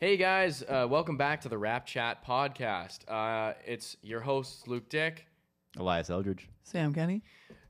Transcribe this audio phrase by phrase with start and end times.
[0.00, 3.00] Hey guys, uh, welcome back to the Rap Chat podcast.
[3.08, 5.26] Uh, it's your host Luke Dick.
[5.76, 6.48] Elias Eldridge.
[6.62, 7.20] Sam Kenny.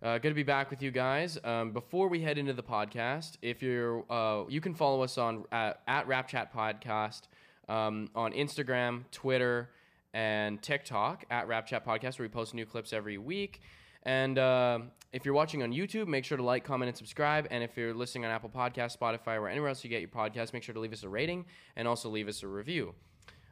[0.02, 1.38] Uh, good to be back with you guys.
[1.42, 5.44] Um, before we head into the podcast, if you're, uh, you can follow us on
[5.52, 7.22] at, at Rap Chat Podcast
[7.66, 9.70] um, on Instagram, Twitter,
[10.12, 13.62] and TikTok at Rap Chat Podcast, where we post new clips every week.
[14.02, 14.80] And uh,
[15.12, 17.46] if you're watching on YouTube, make sure to like, comment, and subscribe.
[17.50, 20.52] And if you're listening on Apple Podcasts, Spotify, or anywhere else you get your podcast,
[20.52, 21.46] make sure to leave us a rating
[21.76, 22.94] and also leave us a review.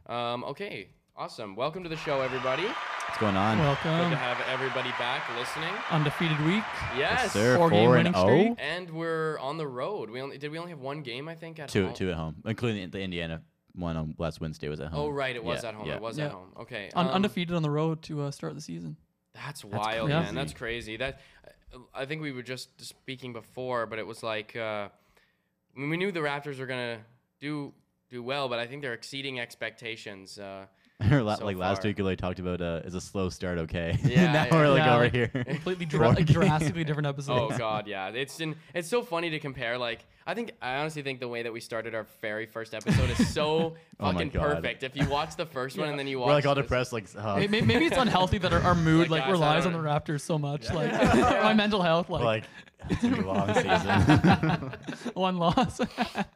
[0.07, 1.57] Um, okay, awesome.
[1.57, 2.65] Welcome to the show, everybody.
[2.65, 3.59] What's going on?
[3.59, 3.83] Welcome.
[3.85, 4.11] Good Welcome.
[4.11, 5.73] to have everybody back listening.
[5.91, 6.63] Undefeated week.
[6.97, 7.57] Yes, sir.
[7.57, 8.51] Four game Four winning and streak.
[8.51, 8.57] oh.
[8.59, 10.11] And we're on the road.
[10.11, 11.95] We only did we only have one game, I think, at Two, home.
[11.95, 13.41] two at home, including the Indiana
[13.75, 15.01] one on last Wednesday was at home.
[15.01, 15.87] Oh right, it was Yeah, at home.
[15.87, 15.95] yeah.
[15.97, 16.27] It was Yeah.
[16.27, 16.53] at home.
[16.61, 16.91] Okay.
[16.95, 18.97] Un- um, undefeated on the road to uh, start the season.
[19.35, 20.23] That's wild, crazy.
[20.25, 20.35] man.
[20.35, 20.97] That's crazy.
[20.97, 21.21] That
[21.95, 24.89] I think we were just speaking before, but it was like uh,
[25.77, 26.99] we knew the Raptors were gonna
[27.41, 27.73] do
[28.09, 30.39] do well, but I think they're exceeding expectations.
[30.39, 30.67] Uh,
[31.13, 31.91] Or so like last far.
[31.91, 33.99] week, we like talked about uh, is a slow start okay?
[34.05, 34.55] Yeah, now yeah.
[34.55, 35.29] we're like Yeah, over like- here.
[35.29, 37.55] Completely dra- like, drastically different episodes.
[37.55, 37.59] oh.
[37.59, 38.09] God, yeah.
[38.09, 39.77] It's in, it's so funny to compare.
[39.77, 43.11] Like I think I honestly think the way that we started our very first episode
[43.11, 44.57] is so Oh fucking God.
[44.57, 44.83] perfect.
[44.83, 45.91] If you watch the first one Yeah.
[45.93, 47.37] and then you watch we're like all depressed, like oh.
[47.37, 49.79] May- may- Maybe it's unhealthy that our, our mood Like, like guys, relies on the
[49.79, 50.71] Raptors so much.
[50.73, 52.45] Like my mental health, like, like
[52.91, 54.73] it's gonna be a long season.
[55.15, 55.81] one loss.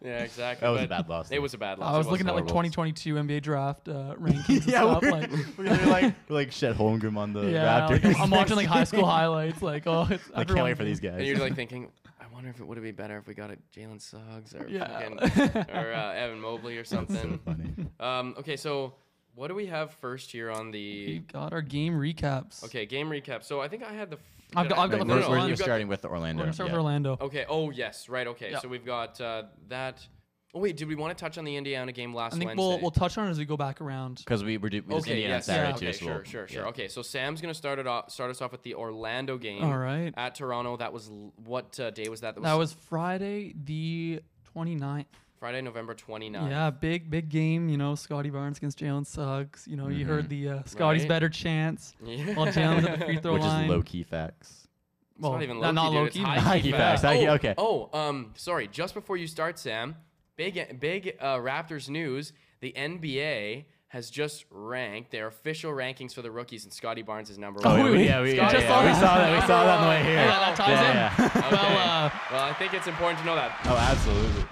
[0.03, 0.67] Yeah, exactly.
[0.67, 1.95] That was a bad loss, It was a bad loss.
[1.95, 5.03] I was It looking at like 2022 NBA draft uh, rankings and yeah, stuff.
[5.03, 8.15] we're, Like, we're like we're like Chet Holmgren on the yeah, like, Raptors.
[8.17, 9.63] I'm, I'm watching like high school highlights.
[9.63, 11.19] Like, oh, it's I can't wait for these guys.
[11.19, 12.10] And you're like thinking, I
[12.41, 15.11] wonder if it would have been better if we got a Jalen Suggs or Yeah.
[15.19, 17.39] fucking, or uh, Evan Mobley or That's so something.
[17.45, 17.71] funny.
[18.01, 18.95] um, okay, so
[19.35, 21.07] what do we have first here on the?
[21.07, 22.65] We've got our game recaps.
[22.65, 23.45] Okay, game recap.
[23.45, 24.17] So I think I had the.
[24.17, 24.23] f-
[24.57, 25.49] I've got- I- I've got Right, the we're, first we're one.
[25.49, 26.43] You've got- starting with We're Orlando.
[26.43, 26.75] gonna start yeah.
[26.77, 27.19] with Orlando.
[27.21, 27.45] Okay.
[27.49, 28.27] Oh yes, right.
[28.27, 28.51] Okay.
[28.53, 28.59] Yeah.
[28.61, 30.05] So we've got uh, that.
[30.53, 32.67] Oh wait, did we want to touch on the Indiana game last I think Wednesday?
[32.67, 34.17] we'll we'll touch on it as we go back around.
[34.19, 35.13] Because we were do- we just okay.
[35.17, 35.47] Indiana Yes.
[35.47, 35.87] Saturday yeah, too.
[35.87, 35.93] okay.
[35.93, 36.15] so Sure.
[36.15, 36.49] we'll- Sure.
[36.49, 36.63] Sure.
[36.63, 36.69] yeah.
[36.69, 36.89] Okay.
[36.89, 38.11] So Sam's gonna start it off.
[38.11, 39.63] Start us off with the Orlando game.
[39.63, 40.13] All right.
[40.17, 40.77] At Toronto.
[40.77, 42.41] That was what uh, day was that?
[42.43, 44.21] That was Friday the
[44.57, 45.05] 29th.
[45.39, 46.51] Friday, November 29th.
[46.51, 47.69] Yeah, big big game.
[47.71, 49.67] You know, Scotty Barnes against Jalen Suggs.
[49.67, 51.09] You know, you heard the uh, Scotty's Right.
[51.09, 51.95] better chance.
[52.05, 52.35] Yeah.
[52.35, 53.65] While Jalen's at the free throw Which line.
[53.65, 54.67] is low key facts.
[55.15, 56.07] It's Well, not even low not key, low dude.
[56.09, 56.39] It's key, high.
[56.41, 57.55] High key facts, high key, oh, okay.
[57.57, 58.69] Oh, um, sorry.
[58.69, 59.97] Just before you start, Sam,
[60.37, 62.33] big big uh, Raptors news.
[62.61, 67.39] The NBA has just ranked their official rankings for the rookies, and Scotty Barnes is
[67.39, 67.85] number Oh, one.
[67.87, 68.07] really?
[68.07, 69.01] yeah, we, yeah, Scotty yeah, saw we that.
[69.01, 69.35] saw that.
[69.35, 70.15] We saw that on the way here.
[70.15, 70.97] Yeah, that ties Yeah, in.
[70.97, 71.51] yeah.
[71.51, 73.59] Well, uh, Well, I think it's important to know that.
[73.65, 74.45] Oh, absolutely.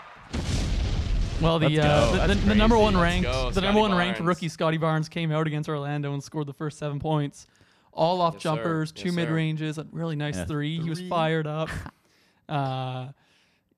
[1.40, 4.20] well, the uh, the, the, the number one ranked go, the Scotty number one ranked
[4.20, 7.46] rookie Scotty Barnes came out against Orlando and scored the first seven points,
[7.92, 8.48] all off Yes, sir.
[8.48, 10.80] jumpers, two Yes, mid ranges, a really nice Yeah, three.
[10.80, 11.68] He was fired up.
[12.48, 13.08] uh,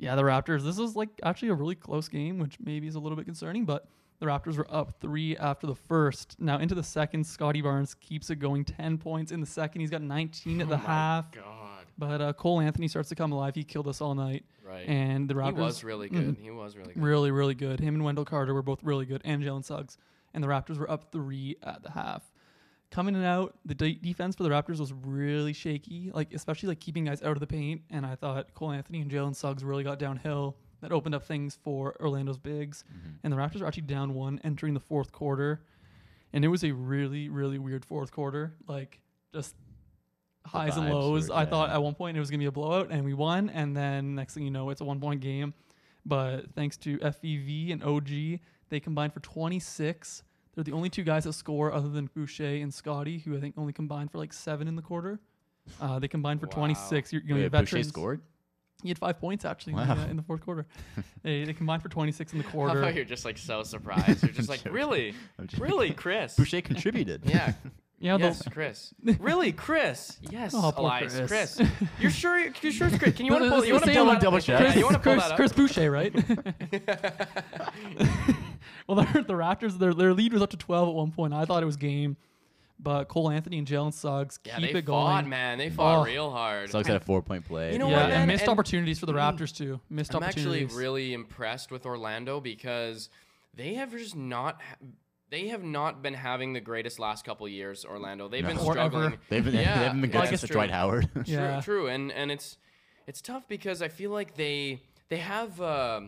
[0.00, 0.62] yeah, the Raptors.
[0.64, 3.64] This is like actually a really close game, which maybe is a little bit concerning,
[3.64, 3.86] but
[4.18, 6.36] the Raptors were up three after the first.
[6.40, 9.80] Now into the second, Scotty Barnes keeps it going, ten points in the second.
[9.80, 11.32] He's got 19 at the Oh my half.
[11.32, 11.84] God.
[11.98, 13.54] But uh, Cole Anthony starts to come alive.
[13.54, 14.44] He killed us all night.
[14.66, 14.88] Right.
[14.88, 16.36] And the Raptors he was really good.
[16.40, 17.02] He was really good.
[17.02, 17.78] really, really good.
[17.80, 19.98] Him and Wendell Carter were both really good, and Jalen Suggs.
[20.32, 22.22] And the Raptors were up three at the half.
[22.90, 26.68] Coming in and out, the de- defense for the Raptors was really shaky, like especially
[26.70, 27.82] like keeping guys out of the paint.
[27.90, 30.56] And I thought Cole Anthony and Jalen Suggs really got downhill.
[30.80, 32.84] That opened up things for Orlando's bigs.
[33.22, 35.62] And the Raptors were actually down one entering the fourth quarter.
[36.32, 38.54] And it was a really, really weird fourth quarter.
[38.66, 39.00] Like
[39.32, 39.54] just
[40.46, 41.28] highs and lows.
[41.28, 43.50] were- I thought at one point it was gonna be a blowout, and we won.
[43.50, 45.54] And then next thing you know, it's a one point game.
[46.06, 48.40] But thanks to FVV and OG,
[48.70, 50.22] they combined for 26.
[50.54, 53.54] They're the only two guys that score other than Boucher and Scotty, who I think
[53.56, 55.20] only combined for like seven in the quarter.
[55.80, 56.54] Uh, they combined for Wow.
[56.54, 57.12] 26.
[57.12, 58.20] You're, you know, Wait, your Boucher scored?
[58.82, 60.66] He had five points actually in, the, uh, in the fourth quarter.
[61.22, 62.78] they, they combined for 26 in the How quarter.
[62.80, 64.22] about you're just like so surprised?
[64.22, 65.14] You're just like, really,
[65.58, 66.34] really, Chris?
[66.34, 67.22] Boucher contributed.
[67.26, 67.52] Yeah.
[68.02, 68.94] Yeah, yes, Chris.
[69.20, 70.16] Really, Chris?
[70.30, 71.14] Yes, Oh, Elias.
[71.28, 71.56] Chris.
[71.56, 71.68] Chris.
[72.00, 72.38] You're sure?
[72.62, 73.14] You're sure it's Chris?
[73.14, 73.62] Can you want to pull?
[73.62, 74.14] You want to same pull one.
[74.14, 74.22] that?
[74.22, 74.76] double Yeah, check.
[74.76, 75.36] you want to pull Chris, that up?
[75.36, 76.14] Chris Boucher, right?
[78.94, 81.32] Well, the, the Raptors, their, their lead was up to 12 at one point.
[81.34, 82.16] I thought it was game,
[82.78, 85.28] but Cole Anthony and Jalen Suggs Yeah, keep they it fought, going.
[85.28, 85.58] man.
[85.58, 86.04] They fought Oh.
[86.04, 86.70] real hard.
[86.70, 87.72] Suggs had a four point play.
[87.72, 88.18] You know yeah, what, man?
[88.20, 89.80] and missed And- opportunities for the Raptors too.
[89.90, 90.76] Missed I'm actually opportunities.
[90.76, 93.08] really impressed with Orlando because
[93.54, 94.60] they have just not.
[94.62, 94.76] Ha-
[95.30, 97.84] they have not been having the greatest last couple years.
[97.84, 98.28] Orlando.
[98.28, 98.64] They've been No.
[98.64, 99.16] Or struggling.
[99.28, 100.70] They've been, Yeah, they haven't been good yeah, since that's Dwight.
[100.72, 101.08] Howard.
[101.14, 101.60] True, Yeah.
[101.60, 102.58] true, and and it's
[103.06, 106.00] it's tough because I feel like they they have uh,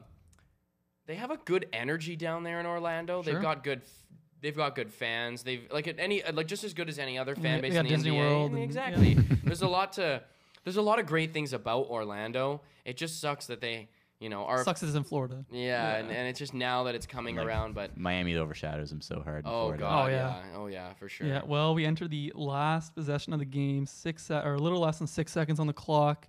[1.13, 3.23] they have a good energy down there in Orlando.
[3.23, 3.35] Sure.
[3.35, 3.81] They've got good.
[3.83, 3.99] f-
[4.41, 5.43] They've got good fans.
[5.43, 7.91] They've like any like just as good as any other fan base got in the
[7.97, 8.19] Disney NBA.
[8.19, 9.15] World and- exactly.
[9.45, 10.23] there's a lot to
[10.65, 12.63] there's a lot of great things about Orlando.
[12.87, 13.89] It just sucks that they
[14.21, 15.45] you know, our Sucks is in Florida.
[15.51, 16.15] yeah, And, Yeah.
[16.15, 17.75] and it's just now that it's coming Like, around.
[17.75, 19.45] But Miami overshadows them so hard.
[19.45, 19.83] in oh Florida.
[19.83, 20.17] god, Oh, yeah.
[20.17, 20.57] yeah.
[20.59, 21.27] oh yeah, for sure.
[21.27, 24.79] Yeah, well, we enter the last possession of the game, six se- or a little
[24.81, 26.29] less than six seconds on the clock.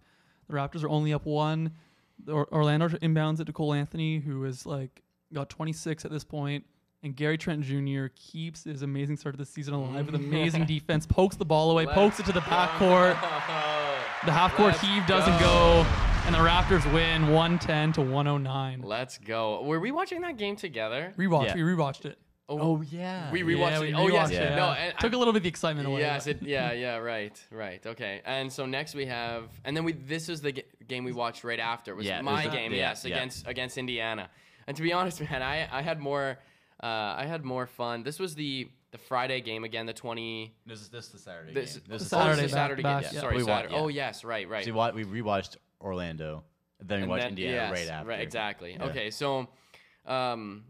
[0.50, 1.72] The Raptors are only up one.
[2.27, 5.01] Orlando inbounds it to Cole Anthony, who is like
[5.33, 6.65] got 26 at this point,
[7.01, 8.06] and Gary Trent Jr.
[8.15, 11.06] keeps his amazing start of the season alive with amazing defense.
[11.06, 13.19] Pokes the ball away, pokes it to the backcourt.
[14.25, 15.83] The half court Let's heave doesn't go.
[15.83, 15.86] go,
[16.25, 18.81] and the Raptors win 110 to 109.
[18.81, 19.62] Let's go.
[19.63, 21.13] Were we watching that game together?
[21.18, 21.56] Rewatch, Yeah.
[21.56, 22.18] we rewatched it.
[22.50, 23.31] Oh yeah.
[23.31, 23.45] We yeah.
[23.45, 23.81] rewatched yeah, it.
[23.81, 24.30] we Oh, yes.
[24.30, 24.56] rewatched Yeah.
[24.56, 24.74] No, yeah.
[24.75, 26.01] and took a little bit of the excitement away.
[26.01, 28.22] Yes, it, yeah, yeah, right, right, okay.
[28.25, 31.44] And so next we have, and then we this is the g- game we watched
[31.45, 31.94] right after.
[31.94, 33.16] It was Yeah, my was- game, yeah, yes, yeah.
[33.16, 34.30] against against Indiana.
[34.68, 36.38] And to be honest, man, I I had more,
[36.81, 38.04] uh, I had more fun.
[38.04, 40.54] This was the the Friday game again, the twenty.
[40.66, 41.84] This is this the Saturday This, game.
[41.88, 43.12] oh, This this is is Saturday the back- Saturday back, game.
[43.13, 43.19] yeah.
[43.22, 43.74] Sorry, We wa- Saturday.
[43.75, 43.81] yeah.
[43.81, 44.66] Oh yes, right, right.
[44.66, 46.44] So we, wa- we rewatched Orlando,
[46.81, 48.10] then we And watched then- Indiana yes, right after.
[48.10, 48.19] Right.
[48.19, 48.74] exactly.
[48.74, 48.86] Yeah.
[48.88, 49.48] Okay, so
[50.06, 50.66] um,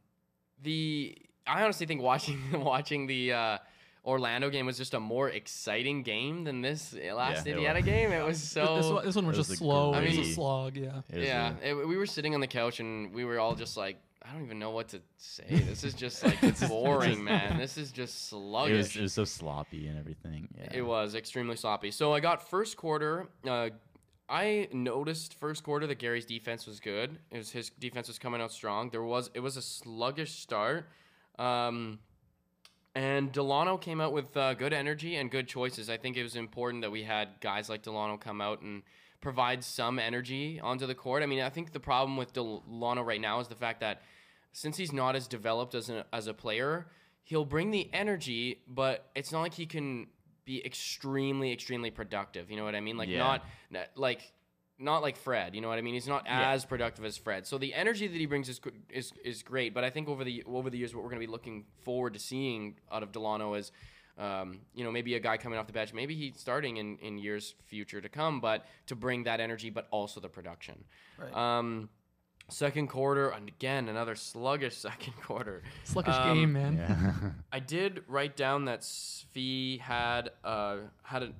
[0.62, 1.18] the
[1.48, 3.58] I honestly think watching watching the uh,
[4.06, 7.86] Orlando game was just a more exciting game than this last Yeah, Indiana was.
[7.86, 8.12] game.
[8.12, 8.76] It was so.
[8.78, 9.94] this, one, this one was It was just a slow.
[9.96, 11.02] it was a slog, yeah.
[11.10, 13.78] It yeah, a- it, we were sitting on the couch and we were all just
[13.78, 15.44] like, I don't even know what to say.
[15.50, 17.58] This is just like it's boring, man.
[17.58, 18.78] This is just it sluggish.
[18.78, 20.48] was it was so sloppy and everything.
[20.58, 20.70] Yeah.
[20.74, 21.92] It was extremely sloppy.
[21.92, 23.28] So I got first quarter.
[23.46, 23.70] Uh,
[24.30, 27.20] I noticed first quarter that Gary's defense was good.
[27.32, 28.90] It was his defense was coming out strong.
[28.90, 30.88] There was it was a sluggish start,
[31.40, 32.00] um,
[32.96, 35.90] and Delano came out with uh, good energy and good choices.
[35.90, 38.84] I think it was important that we had guys like Delano come out and
[39.20, 41.24] provide some energy onto the court.
[41.24, 44.02] I mean, I think the problem with Delano right now is the fact that
[44.52, 46.88] since he's not as developed as a, as a player,
[47.24, 50.08] he'll bring the energy, but it's not like he can
[50.46, 52.52] be extremely, extremely productive.
[52.52, 52.98] You know what I mean?
[52.98, 53.18] Like Yeah.
[53.20, 53.44] not
[53.96, 54.32] like
[54.80, 55.56] not like Fred.
[55.56, 55.94] You know what I mean?
[55.94, 56.52] He's not Yeah.
[56.52, 57.46] as productive as Fred.
[57.48, 58.60] So the energy that he brings is
[58.90, 59.74] is is great.
[59.74, 62.14] But I think over the over the years, what we're going to be looking forward
[62.14, 63.72] to seeing out of Delano is.
[64.16, 67.18] Um, you know, maybe a guy coming off the bench, maybe he's starting in, in
[67.18, 70.84] years future to come, but to bring that energy, but also the production.
[71.18, 71.34] Right.
[71.36, 71.90] Um,
[72.48, 75.64] second quarter, and again, another sluggish second quarter.
[75.84, 76.78] Sluggish Um, game, man.
[76.78, 77.32] Yeah.
[77.52, 81.32] I did write down that Svi had uh, had a,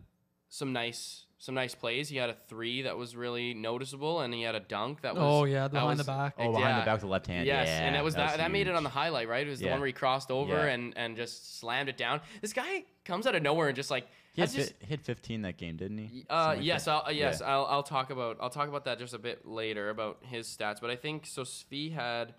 [0.50, 2.08] some nice some nice plays.
[2.08, 5.24] He had a three that was really noticeable, and he had a dunk that was.
[5.26, 6.36] Oh, yeah, that behind was- the back.
[6.38, 6.80] oh, behind Yeah.
[6.80, 7.46] the back with the left hand.
[7.46, 9.46] Yes, yeah, and it was that that, made it on the highlight, right?
[9.46, 10.72] It was the one where he crossed over Yeah.
[10.74, 12.22] and and just slammed it down.
[12.42, 15.42] This guy comes out of nowhere and just like He had just fi- hit 15
[15.42, 16.26] that game, didn't he?
[16.30, 16.88] uh, like yes.
[16.88, 17.48] I'll, uh, yes, Yeah.
[17.54, 20.80] I'll, I'll talk about I'll talk about that just a bit later about his stats.
[20.80, 21.42] But I think so.
[21.44, 22.34] Svi had,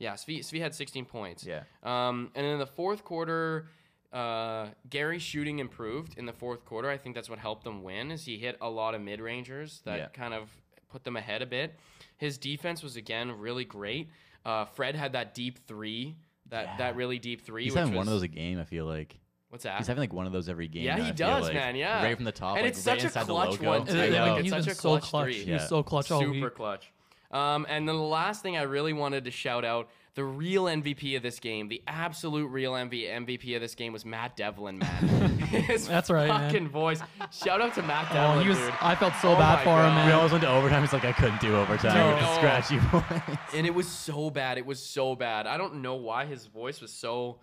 [0.00, 1.46] yeah, Svi, Svi had 16 points.
[1.46, 1.62] Yeah.
[1.84, 3.68] Um, and in the fourth quarter,
[4.16, 6.88] uh, Gary's shooting improved in the fourth quarter.
[6.88, 8.10] I think that's what helped them win.
[8.10, 10.06] Is he hit a lot of mid rangers that Yeah.
[10.08, 10.48] kind of
[10.88, 11.74] put them ahead a bit.
[12.16, 14.08] His defense was again really great.
[14.44, 16.16] Uh, Fred had that deep three,
[16.48, 16.76] that Yeah.
[16.78, 17.64] that really deep three.
[17.64, 18.58] He's which having one of those a game.
[18.58, 19.18] I feel like
[19.50, 19.78] What's that?
[19.78, 20.84] he's having like one of those every game.
[20.84, 21.54] Yeah, now, he I does, like.
[21.54, 22.02] man, yeah.
[22.02, 23.68] right from the top, And like, it's right such a inside the clutch logo.
[23.68, 23.94] one, too.
[23.94, 25.24] Like, it's he's such been a so clutch clutch.
[25.26, 25.34] three.
[25.44, 25.56] He Yeah.
[25.56, 26.54] was so clutch all super week.
[26.54, 26.92] clutch.
[27.32, 31.16] Um, and then the last thing I really wanted to shout out, the real MVP
[31.16, 35.38] of this game, the absolute real MV- MVP of this game was Matt Devlin, man.
[35.46, 36.50] His That's right, man.
[36.50, 37.00] fucking voice.
[37.30, 38.58] Shout out to Matt Devlin, Oh, he was.
[38.58, 38.72] dude.
[38.80, 40.06] I felt so Oh bad my for him, God.
[40.06, 40.82] We always went to overtime.
[40.82, 42.36] He's like, I couldn't do overtime Dude, with the oh.
[42.36, 43.38] scratchy voice.
[43.54, 44.58] And it was so bad.
[44.58, 45.46] It was so bad.
[45.46, 47.38] I don't know why his voice was so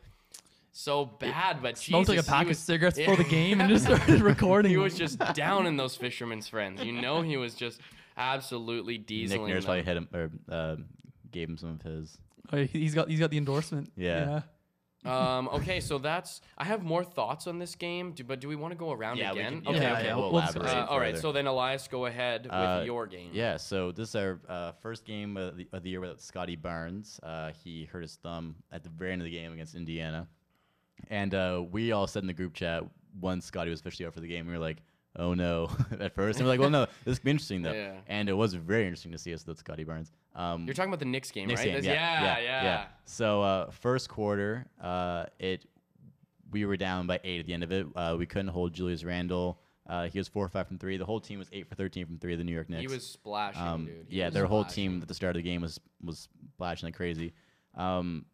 [0.76, 3.06] so bad, but he Smoked like a pack was- of cigarettes Yeah.
[3.12, 4.72] before the game and just started recording.
[4.72, 6.84] he was just down in those fisherman's friends.
[6.84, 7.80] You know, he was just
[8.18, 9.62] absolutely Nick Nurse them.
[9.64, 10.76] probably hit him or uh,
[11.32, 12.18] gave him some of his.
[12.52, 13.92] Oh, he- he's got he's got the endorsement.
[13.96, 14.42] Yeah.
[15.06, 16.40] Um, okay, so that's.
[16.58, 19.18] I have more thoughts on this game, do, but do we want to go around
[19.18, 19.60] Yeah, we again?
[19.62, 20.06] can- okay, yeah, okay.
[20.06, 20.70] yeah, we'll we'll elaborate.
[20.70, 21.22] Uh, all right, further.
[21.22, 23.30] so then Elias, go ahead with Uh, your game.
[23.34, 26.56] Yeah, so this is our uh, first game of the, of the year without Scotty
[26.56, 27.20] Barnes.
[27.22, 30.26] Uh, he hurt his thumb at the very end of the game against Indiana.
[31.10, 32.84] And uh, we all said in the group chat
[33.20, 34.78] once Scotty was officially out for the game, we were like,
[35.18, 36.40] oh no, at first.
[36.40, 37.74] And we're like, well, no, this could be interesting though.
[37.74, 37.94] Yeah.
[38.08, 40.12] And it was very interesting to see us with Scotty Barnes.
[40.36, 41.66] Um, You're talking about the Knicks game, Knicks right?
[41.66, 42.86] game, That's- yeah, yeah, yeah.
[43.06, 45.66] So uh, first quarter, uh, it
[46.52, 47.88] we were down by eight at the end of it.
[47.96, 49.60] Uh, we couldn't hold Julius Randle.
[49.88, 50.96] Uh, he was four or five from three.
[50.98, 52.82] The whole team was eight for thirteen from three of the New York Knicks.
[52.82, 54.06] He was splashing, Um, dude.
[54.08, 56.96] He yeah, their whole team at the start of the game was was splashing like
[56.96, 57.34] crazy.
[57.76, 58.26] Um,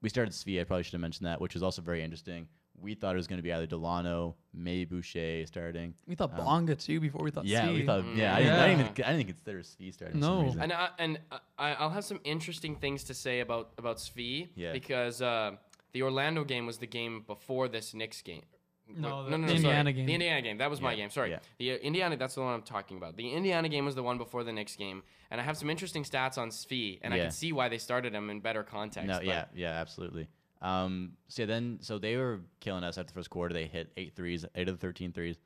[0.00, 0.60] we started Svi.
[0.60, 2.48] I probably should have mentioned that, which was also very interesting.
[2.80, 5.94] We thought it was going to be either Delano, May Boucher starting.
[6.06, 7.44] We thought Um, Bonga too before we thought.
[7.46, 7.86] yeah, we Svi.
[7.86, 8.04] thought.
[8.14, 8.92] Yeah, I, didn't, I didn't even.
[8.92, 10.20] I didn't even consider Svi starting.
[10.20, 10.50] For No.
[10.52, 10.60] some.
[10.62, 11.18] And I, and
[11.58, 14.72] I, I'll have some interesting things to say about about Svi Yeah.
[14.72, 15.52] because uh,
[15.92, 18.42] the Orlando game was the game before this Knicks game.
[18.88, 19.92] No, the no, no, no, Indiana sorry.
[19.94, 20.06] game.
[20.06, 20.58] The Indiana game.
[20.58, 21.10] That was my game.
[21.10, 21.30] Sorry.
[21.30, 21.38] yeah.
[21.58, 22.16] The uh, Indiana.
[22.16, 23.16] That's the one I'm talking about.
[23.16, 26.04] The Indiana game was the one before the Knicks game, and I have some interesting
[26.04, 29.08] stats on Svi, and I can see why they started him in better context.
[29.08, 30.28] No, but- yeah, yeah, absolutely.
[30.62, 33.52] Um, so then so they were killing us after the first quarter.
[33.52, 35.36] They hit eight threes, eight of the 13 threes.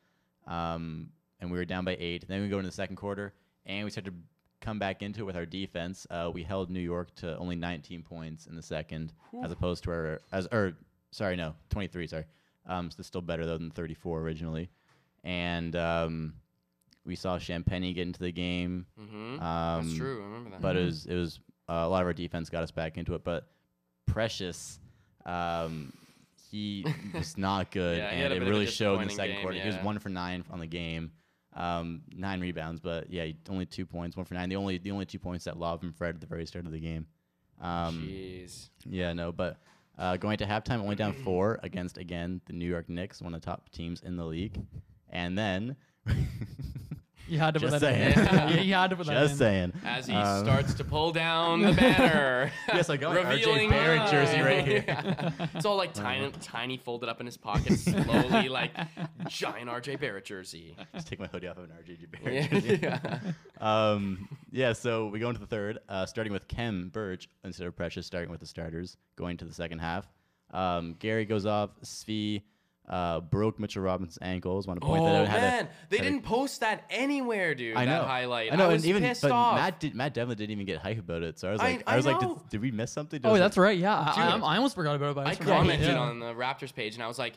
[0.46, 2.26] Um, and we were down by eight.
[2.28, 3.32] Then we go into the second quarter,
[3.66, 4.16] and we started to
[4.60, 6.06] come back into it with our defense.
[6.10, 9.12] Uh, we held New York to only 19 points in the second,
[9.42, 10.74] as opposed to our as or
[11.10, 12.06] sorry, no, 23.
[12.06, 12.24] Sorry,
[12.66, 14.70] um, so it's still better though than 34 originally.
[15.24, 16.34] And um,
[17.04, 18.86] we saw Champagnie get into the game.
[18.98, 19.42] Mm-hmm.
[19.42, 20.20] Um, That's true.
[20.20, 20.60] I remember that.
[20.60, 23.14] but it was it was uh, a lot of our defense got us back into
[23.14, 23.24] it.
[23.24, 23.46] But
[24.06, 24.80] Precious,
[25.26, 25.92] um,
[26.50, 26.84] he
[27.14, 29.42] was not good, Yeah, and it bit of a really showed in the second game,
[29.42, 29.58] quarter.
[29.58, 31.12] He was one for nine on the game,
[31.54, 34.48] um, nine rebounds, but yeah, only two points, one for nine.
[34.48, 36.72] The only the only two points that lob from Fred at the very start of
[36.72, 37.06] the game.
[37.60, 38.70] Um, Jeez.
[38.86, 39.58] yeah, no, but
[39.98, 43.40] uh, going to halftime, only down four against again the New York Knicks, one of
[43.40, 44.60] the top teams in the league,
[45.10, 45.76] and then.
[47.30, 48.14] You had to put Just that in.
[48.14, 48.28] saying.
[48.28, 49.72] yeah, you had to put that Just saying.
[49.84, 52.50] As he Um, starts to pull down the banner.
[52.74, 54.84] Yes, I got my RJ Revealing Barrett jersey right here.
[54.86, 55.30] Yeah.
[55.54, 58.72] It's all like tiny, tiny, folded up in his pocket, slowly, like
[59.28, 60.76] giant RJ Barrett jersey.
[60.94, 62.60] Just take my hoodie off of an RJ Barrett Yeah.
[62.60, 62.78] jersey.
[62.82, 63.20] yeah.
[63.60, 67.76] um, yeah, so we go into the third, uh, starting with Khem Birch instead of
[67.76, 70.10] Precious, starting with the starters, going to the second half.
[70.52, 71.70] Um, Gary goes off.
[71.84, 72.42] Svi
[72.90, 74.66] uh, broke Mitchell Robinson's ankles.
[74.66, 75.28] Want to point that Oh out.
[75.28, 77.76] Had a- man, they had didn't post that anywhere, dude.
[77.76, 78.00] I know.
[78.00, 78.52] That highlight.
[78.52, 79.54] I know, I was and even pissed but off.
[79.54, 81.38] Matt did, Matt Devlin didn't even get hype about it.
[81.38, 83.20] So I was like, I, I was like, did, did we miss something?
[83.22, 83.78] Oh, that's right.
[83.78, 84.42] Yeah, I, Dude.
[84.42, 85.14] I, I almost forgot about it.
[85.14, 85.98] But I, I commented yeah.
[85.98, 87.34] on the Raptors page and I was like,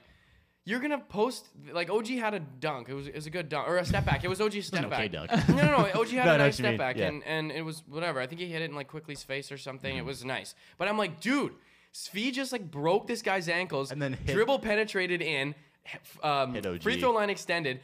[0.66, 2.90] "You're gonna post like OG had a dunk.
[2.90, 4.24] It was it was a good dunk or a step back.
[4.24, 5.00] It was OG's step back.
[5.00, 5.30] okay dunk.
[5.50, 6.02] no, no, no.
[6.02, 7.10] OG had No, I a know nice step mean, back yeah.
[7.10, 8.20] and and it was whatever.
[8.20, 9.96] I think he hit it in like Quickley's face or something.
[9.96, 10.56] It was nice.
[10.80, 11.54] But I'm like, dude,
[11.94, 15.54] Svi just like broke this guy's ankles And then hit- dribble penetrated in,
[16.24, 16.82] um, Hit OG.
[16.82, 17.80] free throw line extended.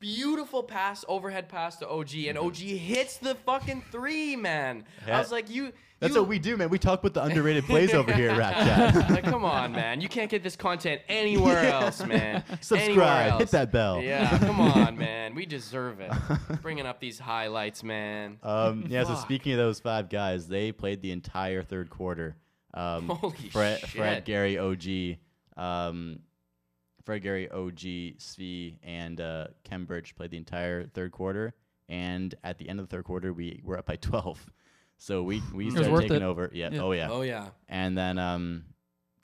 [0.00, 4.78] Beautiful pass, overhead pass to OG, and OG hits the fucking three, man.
[4.80, 5.08] Mm-hmm.
[5.08, 5.16] Yeah.
[5.16, 5.72] I was like, you.
[6.00, 6.70] That's you, what we do, man.
[6.70, 9.10] We talk about the underrated plays over here at Rap Chat.
[9.10, 10.00] like, come on, man.
[10.00, 12.42] You can't get this content anywhere else, man.
[12.60, 14.02] Subscribe, Anywhere hit that bell.
[14.02, 15.36] Yeah, come on, man.
[15.36, 16.10] We deserve it.
[16.62, 18.38] Bringing up these highlights, man.
[18.42, 22.34] Um, yeah, so speaking of those five guys, they played the entire third quarter.
[22.74, 23.90] Um, Holy Fred, shit.
[23.90, 25.18] Fred, Gary, OG,
[25.56, 26.20] um,
[27.04, 27.78] Fred, Gary, OG,
[28.18, 31.54] Svi, and uh, Khem Birch played the entire third quarter.
[31.88, 34.44] And at the end of the third quarter, we were up by 12.
[34.98, 36.22] So we, we started taking it.
[36.22, 36.50] over.
[36.52, 36.70] Yeah.
[36.72, 36.80] Yeah.
[36.82, 37.08] Oh, yeah.
[37.10, 37.48] Oh yeah.
[37.68, 38.64] And then um,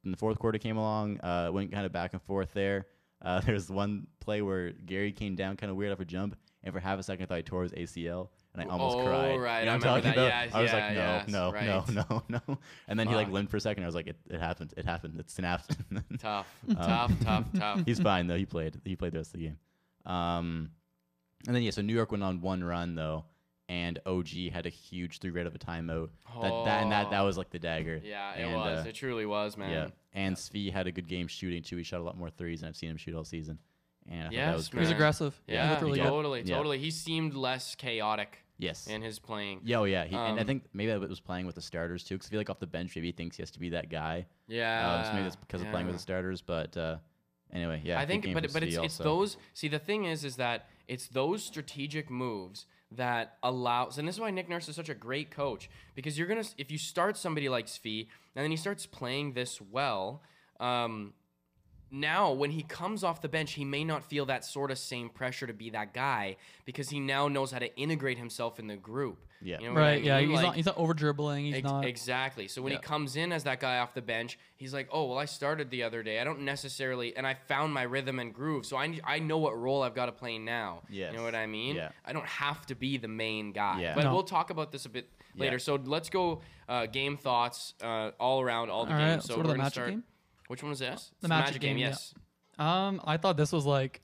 [0.02, 2.86] when the fourth quarter came along, uh, went kind of back and forth there.
[3.22, 6.74] Uh, there's one play where Gary came down kind of weird off a jump, and
[6.74, 9.36] for half a second I thought he tore his ACL, and I almost Oh, cried.
[9.40, 10.50] right, You know I what I'm talking remember about?
[10.50, 11.66] Yeah, I was yeah, like, no, yes, no, right.
[11.94, 12.58] no, no, no.
[12.88, 13.82] And then he like limped for a second.
[13.82, 14.74] I was like, it, it happened.
[14.76, 15.18] It happened.
[15.20, 15.76] It snapped.
[16.18, 17.82] Tough, Um, tough, tough, tough.
[17.86, 18.36] He's fine though.
[18.36, 18.80] He played.
[18.84, 19.58] He played the rest of the game.
[20.06, 20.70] Um,
[21.46, 23.24] and then yeah, so New York went on one run though,
[23.68, 26.08] and OG had a huge three rate of a timeout.
[26.40, 27.26] That, that and that that Oh.
[27.26, 28.00] was like the dagger.
[28.04, 28.86] Yeah, it And, was.
[28.86, 29.70] uh, it truly was, man.
[29.70, 31.76] Yeah, and Svi had a good game shooting too.
[31.76, 33.58] He shot a lot more threes, and I've seen him shoot all season.
[34.10, 35.40] And I thought that Yes, was He was aggressive.
[35.46, 36.08] Yeah, he looked really good.
[36.08, 36.56] totally, Yeah.
[36.56, 36.78] totally.
[36.78, 38.86] He seemed less chaotic Yes.
[38.88, 39.60] in his playing.
[39.64, 40.04] yeah, oh yeah.
[40.04, 42.30] He, and I Um, think maybe that was playing with the starters too, because I
[42.30, 44.26] feel like off the bench, maybe he thinks he has to be that guy.
[44.48, 44.88] Yeah.
[44.88, 46.42] Uh, so maybe that's because of playing with the starters.
[46.42, 46.96] But uh,
[47.52, 48.00] anyway, yeah.
[48.00, 49.36] I think, but but it's it's those.
[49.54, 54.20] See, the thing is, is that it's those strategic moves that allows, and this is
[54.20, 57.48] why Nick Nurse is such a great coach because you're gonna if you start somebody
[57.48, 60.22] like Svi and then he starts playing this well.
[60.58, 61.12] Um,
[61.90, 65.08] now when he comes off the bench he may not feel that sort of same
[65.08, 68.76] pressure to be that guy because he now knows how to integrate himself in the
[68.76, 69.58] group Yeah.
[69.60, 70.02] you know what I Right.
[70.04, 70.20] Yeah.
[70.20, 70.56] He's Like- not.
[70.56, 71.44] He's not over dribbling.
[71.44, 71.84] He's Ex- not.
[71.84, 72.48] Exactly.
[72.48, 72.78] So when Yeah.
[72.78, 75.70] he comes in as that guy off the bench, he's like, "Oh, well, I started
[75.70, 76.18] the other day.
[76.20, 78.66] I don't necessarily, and I found my rhythm and groove.
[78.66, 80.82] So I I know what role I've got to play now.
[80.90, 81.76] Yeah, You know what I mean?
[81.76, 81.90] Yeah.
[82.04, 83.80] I don't have to be the main guy.
[83.82, 83.94] Yeah.
[83.94, 84.12] But No.
[84.12, 85.40] we'll talk about this a bit Yeah.
[85.44, 85.58] later.
[85.60, 89.10] So let's go uh, game thoughts uh, all around all the All games.
[89.10, 89.90] right, So so we're what, the gonna Magic start.
[89.90, 90.04] game?
[90.48, 91.12] Which one was this?
[91.20, 91.88] The Magic game, yeah.
[91.88, 92.14] Yes.
[92.58, 94.02] Um, I thought this was like.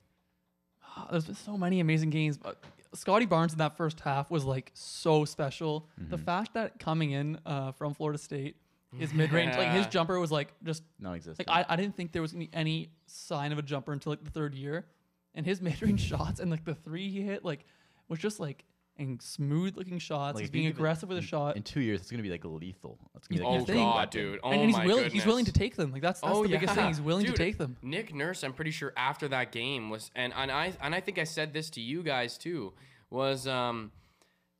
[1.11, 4.71] There's been so many amazing games, but Scotty Barnes in that first half was like
[4.73, 5.89] so special.
[5.97, 8.55] The fact that coming in uh, from Florida State,
[8.97, 11.47] his mid range, like his jumper was like just non-existent.
[11.49, 14.13] like I, I didn't think there was gonna be any sign of a jumper until
[14.13, 14.85] like the third year,
[15.33, 17.65] and his mid range shots and like the three he hit like
[18.07, 18.63] was just like
[18.97, 20.35] and smooth looking shots.
[20.35, 21.57] Like, he's being give it- aggressive with a shot.
[21.57, 22.97] In two years, it's gonna be like lethal.
[23.15, 23.75] It's gonna be Oh, like Oh his thing.
[23.77, 24.09] God, weapon.
[24.21, 24.39] dude.
[24.43, 25.13] Oh and, and he's my willing goodness.
[25.13, 25.91] he's willing to take them.
[25.91, 26.87] Like that's that's oh, the biggest thing.
[26.87, 27.77] He's willing Dude, to take them.
[27.81, 31.19] Nick Nurse, I'm pretty sure after that game was, and, and I and I think
[31.19, 32.73] I said this to you guys too,
[33.09, 33.91] was um,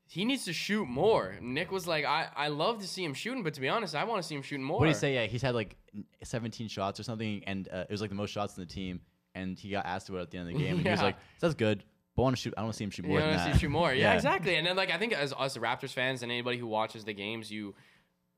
[0.08, 1.36] he needs to shoot more.
[1.42, 4.04] Nick was like, I, I love to see him shooting, but to be honest, I
[4.04, 4.80] want to see him shooting more.
[4.80, 5.14] What do you say?
[5.16, 5.78] Yeah, he's had like
[6.24, 9.00] 17 shots or something, and uh, it was like the most shots in the team.
[9.34, 11.02] and he got asked about it at the end of the game, and he was
[11.02, 11.84] like, "That's good,
[12.16, 12.54] but I want to shoot.
[12.58, 13.94] I want to see him shoot more you than want to that." see shoot more.
[13.94, 14.14] Yeah, Yeah.
[14.16, 14.56] exactly.
[14.56, 17.52] And then like I think as us Raptors fans and anybody who watches the games,
[17.52, 17.76] you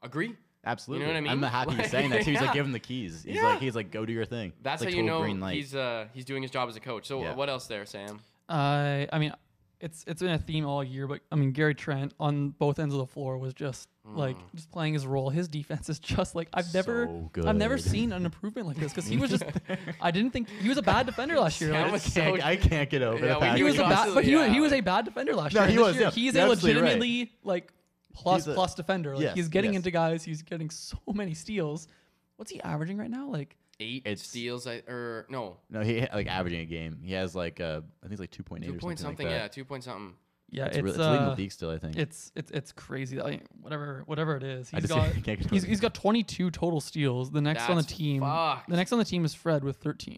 [0.01, 0.35] agree.
[0.65, 1.05] Absolutely.
[1.05, 1.43] You know what I mean?
[1.45, 2.31] I'm happy he's Like, saying that too.
[2.31, 2.45] He's yeah.
[2.47, 3.23] like, give him the keys.
[3.23, 3.43] He's Yeah.
[3.49, 4.51] like, he's like, go do your thing.
[4.61, 5.55] That's like how you know green light.
[5.55, 7.05] he's uh he's doing his job as a coach.
[7.05, 7.35] So Yeah.
[7.35, 8.19] what else there, Sam?
[8.49, 9.33] I I mean,
[9.79, 12.93] it's it's been a theme all year, but I mean Gary Trent on both ends
[12.93, 14.55] of the floor was just like Mm.
[14.55, 15.29] just playing his role.
[15.29, 18.91] His defense is just like I've never So I've never seen an improvement like this
[18.93, 19.43] because he was just
[20.01, 21.71] I didn't think he was a bad defender last year.
[21.71, 23.83] Like, I was can't, I can't get over Yeah, the we- fact he was a
[23.83, 25.69] bad, but he, was, he was a bad defender last No, year.
[25.69, 26.11] he this was, year, yeah.
[26.11, 26.85] He's You're a absolutely right.
[26.99, 27.73] legitimately like
[28.13, 29.13] plus He's a- plus defender.
[29.15, 29.79] Like Yes, he's getting yes.
[29.79, 30.23] into guys.
[30.23, 31.87] He's getting so many steals.
[32.37, 33.29] What's he averaging right now?
[33.29, 36.99] Like Eight It's- steals, I, or no, No, he like averaging a game.
[37.03, 39.17] He has like uh, I think it's like two point eight two or point something,
[39.17, 39.27] something.
[39.27, 39.51] like yeah, that.
[39.51, 40.13] two point something.
[40.49, 41.69] Yeah, it's, it's, really, it's leading uh, the league still.
[41.69, 41.97] I think.
[41.97, 43.21] it's it's it's crazy.
[43.21, 45.79] I mean, whatever whatever it is, I he's just got can't get he's, over he's
[45.79, 47.31] got 22 total steals.
[47.31, 48.69] The next on the team, fucked.
[48.69, 50.17] the next on the team is Fred with 13.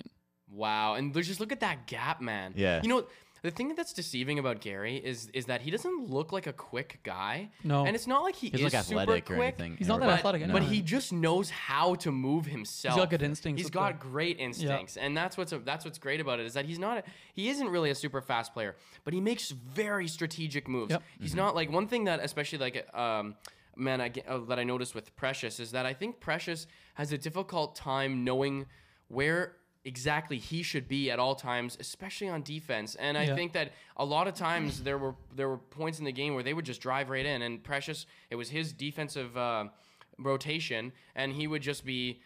[0.51, 2.53] Wow, and there's- just look at that gap, man.
[2.55, 2.81] Yeah.
[2.81, 3.05] You know,
[3.41, 6.99] the thing that's deceiving about Gary is is that he doesn't look like a quick
[7.03, 7.49] guy.
[7.63, 7.85] No.
[7.85, 9.55] and it's not like he He's is like athletic super or quick.
[9.59, 9.77] anything.
[9.77, 12.95] He's not that but, athletic but he just knows how to move himself.
[12.95, 15.97] He's got good instincts He's with got the- great instincts, and that's what's that's what's
[15.99, 17.03] great about it is that he's not a,
[17.33, 20.91] he isn't really a super fast player, but he makes very strategic moves.
[20.91, 21.03] Yep.
[21.19, 23.35] He's not like one thing that especially like um
[23.75, 27.13] man I, get- uh, that I noticed with Precious is that I think Precious has
[27.13, 28.65] a difficult time knowing
[29.07, 29.53] where
[29.85, 32.95] exactly he should be at all times, especially on defense.
[32.95, 33.35] And I Yeah.
[33.35, 36.43] think that a lot of times there were there were points in the game where
[36.43, 39.65] they would just drive right in, and Precious it was his defensive uh,
[40.17, 42.21] rotation, and he would just be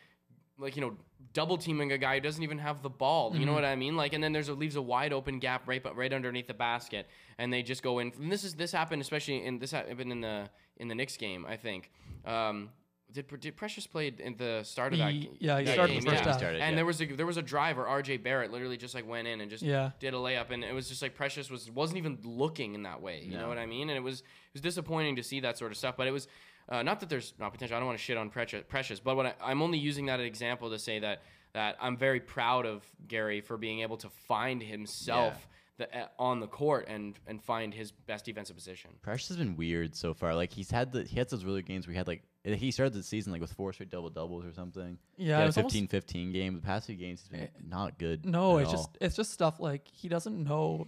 [0.58, 0.98] like you know
[1.34, 3.36] double teaming a guy who doesn't even have the ball.
[3.36, 3.96] You know what I mean?
[3.96, 6.54] Like, and then there's a leaves a wide open gap right but right underneath the
[6.54, 7.08] basket,
[7.38, 8.12] and they just go in.
[8.20, 11.46] And this is this happened especially in this happened in the in the Knicks game.
[11.46, 11.92] I think.
[12.26, 12.70] Um,
[13.14, 15.12] did, did Precious play in the start of that?
[15.12, 16.02] He- ga- yeah, he that started game?
[16.04, 16.30] the first yeah.
[16.30, 16.38] half.
[16.40, 16.76] Started, And yeah.
[16.76, 18.18] there was a there was a drive where R.J.
[18.18, 19.92] Barrett literally just like went in and just Yeah.
[20.00, 23.02] did a layup, and it was just like Precious was wasn't even looking in that
[23.02, 23.22] way.
[23.24, 23.90] You know what I mean?
[23.90, 25.96] And it was it was disappointing to see that sort of stuff.
[25.98, 26.28] But it was
[26.70, 27.76] uh, not that there's not potential.
[27.78, 30.20] I don't want to shit on Precious, Precious but what I, I'm only using that
[30.20, 31.22] example to say that
[31.54, 35.48] that I'm very proud of Gary for being able to find himself.
[35.80, 38.92] The, uh, on the court and and find his best defensive position.
[39.02, 40.36] Precious has been weird so far.
[40.36, 42.94] Like he's had the he had those really games where he had like he started
[42.94, 44.98] the season like with four straight double doubles or something.
[45.18, 46.56] Yeah, he it had a 15-15 game.
[46.56, 48.26] The past few games he's been not good.
[48.26, 48.78] No, at it's all.
[48.78, 50.88] just it's just stuff like he doesn't know.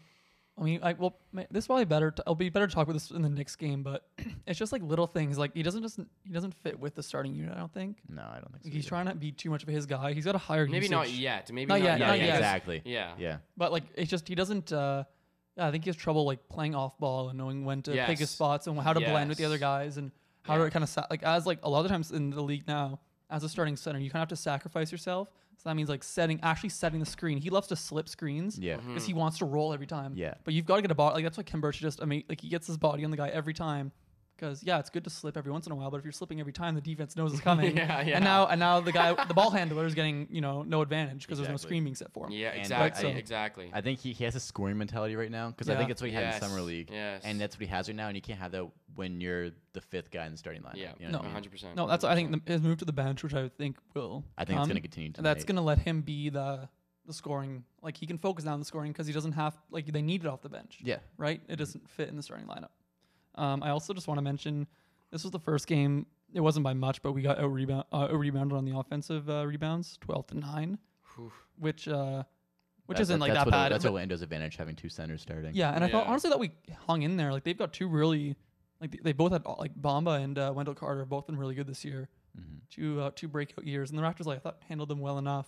[0.57, 2.11] I mean, I well, ma- this is probably better.
[2.11, 4.07] To, it'll be better to talk about this in the next game, but
[4.47, 5.37] it's just like little things.
[5.37, 7.53] Like he doesn't just he doesn't fit with the starting unit.
[7.55, 8.69] I don't think no, I don't think so.
[8.69, 8.89] he's either.
[8.89, 10.13] trying to be too much of his guy.
[10.13, 11.51] He's got a higher Maybe not yet.
[11.51, 11.99] Maybe Not not, yet, yet.
[11.99, 12.35] Yeah, not yeah, yet.
[12.35, 12.81] exactly.
[12.85, 13.11] Yeah.
[13.17, 13.37] Yeah.
[13.57, 14.71] But like it's just he doesn't.
[14.71, 15.03] uh
[15.57, 18.19] yeah, I think he has trouble like playing off ball and knowing when to pick
[18.19, 20.11] his spots and how to blend with the other guys and
[20.45, 20.65] how Yeah.
[20.65, 22.99] to kind of sa- like as like a lot of times in the league now
[23.29, 25.29] as a starting center you kind of have to sacrifice yourself.
[25.58, 27.38] So that means like setting actually setting the screen.
[27.38, 28.60] He loves to slip screens.
[28.60, 28.75] Yeah.
[28.75, 28.88] Mm-hmm.
[28.89, 30.13] because he wants to roll every time.
[30.15, 30.34] Yeah.
[30.43, 31.15] But you've got to get a body.
[31.15, 32.01] Like that's why Khem Birch just.
[32.01, 33.91] I mean, like he gets his body on the guy every time.
[34.36, 36.39] Because yeah, it's good to slip every once in a while, but if you're slipping
[36.39, 37.78] every time, the defense knows it's coming.
[37.78, 38.15] Yeah, yeah.
[38.15, 41.21] And now, and now the guy, the ball handler is getting you know no advantage
[41.21, 41.67] because there's no Exactly.
[41.69, 42.32] screen being set for him.
[42.32, 43.10] Yeah, And exactly.
[43.10, 43.69] I- exactly.
[43.74, 45.80] I think he, he has a scoring mentality right now because I Yeah.
[45.80, 46.89] think it's what he had in summer league.
[46.91, 47.21] yes.
[47.24, 49.82] And that's what he has right now, and you can't have that when you're the
[49.82, 50.76] fifth guy in the starting lineup.
[50.76, 51.19] yeah, You know what No.
[51.19, 51.32] I mean?
[51.32, 51.76] hundred percent.
[51.76, 54.24] No, that's I think the, his move to the bench, which I think will.
[54.38, 55.56] I think it's come, gonna continue and That's tonight.
[55.62, 56.67] gonna let him be the
[57.06, 57.63] the scoring.
[57.82, 60.28] Like he can focus down the scoring because he doesn't have like they need it
[60.28, 60.80] off the bench.
[60.84, 60.98] Yeah.
[61.17, 61.39] right?
[61.48, 61.58] It mm-hmm.
[61.60, 62.69] doesn't fit in the starting lineup.
[63.36, 64.67] Um, I also just want to mention
[65.12, 66.06] this was the first game.
[66.34, 69.45] It wasn't by much, but we got out rebound uh, rebounded on the offensive uh,
[69.45, 70.78] rebounds, twelve to nine,
[71.60, 72.24] which uh,
[72.88, 73.71] which That's- isn't like that's that what, bad.
[73.71, 75.54] That's but- Orlando's advantage having two centers starting.
[75.56, 76.10] yeah, and I thought Yeah.
[76.12, 76.52] honestly that we
[76.88, 77.32] hung in there.
[77.32, 78.36] Like they've got two really,
[78.82, 81.56] like they- they both had like Bamba and uh, Wendell Carter have both been really
[81.56, 82.10] good this year.
[82.38, 82.60] Mhm.
[82.69, 85.48] Two uh, two breakout years, and the Raptors like I thought handled them well enough.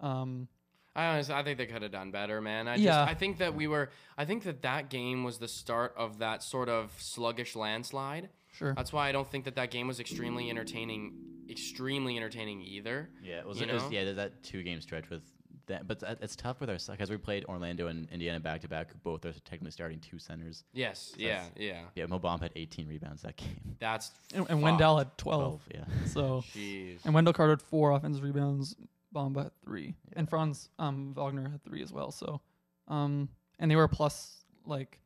[0.00, 0.48] Um,
[0.94, 2.68] I honestly, I think they could have done better, man.
[2.68, 2.84] I Yeah.
[2.90, 6.18] just, I think that we were, I think that that game was the start of
[6.18, 8.28] that sort of sluggish landslide.
[8.52, 8.74] sure.
[8.74, 11.14] That's why I don't think that that game was extremely entertaining,
[11.48, 13.08] extremely entertaining either.
[13.22, 15.22] Yeah, it was, it was yeah, that two game stretch with
[15.66, 18.90] that, but it's tough with our because we played Orlando and Indiana back to back.
[19.02, 20.64] Both are technically starting two centers.
[20.72, 21.82] Yes, yeah, yeah.
[21.94, 23.76] Yeah, Mo Bamba had 18 rebounds that game.
[23.78, 24.60] That's and, and.
[24.60, 25.62] Wendell had twelve.
[25.72, 25.84] yeah.
[26.06, 26.98] So Jeez.
[27.04, 28.74] And Wendell Carter had four offensive rebounds,
[29.14, 32.10] Bamba had three, and Franz um, Wagner had three as well.
[32.10, 32.40] So,
[32.88, 34.44] um, and they were a plus.
[34.64, 35.00] Like,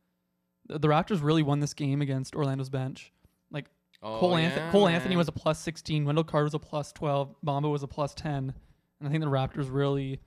[0.67, 3.11] the, the Raptors really won this game against Orlando's bench.
[3.51, 3.65] Like
[4.03, 7.35] Oh, Cole, Anth- Cole Anthony was a plus sixteen, Wendell Carter was a plus twelve,
[7.45, 8.53] Bamba was a plus ten,
[8.99, 10.19] and I think the Raptors really,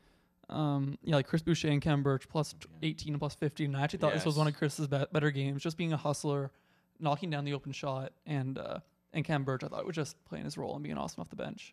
[0.49, 3.66] um, yeah, like Chris Boucher and Khem Birch plus t- eighteen and plus fifteen.
[3.66, 5.97] And I actually thought this was one of Chris's be- better games, just being a
[5.97, 6.51] hustler,
[6.99, 8.81] knocking down the open shot, and uh,
[9.12, 11.37] and Khem Birch I thought was just playing his role and being awesome off the
[11.37, 11.73] bench.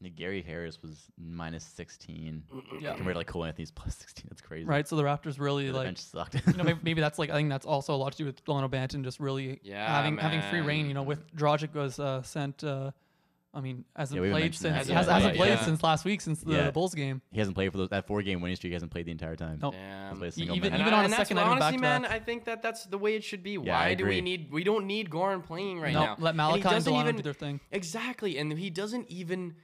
[0.00, 2.42] Yeah, Gary Harris was minus 16
[2.80, 2.94] Yeah.
[2.94, 4.26] compared to like Cole Anthony's plus 16.
[4.28, 4.66] That's crazy.
[4.66, 4.86] Right.
[4.86, 6.34] So the Raptors really The like bench sucked.
[6.46, 8.44] you know, maybe, maybe that's like I think that's also a lot to do with
[8.44, 10.86] Delano Banton just really Yeah, having having free reign.
[10.86, 12.62] You know, with Dragic was uh, sent.
[12.64, 12.90] Uh,
[13.54, 14.68] I mean, hasn't Yeah, played since that.
[14.74, 15.64] has, Hasn't hasn't played, played yeah.
[15.64, 16.70] since last week since the Yeah.
[16.72, 17.22] Bulls game.
[17.32, 18.72] he hasn't played for those, that four game winning streak.
[18.72, 19.60] He hasn't played the entire time.
[19.62, 19.72] Nope.
[19.72, 19.80] Damn.
[20.02, 20.84] Hasn't played a single even- minute.
[20.84, 22.20] even on a and that's second what- honestly, man, back-to-back.
[22.22, 23.52] I think that that's the way it should be.
[23.52, 24.52] Yeah, Why do we need?
[24.52, 26.16] We don't need Goran playing right no, now.
[26.18, 27.60] let And Malachi and doesn't Delano even- do their thing.
[27.72, 29.54] Exactly, and he doesn't even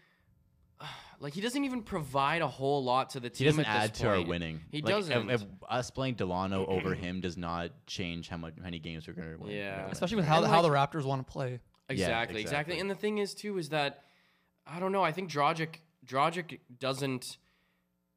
[1.23, 3.45] like he doesn't even provide a whole lot to the team.
[3.47, 4.61] he doesn't at this add to our winning.
[4.71, 5.31] He Like, doesn't.
[5.31, 9.15] If, us playing Delano over him does not change how much how many games we're
[9.15, 9.53] gonna win.
[9.53, 9.87] Yeah.
[9.89, 11.61] Especially with how And, how the Raptors want to play.
[11.89, 12.81] Exactly, exactly, exactly.
[12.81, 14.03] And the thing is too is that
[14.67, 15.03] I don't know.
[15.05, 17.39] I think Dragic Dragic doesn't.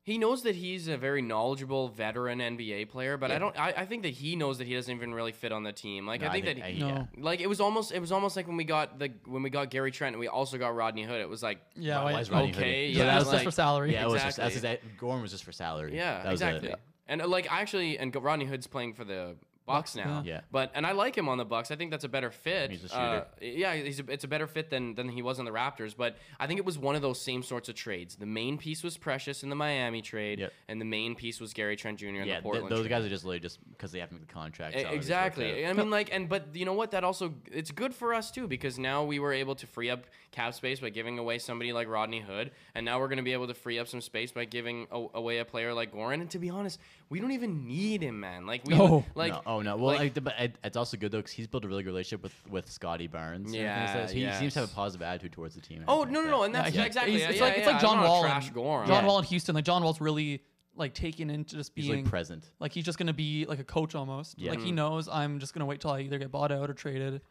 [0.06, 3.60] He knows that he's a very knowledgeable veteran NBA player, but I don't.
[3.60, 6.06] I, I think that he knows that he doesn't even really fit on the team.
[6.06, 6.63] Like No, I think that.
[6.63, 7.08] I- he- No.
[7.18, 9.72] like it was almost it was almost like when we got the when we got
[9.72, 11.22] Gary Trent and we also got Rodney Hood.
[11.22, 13.28] It was like Yeah, Why- why- why is Rodney okay, in- yeah, yeah, that was
[13.30, 13.94] like- just for salary.
[13.94, 14.89] Yeah, it was just, that's Exactly.
[14.91, 15.96] his, Goran was just for salary.
[15.96, 16.46] Yeah, That was it.
[16.46, 16.76] exactly.
[17.08, 20.21] And uh, like actually, and Rodney Hood's playing for the Bucks now.
[20.25, 20.41] yeah.
[20.51, 21.71] But and I like him on the Bucks.
[21.71, 22.71] I think that's a better fit.
[22.71, 25.45] He's a Uh, yeah, he's a, it's a better fit than than he was on
[25.45, 25.95] the Raptors.
[25.97, 28.15] But I think it was one of those same sorts of trades.
[28.15, 30.54] The main piece was Precious in the Miami trade, Yep.
[30.67, 32.06] and the main piece was Gary Trent Jr.
[32.08, 32.89] in Yeah, the th- those trade.
[32.89, 34.73] guys are just literally just because they have to make the contract.
[34.73, 35.65] Salaries work Exactly.
[35.65, 36.91] I mean, like, and but you know what?
[36.91, 40.06] That also it's good for us too because now we were able to free up
[40.32, 43.34] cap space by giving away somebody like Rodney Hood, and now we're going to be
[43.34, 46.21] able to free up some space by giving a- away a player like Goran.
[46.21, 48.45] And to be honest, we don't even need him, man.
[48.45, 49.06] Like we No.
[49.15, 49.76] like no, oh no.
[49.78, 51.89] Well, like- like, but it, it's also good though because he's built a really good
[51.89, 53.52] relationship with with Scotty Barnes.
[53.54, 54.08] and everything like Yeah.
[54.08, 55.84] So he seems to have a positive attitude towards the team.
[55.88, 57.12] Oh no no no, and that's Yeah, he- exactly.
[57.13, 58.88] he's- yeah, it's yeah, like- it's like John Wall trash and- Goran.
[58.88, 59.08] John Yeah.
[59.08, 60.44] Wall in Houston, like John Wall's really
[60.78, 62.52] like taken into just He's being like present.
[62.60, 64.38] like he's just gonna be like a coach almost.
[64.38, 64.52] Yeah.
[64.52, 64.76] Like he Mhm.
[64.76, 67.22] knows I'm just gonna wait till I either get bought out or traded.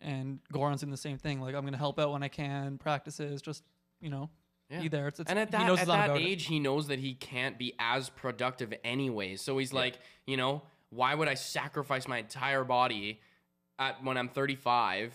[0.00, 1.40] And Goran's in the same thing.
[1.40, 3.62] Like I'm gonna help out when I can, practices, just
[4.00, 4.30] you know,
[4.70, 4.80] Yeah.
[4.82, 5.08] be there.
[5.08, 6.24] It's, it's and at he that knows at that about it.
[6.24, 9.40] age, he knows that he can't be as productive anyways.
[9.42, 13.20] So he's like, you know, why would I sacrifice my entire body
[13.78, 15.12] at when I'm 35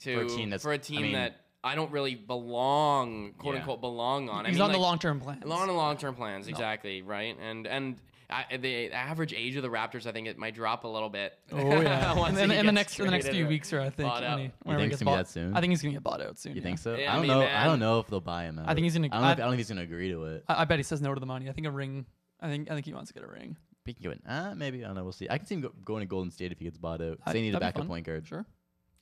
[0.00, 3.32] to For a team that's- for a I team mean- that I don't really belong,
[3.38, 3.60] quote Yeah.
[3.60, 4.46] unquote, belong on.
[4.46, 5.42] I He's mean, on the long term plan.
[5.50, 7.36] on the long term plans, exactly, right?
[7.40, 7.96] And and
[8.30, 11.32] I, the average age of the Raptors, I think it might drop a little bit.
[11.52, 12.12] Oh yeah.
[12.14, 14.22] once and then in the next in the next few weeks, or I think bought
[14.22, 14.38] when out.
[14.38, 15.56] he, You think he it's gonna be bought- that soon?
[15.56, 16.52] I think he's gonna get bought out soon.
[16.54, 16.62] You yeah.
[16.64, 16.94] think so?
[16.96, 17.40] Yeah, I I don't mean, know.
[17.40, 17.54] man.
[17.56, 18.60] I don't know if they'll buy him.
[18.64, 20.10] I think he's gonna- I don't, know if, I- I don't think he's gonna agree
[20.10, 20.44] to it.
[20.48, 21.48] I, I bet he says no to the money.
[21.48, 22.06] I think a ring.
[22.40, 23.56] I think I think he wants to get a ring.
[23.86, 25.04] Speaking of it, uh, maybe I don't know.
[25.04, 25.28] We'll see.
[25.30, 27.18] I can see him go, going to Golden State if he gets bought out.
[27.24, 27.86] I- They need a backup fun.
[27.88, 28.26] point guard.
[28.26, 28.44] Sure.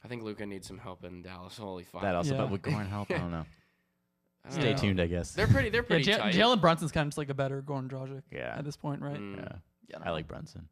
[0.05, 1.57] I think Luka needs some help in Dallas.
[1.57, 2.03] Holy fuck!
[2.03, 2.43] That also, Yeah.
[2.43, 3.47] but with Goran help, I don't know.
[4.45, 4.77] I don't Stay know.
[4.79, 5.33] tuned, I guess.
[5.33, 5.71] They're pretty.
[5.71, 6.35] They're Yeah, pretty Ja- tight.
[6.35, 8.55] Jalen Brunson's kind of just like a better Goran Dragic Yeah.
[8.59, 9.17] at this point, right?
[9.19, 9.37] Mm.
[9.39, 9.53] yeah,
[9.89, 10.69] Yeah, I like Brunson.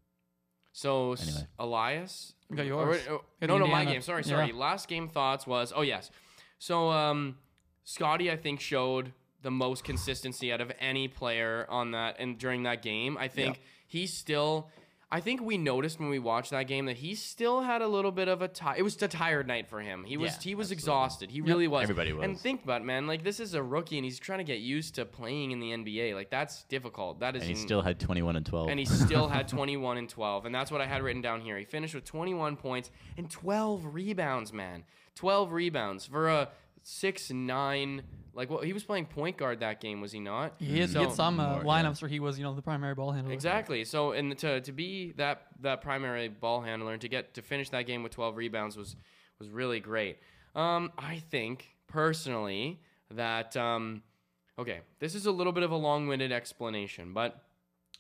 [0.72, 1.46] So Anyway.
[1.59, 3.07] Elias, You got Or- yours.
[3.09, 4.03] oh, Got no, no, my game.
[4.03, 4.29] Sorry, Yeah.
[4.29, 4.53] sorry.
[4.53, 6.11] Last game thoughts was oh yes.
[6.59, 7.38] So um,
[7.85, 12.62] Scotty, I think showed the most consistency out of any player on that and during
[12.64, 13.16] that game.
[13.18, 13.61] I think
[13.92, 14.68] he's still.
[15.14, 18.11] I think we noticed when we watched that game that he still had a little
[18.12, 20.05] bit of a ti It was a tired night for him.
[20.05, 20.74] He was Yeah, he was absolutely.
[20.81, 21.31] exhausted.
[21.31, 21.83] He really was.
[21.83, 22.24] Everybody was.
[22.24, 24.61] And think about it, man, like this is a rookie and he's trying to get
[24.61, 26.14] used to playing in the NBA.
[26.14, 27.20] Like that's difficult.
[27.20, 28.68] That is And he in- still had 21 and 12.
[28.70, 31.59] and he still had 21 and 12 and that's what i had written down here
[31.59, 34.85] he finished with 21 points and 12 rebounds man
[35.16, 36.48] 12 rebounds for a
[36.85, 38.03] 6-9
[38.35, 41.01] like well he was playing point guard that game was he not He had, So-
[41.01, 41.64] he had some uh, More, yeah.
[41.83, 43.33] lineups where he was, you know, the primary ball handler.
[43.33, 47.42] exactly so and to, to be that that primary ball handler and to get to
[47.42, 48.97] finish that game with 12 rebounds was
[49.38, 50.18] was really great
[50.55, 54.03] um i think personally that um
[54.59, 57.45] okay this is a little bit of a long-winded explanation but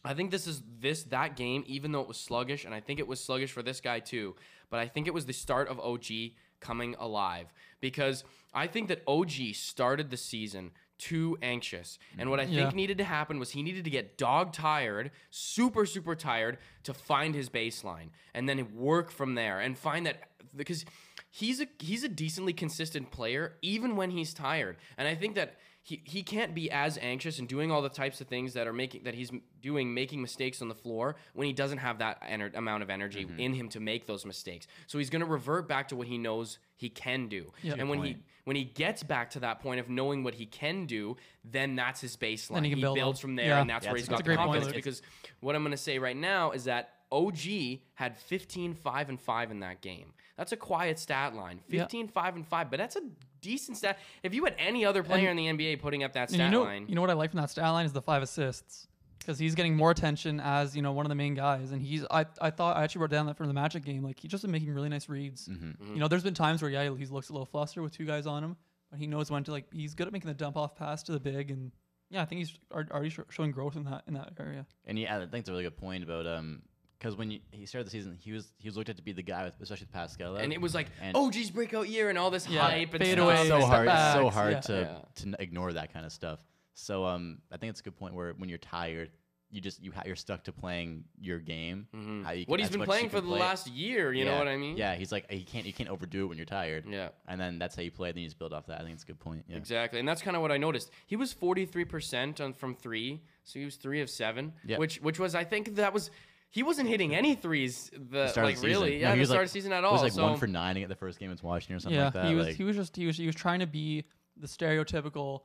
[0.04, 2.98] I think this is this that game, even though it was sluggish, and I think
[2.98, 4.34] it was sluggish for this guy too.
[4.68, 6.06] But I think it was the start of OG
[6.58, 7.46] coming alive
[7.80, 12.70] because I think that OG started the season too anxious, and what I think Yeah.
[12.70, 17.34] needed to happen was he needed to get dog tired, super super tired, to find
[17.34, 20.84] his baseline, and then work from there and find that because
[21.30, 25.58] he's a he's a decently consistent player even when he's tired, and I think that
[25.84, 28.72] he, he can't be as anxious and doing all the types of things that are
[28.72, 32.54] making that he's doing making mistakes on the floor when he doesn't have that ener-
[32.56, 33.40] amount of energy Mm-hmm.
[33.40, 34.68] in him to make those mistakes.
[34.86, 37.52] So he's going to revert back to what he knows he can do.
[37.64, 37.74] Yeah.
[37.78, 38.24] And when he point.
[38.44, 42.00] When he gets back to that point of knowing what he can do, then that's
[42.00, 42.54] his baseline.
[42.54, 43.60] Then he can build builds on- from there, yeah.
[43.60, 44.66] and that's Yeah, where it's- he's it's got the point, confidence.
[44.66, 44.74] Luke.
[44.74, 45.02] Because
[45.40, 49.50] what I'm going to say right now is that OG had 15 5 and 5
[49.50, 50.12] in that game.
[50.36, 51.60] That's a quiet stat line.
[51.68, 51.82] Yeah.
[51.82, 53.02] 15 5 and 5, but that's a
[53.42, 53.98] decent stat.
[54.22, 56.62] If you had any other player in the NBA putting up that stat you know,
[56.62, 58.88] line, you know what I like from that stat line is the five assists
[59.22, 62.04] because he's getting more attention as you know one of the main guys, and he's
[62.10, 64.42] I, I thought I actually wrote down that from the Magic game, like he's just
[64.42, 65.48] been making really nice reads.
[65.48, 65.94] Mm-hmm.
[65.94, 68.26] You know, there's been times where yeah he looks a little flustered with two guys
[68.26, 68.56] on him,
[68.90, 69.72] but he knows when to like.
[69.72, 71.72] He's good at making the dump off pass to the big, and
[72.10, 74.66] yeah, I think he's al- already sho- showing growth in that in that area.
[74.84, 76.62] And yeah, I think it's a really good point about um
[76.98, 79.10] because when you, he started the season, he was he was looked at to be
[79.12, 80.36] the guy with especially with Pascal.
[80.36, 83.02] And it was like, And- oh, geez, breakout year and all this Yeah, hype and
[83.02, 83.24] fade stuff.
[83.24, 83.88] away, so hard.
[83.88, 84.60] It's so hard yeah.
[84.60, 85.32] to Yeah.
[85.32, 86.38] to ignore that kind of stuff.
[86.74, 89.10] So um, I think it's a good point where when you're tired,
[89.50, 91.86] you just you ha- you're stuck to playing your game.
[91.94, 92.24] Mhm.
[92.24, 94.48] how you What he's been playing for can the play last year, you know what
[94.48, 94.78] I mean?
[94.78, 96.86] Yeah, he's like he can't you can't overdo it when you're tired.
[96.88, 97.10] Yeah.
[97.28, 98.12] and then that's how you play.
[98.12, 98.80] Then you just build off that.
[98.80, 99.44] I think it's a good point.
[99.48, 100.90] Yeah, Exactly, and that's kind of what I noticed.
[101.06, 104.78] He was forty three percent on from three, so he was three of seven, Yeah.
[104.78, 106.10] which which was I think that was
[106.48, 108.70] he wasn't hitting any threes the, start of like the season.
[108.82, 109.90] really yeah he the start like- of season at all.
[109.90, 111.98] It was like so one for nine at the first game against Washington or something
[111.98, 112.24] yeah, like that.
[112.26, 114.04] he was like, he was just he was he was trying to be
[114.38, 115.40] the stereotypical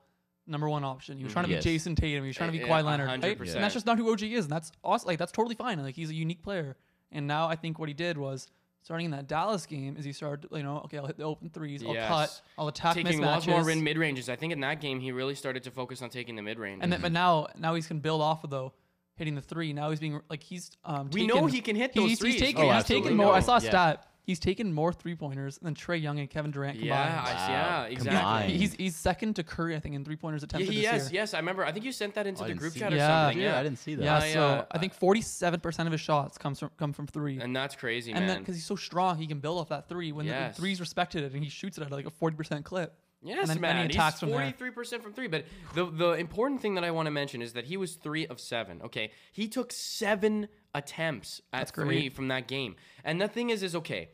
[0.47, 1.17] number one option.
[1.17, 1.63] He was trying to Yes.
[1.63, 2.23] be Jayson Tatum.
[2.23, 2.67] He was trying to be Mm-hmm.
[2.71, 3.37] Yeah, Kawhi Leonard, right?
[3.37, 3.55] 100%.
[3.55, 5.07] And that's just not who OG is, and that's awesome.
[5.07, 5.81] Like that's totally fine.
[5.81, 6.77] Like he's a unique player.
[7.11, 8.47] And now I think what he did was
[8.81, 11.49] starting in that Dallas game is he started, you know, okay, I'll hit the open
[11.49, 12.07] threes, I'll Yes.
[12.07, 13.25] cut, I'll attack taking mismatches.
[13.25, 14.29] lots more in mid ranges.
[14.29, 16.79] I think in that game he really started to focus on taking the mid range.
[16.83, 18.73] and then, but now, now he's can build off of though,
[19.15, 19.73] hitting the three.
[19.73, 21.09] Now he's being like he's um.
[21.11, 22.33] We taken- know he can hit those he's, threes.
[22.35, 23.03] He's taken, Oh, he's absolutely.
[23.09, 23.33] taken more.
[23.33, 23.69] I saw a Yeah.
[23.69, 24.07] stat.
[24.27, 26.85] He's taken more three pointers than Trae Young and Kevin Durant combined.
[26.89, 27.47] yeah, Wow.
[27.47, 28.11] yeah, exactly.
[28.11, 28.51] Combined.
[28.51, 31.11] He's he's second to Curry, I think, in three pointers Yeah, attempted he, this yes,
[31.13, 31.21] year.
[31.21, 31.33] yes.
[31.33, 31.63] I remember.
[31.63, 32.93] I think you sent that into Oh, the group chat that.
[32.93, 33.23] or Yeah.
[33.25, 33.41] something.
[33.41, 34.03] Yeah, Yeah, I didn't see that.
[34.03, 37.07] Yeah, I, so uh, I think forty-seven percent of his shots comes from come from
[37.07, 38.39] three, and that's crazy, and then man.
[38.39, 40.11] because he's so strong, he can build off that three.
[40.11, 40.57] When Yes.
[40.57, 42.93] the three's respected it, and he shoots it at like a forty percent clip.
[43.21, 43.89] Yes, then- then man.
[43.89, 45.27] he attacks He's forty-three percent from three.
[45.27, 48.27] But the the important thing that I want to mention is that he was three
[48.27, 48.81] of seven.
[48.83, 52.13] Okay, he took seven attempts at That's three great.
[52.13, 52.75] from that game.
[53.03, 54.09] And the thing is, is okay.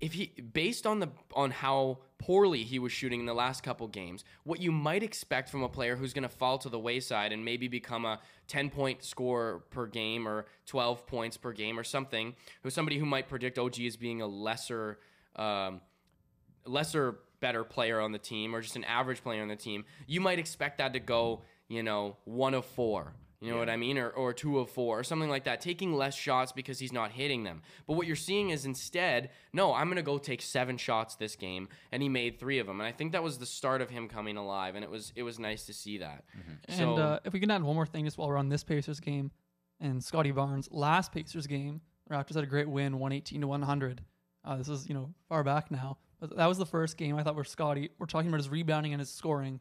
[0.00, 3.86] If he based on the on how poorly he was shooting in the last couple
[3.88, 7.32] games, what you might expect from a player who's going to fall to the wayside
[7.32, 11.84] and maybe become a 10 point scorer per game or 12 points per game or
[11.84, 15.00] something, who's somebody who might predict OG as being a lesser
[15.36, 15.80] um,
[16.64, 20.20] lesser better player on the team or just an average player on the team, you
[20.20, 23.14] might expect that to go, you know, one of four.
[23.40, 23.98] You know what I mean?
[23.98, 27.12] Or, or two of four or something like that, taking less shots because he's not
[27.12, 27.62] hitting them.
[27.86, 31.36] But what you're seeing is instead, no, I'm going to go take seven shots this
[31.36, 31.68] game.
[31.92, 32.80] And he made three of them.
[32.80, 34.74] And I think that was the start of him coming alive.
[34.74, 36.24] And it was it was nice to see that.
[36.68, 38.64] So, and uh, if we can add one more thing, just while we're on this
[38.64, 39.30] Pacers game,
[39.80, 43.62] and Scotty Barnes' last Pacers game, Raptors had a great win, one eighteen to one
[43.62, 44.02] hundred.
[44.44, 47.22] Uh, this is you know far back now, but that was the first game I
[47.22, 47.90] thought where Scotty.
[47.98, 49.60] We're talking about his rebounding and his scoring.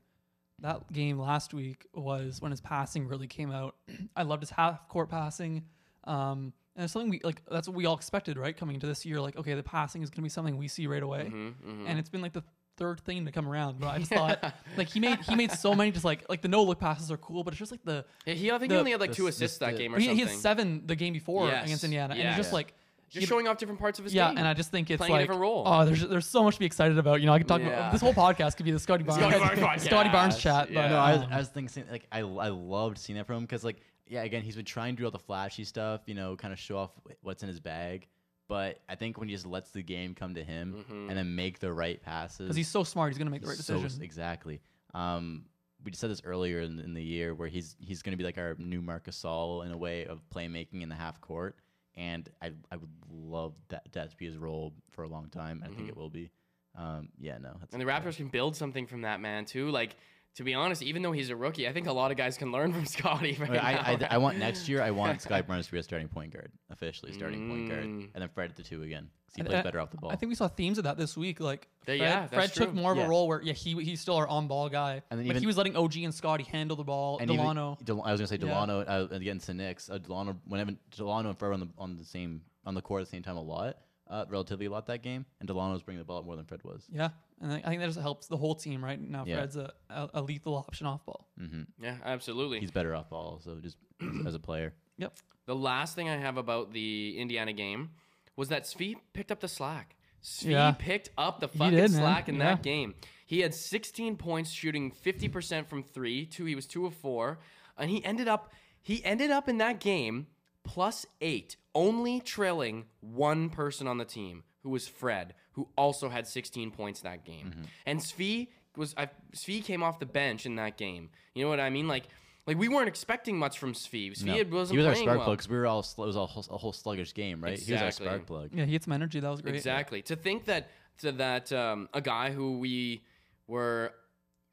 [0.62, 3.76] That game last week was when his passing really came out.
[4.16, 5.64] I loved his half court passing.
[6.06, 7.42] Um, and it's something we like.
[7.52, 8.56] That's what we all expected, right?
[8.58, 10.88] Coming into this year, like, okay, the passing is going to be something we see
[10.88, 11.32] right away.
[11.34, 12.44] Mm-hmm, And it's been like the
[12.78, 13.80] third thing to come around.
[13.80, 16.48] But I just thought, like, he made he made so many just like like the
[16.48, 18.78] no look passes are cool, but it's just like the Yeah, he, I think he
[18.78, 20.26] only had like two assists that game or he, something.
[20.26, 21.66] he had seven the game before Yes.
[21.66, 22.30] against Indiana, and Yeah.
[22.30, 22.56] it's just Yeah.
[22.56, 22.74] like
[23.10, 24.34] just he- showing off different parts of his yeah, game.
[24.36, 25.64] Yeah, and I just think it's Playing a like different role.
[25.66, 27.20] oh, there's there's so much to be excited about.
[27.22, 27.68] You know, I could talk Yeah.
[27.68, 30.68] about this whole podcast could be the Scotty Barnes Scotty Barnes Scotty Barnes podcast, chat.
[30.68, 30.88] But yeah.
[30.90, 33.44] No, I was, um, I was thinking like I, I loved seeing that from him
[33.44, 36.36] because like yeah again he's been trying to do all the flashy stuff you know
[36.38, 36.92] kind of show off
[37.22, 38.08] what's in his bag
[38.48, 41.10] but I think when he just lets the game come to him Mhm.
[41.10, 43.58] and then make the right passes because he's so smart, he's gonna make the right
[43.58, 44.02] so- decision.
[44.04, 44.62] exactly
[44.94, 45.44] um
[45.84, 48.24] we just said this earlier in, in the year where he's he's going to be
[48.24, 51.56] like our new Marcus Gasol in a way of playmaking in the half court
[51.98, 55.62] and I I would love that that to be his role for a long time
[55.66, 56.30] I think it will be
[56.76, 57.82] um yeah no that's Mm-hmm.
[57.82, 59.70] And the Raptors can build something from that man too.
[59.70, 59.98] Like
[60.38, 62.52] to be honest, even though he's a rookie, I think a lot of guys can
[62.52, 63.38] learn from Scotty.
[63.40, 64.08] Right I, I, now.
[64.12, 64.82] I want next year.
[64.82, 68.10] I want Sky Barnes to be a starting point guard, officially starting point guard, Mm.
[68.14, 69.10] and then Fred at the two again.
[69.26, 70.10] 'cause he And plays I- better off the ball.
[70.12, 71.40] I think we saw themes of that this week.
[71.40, 72.82] Like Yeah, Fred, yeah, that's Fred took true.
[72.82, 73.06] more of Yeah.
[73.06, 75.46] a role where yeah he he's still our on ball guy, And then but he
[75.46, 77.18] was letting OG and Scotty handle the ball.
[77.20, 78.48] and even Delano, Del- I was gonna say Yeah.
[78.48, 79.90] Delano uh, against the Knicks.
[79.90, 83.02] Uh, Delano, whenever Delano and Fred were on the on the same on the court
[83.02, 83.78] at the same time a lot,
[84.10, 86.46] uh, relatively a lot that game, and Delano was bringing the ball up more than
[86.46, 86.86] Fred was.
[86.92, 87.10] yeah,
[87.42, 89.24] and I I think that just helps the whole team right now.
[89.26, 89.36] Yeah.
[89.38, 91.28] Fred's a, a, a lethal option off ball.
[91.38, 92.60] hmm yeah, absolutely.
[92.60, 94.74] He's better off ball, so just as, as a player.
[94.98, 95.14] Yep.
[95.46, 97.92] the last thing I have about the Indiana game
[98.36, 99.96] was that Svi picked up the slack.
[100.24, 100.72] Svi Yeah.
[100.78, 102.02] picked up the fucking did, man.
[102.02, 102.56] slack in Yeah.
[102.56, 102.96] that game.
[103.26, 106.26] He had 16 points, shooting 50% from three.
[106.26, 107.40] Two, he was two of four,
[107.78, 110.28] and he ended up he ended up in that game
[110.68, 116.28] plus eight, only trailing one person on the team, who was Fred, who also had
[116.28, 117.48] 16 points that game.
[117.52, 117.62] Mm-hmm.
[117.86, 121.10] And Svi was I, Svi came off the bench in that game.
[121.34, 121.88] You know what I mean?
[121.88, 122.06] Like.
[122.46, 124.12] Like we weren't expecting much from Svi.
[124.18, 124.34] Svi No.
[124.38, 125.26] had- wasn't he was our spark well.
[125.26, 127.60] plug because we were all sl- it was all whole, a whole sluggish game, right?
[127.60, 128.06] He was our Exactly.
[128.08, 128.50] spark plug.
[128.54, 129.20] Yeah, he had some energy.
[129.20, 129.56] That was great.
[129.56, 130.02] Exactly.
[130.04, 133.04] To think that to that um, a guy who we
[133.48, 133.92] were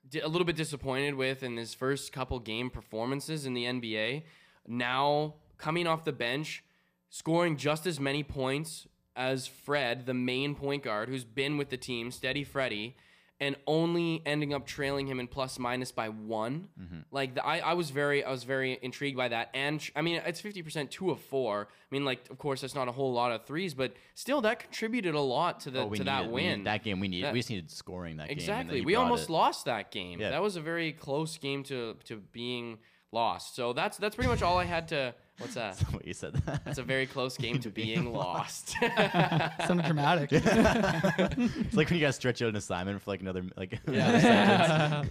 [0.09, 4.25] di- a little bit disappointed with in his first couple game performances in the NBA,
[4.67, 6.65] now coming off the bench,
[7.11, 8.87] scoring just as many points
[9.17, 12.97] as Fred, the main point guard who's been with the team, steady Freddy,
[13.41, 16.69] and only ending up trailing him in plus minus by one.
[16.81, 16.99] Mm-hmm.
[17.11, 19.51] Like the, I, I was very, I was very intrigued by that.
[19.55, 21.69] And I mean, it's fifty percent two of four.
[21.71, 24.61] I mean, like of course that's not a whole lot of threes, but still that
[24.61, 26.51] contributed a lot to the Oh, to that needed- we win.
[26.51, 27.27] needed- that game, we needed.
[27.27, 28.37] That- we just needed scoring that game.
[28.39, 28.81] Exactly.
[28.83, 29.33] We almost it.
[29.33, 30.21] lost that game.
[30.21, 30.31] Yeah.
[30.31, 32.79] That was a very close game to to being
[33.13, 33.55] lost.
[33.57, 35.15] So that's that's pretty much all I had to.
[35.39, 35.77] What's that?
[35.93, 36.35] what you said.
[36.47, 36.65] That.
[36.65, 38.77] That's a very close game to being lost.
[39.67, 40.31] Sounded dramatic.
[40.33, 43.81] it's like when you guys stretch out an assignment for like another like.
[43.91, 45.05] Yeah.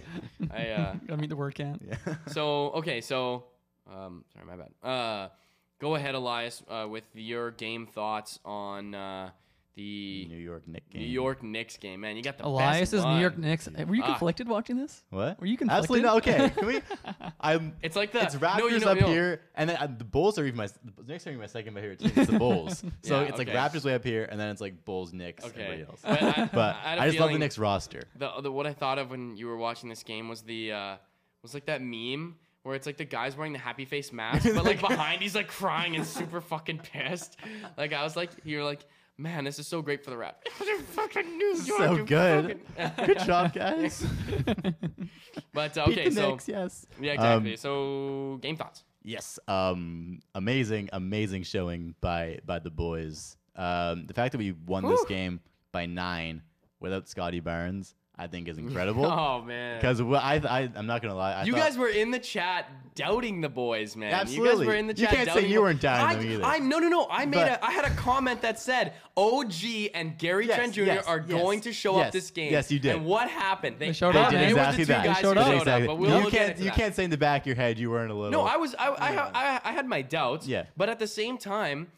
[0.50, 1.82] I uh, Gotta meet the word count.
[1.86, 1.96] yeah.
[2.28, 3.44] so okay, so
[3.92, 4.88] um, sorry, my bad.
[4.88, 5.28] Uh,
[5.80, 9.30] go ahead, Elias, uh, with your game thoughts on uh,
[9.76, 11.02] the New York Knick game.
[11.02, 12.00] New York Knicks game.
[12.02, 13.36] Man, you got the Elias's best New York.
[13.36, 13.68] Knicks.
[13.68, 14.06] Were you Ah.
[14.06, 15.02] conflicted watching this?
[15.10, 15.40] What?
[15.40, 15.82] Were you conflicted?
[15.82, 16.16] Absolutely not.
[16.18, 16.50] Okay.
[16.56, 16.80] Can we?
[17.40, 17.74] I'm.
[17.82, 19.88] It's like the It's Raptors no, you know, up you know- here, and then uh,
[19.88, 20.66] the Bulls are even my.
[20.66, 22.12] The Knicks are even my second favorite team.
[22.14, 22.84] It's the Bulls.
[23.02, 23.48] so Yeah, it's like.
[23.48, 26.00] Raptors way up here, and then it's like Bulls, Knicks, Okay, everybody else.
[26.02, 28.02] but I, But I, had a I just love the feeling- Knicks roster.
[28.16, 30.96] The, the what I thought of when you were watching this game was the uh,
[31.42, 34.64] was like that meme where it's like the guy's wearing the happy face mask, but
[34.64, 37.36] like behind he's like crying and super fucking pissed.
[37.76, 38.86] Like I was like, you're like,
[39.18, 40.42] man, this is so great for the rap.
[40.90, 42.60] fucking New York, So good.
[42.76, 44.04] fucking-" Good job, guys.
[45.52, 46.86] but uh, Beat okay, the so Knicks, yes.
[47.00, 47.52] yeah, exactly.
[47.52, 48.84] Um, so game thoughts.
[49.02, 53.36] Yes, um, amazing, amazing showing by by the boys.
[53.54, 55.40] Um, the fact that we won this game
[55.72, 56.42] by nine
[56.80, 59.06] without Scottie Barnes, I think, is incredible.
[59.06, 62.10] Oh man, Because I, I, I'm not gonna lie, I you thought- guys were in
[62.12, 64.14] the chat doubting the boys, man.
[64.14, 65.10] Absolutely, You guys were in the chat.
[65.10, 66.44] You can't say you weren't doubting I, them either.
[66.44, 67.08] I no no no.
[67.10, 70.74] I made But- a I had a comment that said OG and Gary Yes, Trent
[70.74, 70.82] Jr.
[70.82, 72.52] yes, are yes, going to show yes, up this game.
[72.52, 72.94] yes, you did.
[72.94, 73.76] And what happened?
[73.80, 75.04] They showed up, They did They exactly the that.
[75.06, 75.46] guys showed who up.
[75.48, 75.88] showed Exactly.
[75.88, 75.88] up.
[75.88, 76.74] But we'll you we'll get can't, you that.
[76.76, 78.30] can't say in the back of your head you weren't a little.
[78.30, 79.18] No, I was I, I,
[79.56, 80.46] I, I had my doubts.
[80.46, 80.66] Yeah.
[80.76, 81.88] But at the same time,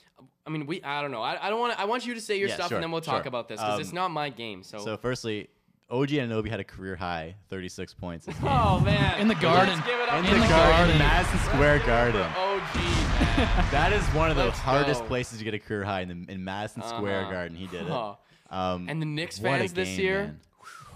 [0.47, 1.21] I mean, we I don't know.
[1.23, 1.79] I, I don't want.
[1.79, 3.29] I want you to say your Yeah, stuff sure, and then we'll talk sure.
[3.29, 4.63] about this because Um, it's not my game.
[4.63, 4.79] So.
[4.79, 5.49] So firstly,
[5.89, 8.27] OG Anunoby had a career high 36 points.
[8.27, 8.49] this game.
[8.51, 9.21] oh man.
[9.21, 9.83] In the Let's garden.
[9.87, 10.99] give it up in for the, the garden, garden.
[10.99, 12.23] Madison Square Garden.
[12.23, 13.67] OG man.
[13.71, 15.07] That is one of the Let's hardest go.
[15.09, 17.31] places to get a career high in, the, in Madison Square Uh-huh.
[17.33, 17.57] Garden.
[17.57, 17.93] He did it.
[18.49, 20.23] Um, And the Knicks what a fans this year.
[20.23, 20.41] man.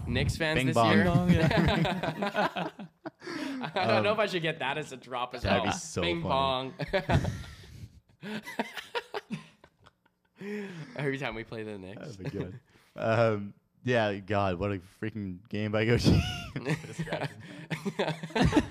[0.07, 0.93] Knicks fans Bing this bong.
[0.93, 1.03] year.
[1.03, 2.67] Bing bong, yeah.
[3.75, 5.71] I don't know if I should get that as a drop as That'd well.
[5.73, 6.71] be so Bing funny.
[8.23, 8.31] bong.
[10.95, 12.15] Every time we play the Knicks.
[12.15, 12.59] That'd be good.
[12.95, 16.01] um, yeah, God, what a freaking game by OG.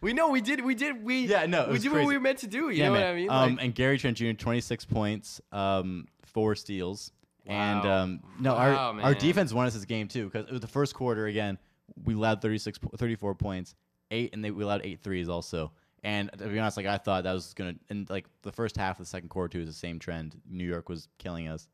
[0.00, 2.38] we know we did we did we Yeah, no, we did what we were meant
[2.38, 2.70] to do.
[2.70, 3.02] You yeah, know man.
[3.02, 3.30] what I mean?
[3.30, 4.32] Um, Like- and Gary Trent Jr.
[4.32, 7.12] 26 points, um, four steals.
[7.46, 8.02] And Wow.
[8.02, 10.68] um, no, Wow, our our defense won us this game too because it was the
[10.68, 11.58] first quarter again.
[12.04, 13.74] We allowed 36, 34 points,
[14.12, 15.72] eight, and they we allowed eight threes also.
[16.04, 18.98] And to be honest, like I thought that was gonna, and like the first half
[18.98, 20.40] of the second quarter too is the same trend.
[20.48, 21.68] New York was killing us,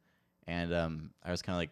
[0.49, 1.71] and um, I was kind of like,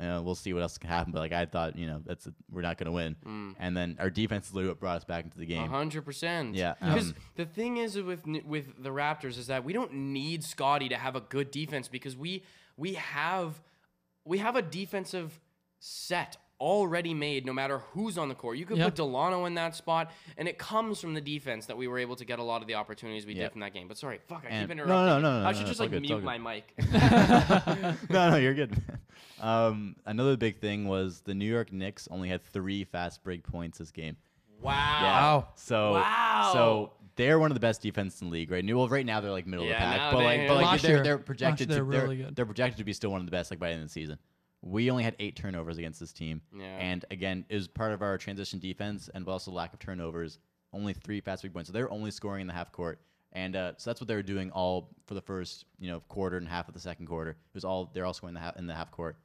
[0.00, 1.12] you know, we'll see what else can happen.
[1.12, 3.14] But like I thought, you know, that's we're not gonna win.
[3.24, 3.54] Mm.
[3.58, 5.68] And then our defense is literally what brought us back into the A game.
[5.68, 6.54] hundred percent.
[6.54, 10.42] Yeah, Because um, the thing is with with the Raptors is that we don't need
[10.42, 12.42] Scottie to have a good defense because we
[12.76, 13.60] we have
[14.24, 15.38] we have a defensive
[15.78, 18.56] set already made no matter who's on the court.
[18.56, 18.84] You could Yeah.
[18.84, 22.14] put Dalano in that spot and it comes from the defense that we were able
[22.16, 23.42] to get a lot of the opportunities we Yeah.
[23.44, 23.88] did from that game.
[23.88, 25.06] But sorry, fuck, I And- keep no, interrupting.
[25.06, 25.22] no, you.
[25.22, 26.72] no, no, I should it's just all like good, mute my mic.
[28.10, 28.76] no, no, you're good.
[29.40, 33.78] um, another big thing was the New York Knicks only had three fast break points
[33.78, 34.16] this game.
[34.60, 34.72] wow.
[34.72, 35.48] Wow.
[35.56, 36.50] So, Wow.
[36.52, 38.64] so they're one of the best defenses in the league, right?
[38.64, 40.54] New, well, right now they're like middle Yeah, of the pack, but they- like, but
[40.54, 42.36] like Last they're, they're projected year to they're they're, really good.
[42.36, 43.92] they're projected to be still one of the best like by the end of the
[43.92, 44.18] season.
[44.62, 46.64] We only had eight turnovers against this team, Yeah.
[46.78, 50.38] and again, it was part of our transition defense and also lack of turnovers.
[50.72, 53.00] Only three fast break points, so they're only scoring in the half court,
[53.32, 56.36] and uh, so that's what they were doing all for the first you know quarter
[56.38, 57.30] and half of the second quarter.
[57.32, 59.18] It was all they're all scoring the half, in the half court.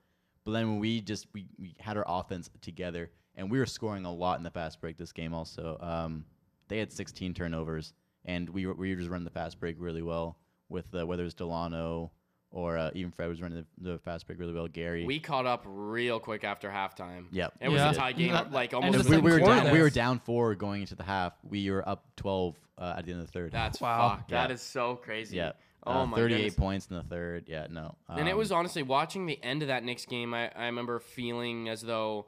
[0.44, 4.06] But then when we just we, we had our offense together and we were scoring
[4.06, 5.78] a lot in the fast break this game also.
[5.82, 6.26] Um,
[6.70, 7.94] they had 16 turnovers
[8.26, 10.38] and we were, we were just running the fast break really well
[10.70, 12.10] with uh, whether it's Dalano
[12.58, 14.68] or uh, even Fred was running the, the fast break really well.
[14.68, 15.06] Gary.
[15.06, 17.26] We caught up real quick after halftime.
[17.32, 17.54] Yep.
[17.62, 19.08] It was a tie game, That- like almost.
[19.08, 21.34] we, we were down, we were down four going into the half.
[21.48, 23.52] We were up 12 uh, at the end of the third.
[23.52, 24.18] That's Wow.
[24.18, 24.32] fuck.
[24.32, 24.48] Yeah.
[24.50, 25.38] is so crazy.
[25.38, 25.52] yeah.
[25.86, 26.56] Oh uh, my 38 goodness.
[26.56, 27.44] points in the third.
[27.48, 27.94] Yeah, no.
[28.10, 30.34] And it Um, was honestly watching the end of that Knicks game.
[30.34, 32.26] I, I remember feeling as though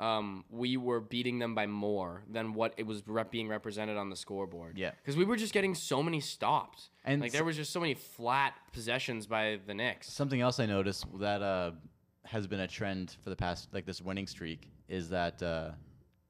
[0.00, 4.08] um, we were beating them by more than what it was rep- being represented on
[4.10, 4.78] the scoreboard.
[4.78, 4.92] Yeah.
[5.02, 6.88] because we were just getting so many stops.
[7.04, 10.10] And like there was just so many flat possessions by the Knicks.
[10.12, 11.72] Something else I noticed that uh,
[12.24, 15.72] has been a trend for the past, like this winning streak, is that uh,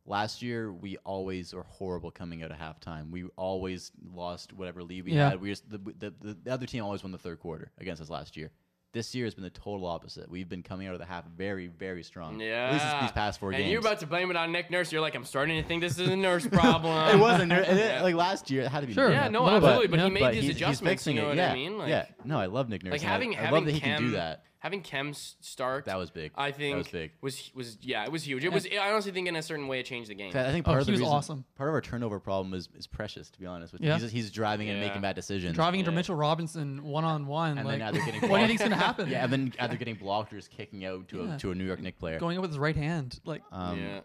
[0.05, 3.11] last year we always were horrible coming out of halftime.
[3.11, 5.31] We always lost whatever lead we Yeah.
[5.31, 5.41] had.
[5.41, 8.11] We just the, the, the, the other team always won the third quarter against us
[8.11, 8.51] last year,
[8.93, 10.29] This year has been the total opposite.
[10.29, 12.41] We've been coming out of the half very, very strong.
[12.41, 12.67] Yeah.
[12.67, 13.71] At least these past four and games.
[13.71, 14.91] you're about to blame it on Nick Nurse.
[14.91, 17.09] You're like, I'm starting to think this is a Nurse problem.
[17.17, 18.03] it wasn't and it- Yeah.
[18.03, 18.63] like last year.
[18.63, 18.93] It had to be.
[18.95, 19.09] Sure.
[19.13, 19.87] Yeah, no, Little absolutely.
[19.89, 20.05] But, yeah.
[20.07, 20.91] he made but his he's, he's adjustments.
[21.05, 21.31] fixing you know it.
[21.31, 21.51] what yeah.
[21.53, 21.79] I mean?
[21.79, 22.07] Like, yeah.
[22.25, 22.91] No, I love Nick Nurse.
[22.93, 24.43] like and I- having I, having love that he Khem, can do that.
[24.61, 25.87] Having Khem s- start.
[25.87, 26.33] That was big.
[26.37, 27.13] I think that was big.
[27.23, 28.45] was was yeah, it was huge.
[28.45, 28.67] It was.
[28.67, 30.33] I honestly think in a certain way it changed the game.
[30.37, 31.45] I think Oh, part of the reason, awesome.
[31.57, 33.31] part of our turnover problem is, is Precious.
[33.31, 33.97] To be honest with Yeah.
[33.97, 35.55] you, he's, he's driving and making bad decisions.
[35.55, 35.97] Driving into Yeah.
[35.97, 37.57] Mitchell Robinson one on one.
[37.57, 39.09] and like, then either getting what do you blocked- think's gonna happen?
[39.09, 41.35] Yeah, and then either getting blocked or just kicking out to Yeah.
[41.37, 42.19] a to a New York Knick player.
[42.21, 43.43] Going up with his right hand, like.
[43.51, 44.01] Um, yeah,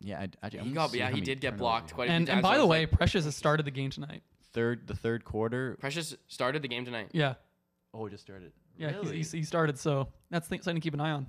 [0.00, 0.92] yeah, I, I, he got.
[0.92, 2.34] Yeah, he did get blocked quite a few And times.
[2.36, 4.22] and by I the was way, like, Precious has started the game tonight.
[4.52, 5.76] Third, the third quarter.
[5.80, 7.08] Precious started the game tonight.
[7.12, 7.34] Yeah,
[7.94, 8.52] Oh, it just started.
[8.76, 9.16] Yeah, he's- Really?
[9.18, 9.78] he's, he started.
[9.78, 11.26] So that's th- something to keep an eye on.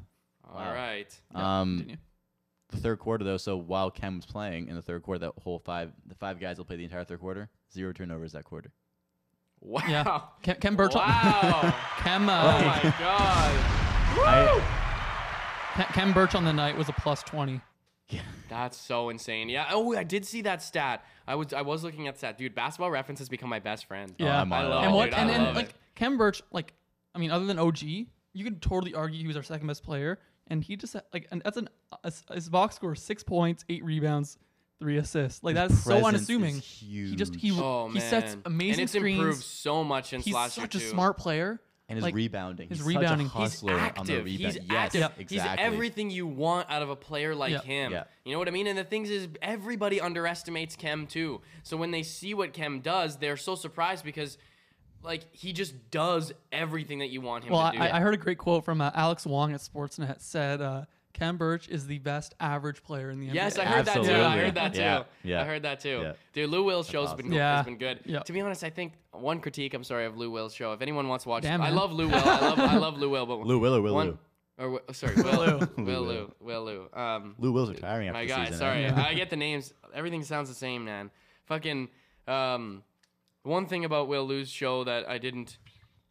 [0.47, 0.73] All Wow.
[0.73, 1.21] right.
[1.33, 1.97] Yeah, Um, continue.
[2.69, 3.37] the third quarter though.
[3.37, 6.57] So while Khem was playing in the third quarter, that whole five, the five guys
[6.57, 7.49] will play the entire third quarter.
[7.73, 8.71] Zero turnovers that quarter.
[9.61, 9.81] Wow.
[9.87, 10.21] Yeah.
[10.43, 10.93] Khem, Khem Birch.
[10.93, 11.73] Wow.
[11.97, 13.61] Khem, oh uh, my god.
[14.17, 17.61] I, Khem, Khem Birch on the night was a plus twenty.
[18.49, 19.49] That's so insane.
[19.49, 19.67] Yeah.
[19.71, 21.03] Oh, I did see that stat.
[21.27, 22.37] I was I was looking at stat.
[22.37, 24.13] Dude, basketball reference has become my best friend.
[24.19, 24.39] Yeah.
[24.41, 24.69] I'm I on it.
[24.69, 25.13] love and it, what dude.
[25.15, 25.75] and, I and love like it.
[25.95, 26.73] Khem Birch, like
[27.15, 30.19] I mean, other than OG, you could totally argue he was our second best player,
[30.47, 31.69] and he just like and that's an
[32.03, 34.37] his, his box score is six points, eight rebounds,
[34.79, 35.43] three assists.
[35.43, 36.57] Like that's so unassuming.
[36.57, 37.59] is He just he huge.
[37.59, 38.09] Oh he man.
[38.09, 39.17] sets amazing and it's screens.
[39.19, 41.61] improved so much since He's last year such a smart player.
[41.87, 42.67] and his like, rebounding.
[42.67, 43.27] his He's rebounding.
[43.29, 44.25] Such a He's He's hustler on the active.
[44.25, 44.53] rebound.
[44.53, 45.11] He's yes, active.
[45.19, 45.25] exactly.
[45.63, 47.61] He's everything you want out of a player like Yeah.
[47.61, 47.91] him.
[47.93, 48.03] Yeah.
[48.25, 48.67] You know what I mean?
[48.67, 51.41] And the things is, everybody underestimates Khem too.
[51.63, 54.37] So when they see what Khem does, they're so surprised because,
[55.05, 57.83] like, he just does everything that you want him Well, to do.
[57.83, 60.19] I, I heard a great quote from uh, Alex Wong at Sportsnet.
[60.21, 63.33] Said uh, Khem Birch is the best average player in the NBA.
[63.33, 64.13] Yes, I heard that too.
[64.13, 64.81] I heard that too.
[64.81, 65.41] Yeah, yeah.
[65.41, 65.99] I heard that too.
[66.01, 66.13] Yeah.
[66.33, 67.29] Dude, Lou Will's show's been awesome.
[67.29, 67.35] good.
[67.37, 67.55] Yeah.
[67.57, 67.99] has been good.
[68.05, 68.19] Yeah.
[68.19, 69.73] To be honest, I think one critique.
[69.73, 70.73] I'm sorry of Lou Will's show.
[70.73, 72.15] If anyone wants to watch, Damn, I love Lou Will.
[72.15, 74.17] I love I love Lou Will, but Lou Will or Will one,
[74.59, 74.79] Lou?
[74.87, 75.83] or sorry, Will Lou.
[75.85, 76.05] Will Lou.
[76.05, 76.99] Lou Will Lou.
[76.99, 78.43] Um, Lou Will's retiring after my the guy.
[78.45, 78.59] season.
[78.59, 78.93] Sorry, eh?
[78.95, 79.05] Yeah.
[79.05, 79.73] I get the names.
[79.93, 81.11] Everything sounds the same, man.
[81.45, 81.87] Fucking.
[82.27, 82.83] Um,
[83.45, 85.57] one thing about Will Lou's show that I didn't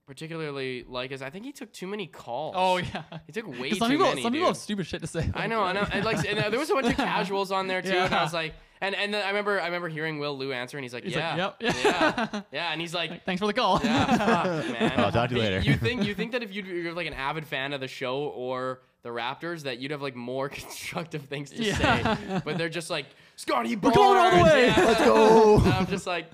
[0.06, 2.54] particularly like is I think he took too many calls.
[2.56, 3.02] Oh yeah.
[3.26, 4.22] he took way too some people many.
[4.22, 4.54] some people dude.
[4.54, 5.30] have stupid shit to say.
[5.34, 5.86] I know, I know.
[5.90, 8.22] And like, and uh, there was a bunch of casuals on there too, and I
[8.22, 10.92] was like, and and then I remember, I remember hearing Will Lou answer, and he's
[10.92, 11.74] like, He's yeah, like, yep.
[11.84, 13.80] yeah, yeah, and he's like, Thanks for the call.
[13.82, 14.06] yeah,
[14.62, 14.92] fuck, man.
[15.00, 15.60] I'll talk to you later.
[15.60, 18.18] You think you think that if you'd- you're like an avid fan of the show
[18.24, 22.16] or the Raptors, that you'd have like more constructive things to Yeah.
[22.16, 23.06] say, but they're just like
[23.36, 24.66] Scottie We're going all the way.
[24.66, 24.84] Yeah.
[24.84, 25.58] Let's go.
[25.60, 26.26] And I'm just like,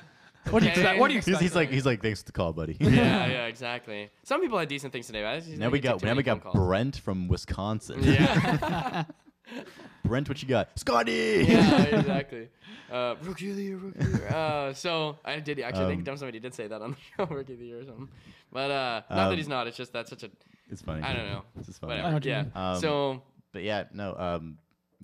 [0.48, 0.80] What do you okay.
[0.80, 0.98] expect?
[1.00, 1.42] What do you He's, expect?
[1.42, 2.76] he's like he's like thanks for the call, buddy.
[2.80, 2.88] Yeah,
[3.26, 4.10] yeah, exactly.
[4.24, 5.22] Some people had decent things today.
[5.22, 6.52] But I just now think we he took got now we got.
[6.52, 8.02] Brent from Wisconsin.
[8.02, 9.04] Yeah.
[10.04, 10.70] Brent, what you got?
[10.78, 11.44] Scottie.
[11.48, 12.48] yeah, exactly.
[12.90, 14.28] Uh, rookie of the year, rookie of the year.
[14.34, 17.32] Uh, so I did actually Um, think dumb somebody did say that on the show,
[17.32, 18.08] rookie of the year or something.
[18.52, 19.68] But uh, not Um, that he's not.
[19.68, 20.30] It's just that's such a
[20.68, 21.00] It's funny.
[21.00, 21.42] I don't know.
[21.54, 21.92] This is funny.
[21.92, 22.14] I know whatever.
[22.16, 22.72] what Yeah.
[22.72, 23.22] Um, so
[23.52, 24.16] But yeah, no.
[24.18, 24.58] Um,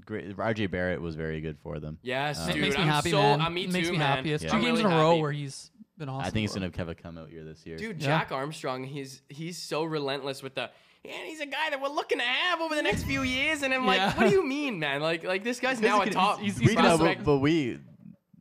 [0.05, 0.36] great.
[0.36, 1.99] RJ Barrett was very good for them.
[2.03, 2.62] yes, It dude.
[2.62, 3.40] makes me I'm happy, so man.
[3.40, 4.16] uh, me it makes too, me man.
[4.18, 4.32] happy.
[4.32, 4.51] It's Yeah.
[4.51, 5.22] two I'm games really in a row happy.
[5.22, 6.26] where he's been awesome.
[6.26, 7.76] I think he's gonna have a come out year this year.
[7.76, 8.07] Dude, Yeah.
[8.07, 10.70] Jack Armstrong, he's he's so relentless with the.
[11.05, 13.72] And he's a guy that we're looking to have over the next few years, and
[13.72, 15.01] I'm like, what do you mean, man?
[15.01, 17.78] Like, like this guy's now a He's- top he's- we he's know, but, but we.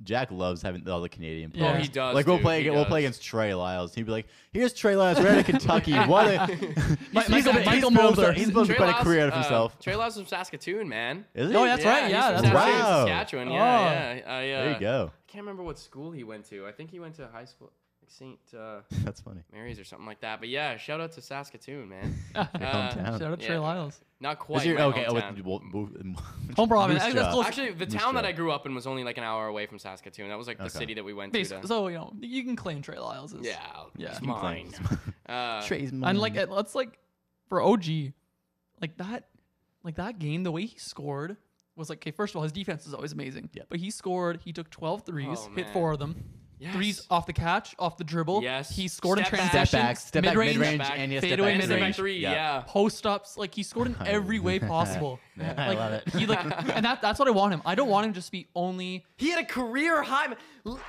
[0.05, 1.59] Jack loves having all the Canadian Yeah.
[1.71, 1.77] players.
[1.77, 3.93] Oh, he does, Like we'll dude, play, he we'll play against Trey Lyles.
[3.95, 5.93] He'd be like, "Here's Trey Lyles, right out of Kentucky.
[6.07, 8.31] What a Mi- he's, Michael- he's, Michael built Mulder.
[8.33, 9.79] he's built Trey quite a career out of uh, himself.
[9.79, 11.25] Trey Lyles from Saskatoon, man.
[11.33, 11.55] Is he?
[11.55, 12.09] Oh, that's right.
[12.09, 12.53] Yeah, that's right.
[12.53, 13.05] Saskatoon, Wow.
[13.05, 13.47] Saskatchewan.
[13.49, 13.51] Oh.
[13.53, 14.21] Yeah, yeah.
[14.25, 15.11] I, uh, there you go.
[15.13, 16.65] I can't remember what school he went to.
[16.65, 17.71] I think he went to high school,
[18.05, 18.39] like St.
[18.59, 19.41] Uh, That's funny.
[19.51, 20.39] Mary's or something like that.
[20.39, 22.15] But yeah, shout out to Saskatoon, man.
[22.35, 22.47] Your Uh,
[22.91, 23.19] hometown.
[23.19, 23.47] Shout out Yeah.
[23.47, 23.99] Trey Lyles.
[24.19, 25.35] Not Is quite your- my okay, oh, hometown.
[25.37, 26.19] with- well, move-
[26.55, 26.95] Home province.
[26.95, 27.43] Moose I think that's Jaw.
[27.43, 29.65] Actually, the Moose town that I grew up in was only like an hour away
[29.65, 30.29] from Saskatoon.
[30.29, 30.77] That was like the Okay.
[30.79, 31.39] city that we went to.
[31.39, 33.57] Basically, to so you know you can claim Trey Lyles is yeah,
[33.97, 34.11] Yeah.
[34.11, 34.71] it's You can mine.
[35.27, 36.35] Uh, Trey's and like mine.
[36.43, 36.97] it- let's like
[37.49, 38.13] for OG,
[38.81, 39.27] like that,
[39.83, 40.43] like that game.
[40.43, 41.37] The way he scored
[41.75, 42.11] was like okay.
[42.11, 43.49] First of all, his defense is always amazing.
[43.53, 43.63] Yeah.
[43.69, 44.39] But he scored.
[44.45, 45.73] He took 12 threes, Oh, hit man.
[45.73, 46.23] four of them.
[46.59, 46.73] Yes.
[46.75, 48.43] Threes off the catch, off the dribble.
[48.43, 48.75] Yes.
[48.75, 49.51] He scored Step in back.
[49.51, 51.79] transition, step back, step mid-range, mid-range, and yeah, fade step away back, And step back
[51.79, 51.95] mid-range.
[51.95, 52.31] three, Yeah.
[52.31, 52.63] yeah.
[52.67, 53.37] post ups.
[53.37, 55.19] Like he scored in every way possible.
[55.37, 56.09] Yeah, like, I love it.
[56.15, 56.39] He like,
[56.77, 57.61] and that that's what I want him.
[57.65, 59.03] I don't want him to just be only.
[59.17, 60.33] He had a career high.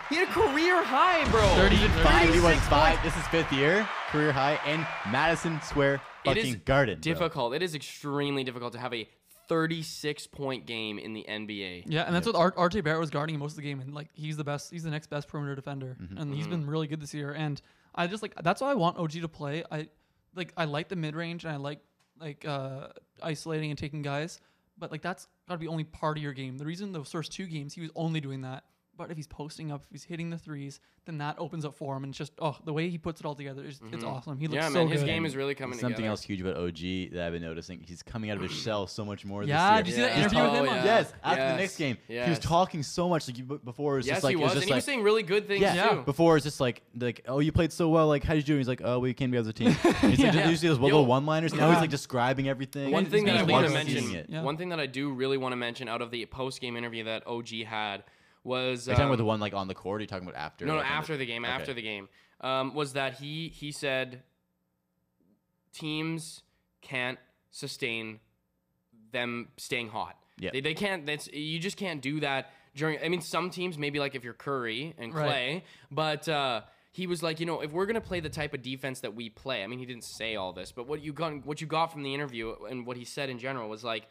[0.08, 1.40] He had a career high, bro.
[1.56, 3.02] 30 Five, he was five.
[3.02, 6.94] This is fifth year, career high, in Madison Square It is fucking Garden.
[6.94, 7.00] bro.
[7.00, 7.54] difficult.
[7.54, 9.08] It is extremely difficult to have a
[9.48, 11.84] 36 point game in the NBA.
[11.86, 14.08] Yeah, and that's what R- RJ Barrett was guarding most of the game, and like
[14.14, 14.70] he's the best.
[14.70, 16.18] He's the next best perimeter defender, Mm-hmm.
[16.18, 16.50] and he's Mm-hmm.
[16.50, 17.32] been really good this year.
[17.32, 17.60] And
[17.94, 19.64] I just like that's why I want OG to play.
[19.70, 19.88] I
[20.34, 21.80] like I like the mid range, and I like
[22.20, 22.88] like uh
[23.22, 24.40] isolating and taking guys,
[24.78, 26.58] but like that's got to be only part of your game.
[26.58, 28.64] The reason those first two games he was only doing that
[28.96, 31.96] But if he's posting up, if he's hitting the threes, then that opens up for
[31.96, 32.04] him.
[32.04, 34.38] And it's just oh, the way he puts it all together is it's awesome.
[34.38, 34.74] He looks Mm-hmm.
[34.74, 35.06] yeah, so man, his good.
[35.06, 36.10] game is really coming Something together.
[36.10, 39.04] else huge about OG that I've been noticing, he's coming out of his shell so
[39.04, 40.06] much more Yeah, this did year.
[40.08, 41.98] you see that He's interview with talking- him on- Yes, after Yes, the next game,
[42.08, 43.28] he was talking so much.
[43.28, 44.84] Like before, it was yes, just like he it was, was and just he was
[44.84, 45.88] saying really good things yeah.
[45.90, 46.02] too.
[46.02, 48.58] Before it's just like like oh you played so well like how did you do?
[48.58, 49.76] He's like oh we came together as a team.
[50.02, 50.48] And he's like, Yeah.
[50.48, 51.52] you see those little one-liners.
[51.54, 52.90] Now he's like describing everything.
[52.92, 54.26] One thing that being I a want to mention, Seeing it.
[54.28, 54.42] Yeah.
[54.42, 57.26] one thing that I do really want to mention out of the post-game interview that
[57.26, 58.04] OG had
[58.46, 59.96] was Are you talking about um, the one like on the court?
[59.96, 60.64] Or are you talking about after?
[60.64, 61.52] No, no, like, after the game, okay.
[61.52, 62.08] after the game,
[62.40, 64.22] um, was that he he said
[65.72, 66.42] teams
[66.80, 67.18] can't
[67.50, 68.20] sustain
[69.12, 70.16] them staying hot.
[70.38, 70.50] Yeah.
[70.52, 71.04] They, they can't.
[71.04, 72.98] That's you just can't do that during.
[73.02, 75.26] I mean, some teams maybe like if you're Curry and Right.
[75.26, 76.28] Clay, but.
[76.28, 79.14] uh he was like, you know, if we're gonna play the type of defense that
[79.14, 81.66] we play, I mean, he didn't say all this, but what you got, what you
[81.66, 84.04] got from the interview and what he said in general was like,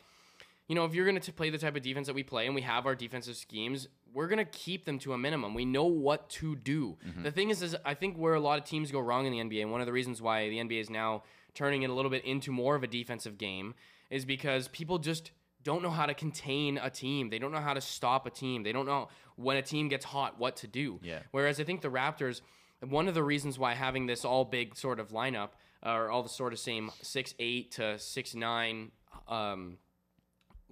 [0.68, 2.56] you know, if you're going to play the type of defense that we play and
[2.56, 5.53] we have our defensive schemes, we're going to keep them to a minimum.
[5.53, 6.97] We know what to do.
[7.22, 9.39] The thing is, is I think where a lot of teams go wrong in the
[9.39, 12.09] NBA, and one of the reasons why the NBA is now turning it a little
[12.09, 13.76] bit into more of a defensive game
[14.09, 15.32] is because people just
[15.63, 17.30] don't know how to contain a team.
[17.30, 18.63] They don't know how to stop a team.
[18.63, 20.99] They don't know when a team gets hot what to do.
[21.03, 21.20] Yeah.
[21.32, 22.39] Whereas I think the Raptors,
[22.88, 25.49] one of the reasons why having this all big sort of lineup,
[25.84, 28.91] or all the sort of same six eight to six nine
[29.28, 29.78] um,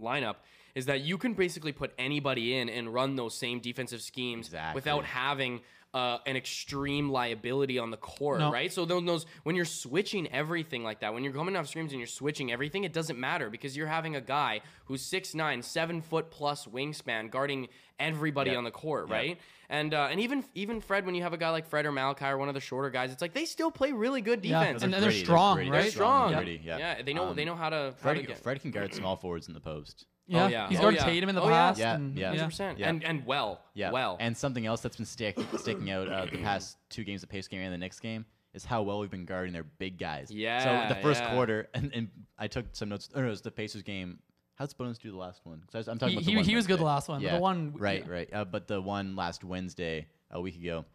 [0.01, 0.35] lineup,
[0.76, 4.76] is that you can basically put anybody in and run those same defensive schemes Exactly.
[4.76, 5.61] without having.
[5.95, 8.51] Uh, an extreme liability on the court, No.
[8.51, 8.74] right?
[8.74, 11.99] So those, those when you're switching everything like that, when you're coming off screens and
[11.99, 16.01] you're switching everything, it doesn't matter because you're having a guy who's six nine, seven
[16.01, 17.67] foot plus wingspan guarding
[17.99, 18.57] everybody Yep.
[18.57, 19.11] on the court, Yep.
[19.15, 19.38] right?
[19.69, 22.26] And uh, and even even Fred, when you have a guy like Fred or Malachi
[22.26, 24.82] or one of the shorter guys, it's like they still play really good Yeah, defense.
[24.82, 25.71] and They're they're gritty, strong, right?
[25.84, 26.32] They're strong.
[26.32, 26.39] Yeah.
[26.41, 26.78] yeah.
[26.80, 27.93] yeah, they know Um, they know how to.
[28.01, 30.07] How to get, Fred can guard small forwards in the post.
[30.28, 30.69] Yeah, yeah.
[30.69, 31.05] he's Oh, guarded yeah.
[31.05, 31.80] Tatum in the Oh, past.
[31.80, 32.32] Yeah, and, yeah.
[32.34, 32.45] yeah.
[32.47, 32.78] 100%.
[32.80, 32.89] Yeah.
[32.89, 33.91] And and well, Yeah.
[33.91, 34.17] well.
[34.19, 37.47] And something else that's been stick, sticking out uh, the past two games, the Pace
[37.47, 40.32] game and the next game, is how well we've been guarding their big guys.
[40.32, 41.34] Yeah, So the first yeah.
[41.34, 43.09] quarter, and, and I took some notes.
[43.13, 44.19] Or no, it was the Pacers game.
[44.55, 45.59] How How's Sabonis do the last one?
[45.61, 47.09] 'Cause I was- I'm talking He, about the he, one he was good the last
[47.09, 47.21] one.
[47.21, 47.36] Yeah.
[47.36, 48.11] The one Right, yeah.
[48.11, 48.30] right.
[48.34, 50.86] Uh, but the one last Wednesday, a week ago,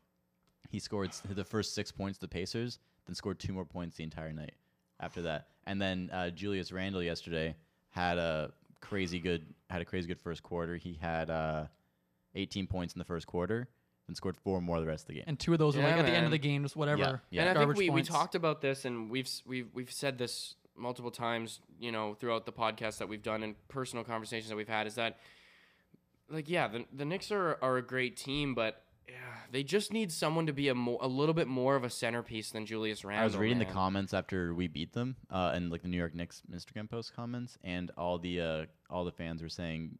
[0.70, 4.04] he scored the first six points to the Pacers, then scored two more points the
[4.04, 4.54] entire night
[5.00, 5.48] after that.
[5.66, 7.56] And then uh, Julius Randle yesterday
[7.90, 10.76] had a crazy good had a crazy good first quarter.
[10.76, 11.66] He had uh,
[12.34, 13.68] 18 points in the first quarter,
[14.06, 15.24] then scored four more the rest of the game.
[15.26, 17.20] And two of those were Yeah, like at the end of the game, just whatever.
[17.30, 17.42] yeah.
[17.42, 20.54] And I think garbage we, we talked about this, and we've we've we've said this
[20.76, 24.68] multiple times, you know, throughout the podcast that we've done and personal conversations that we've
[24.68, 24.86] had.
[24.86, 25.18] Is that
[26.30, 29.14] like yeah, the the Knicks are are a great team, but yeah,
[29.50, 32.50] they just need someone to be a more a little bit more of a centerpiece
[32.50, 33.22] than Julius Randle.
[33.22, 36.14] I was reading the comments after we beat them, uh, and like the New York
[36.14, 39.98] Knicks Instagram post comments, and all the uh, all the fans were saying,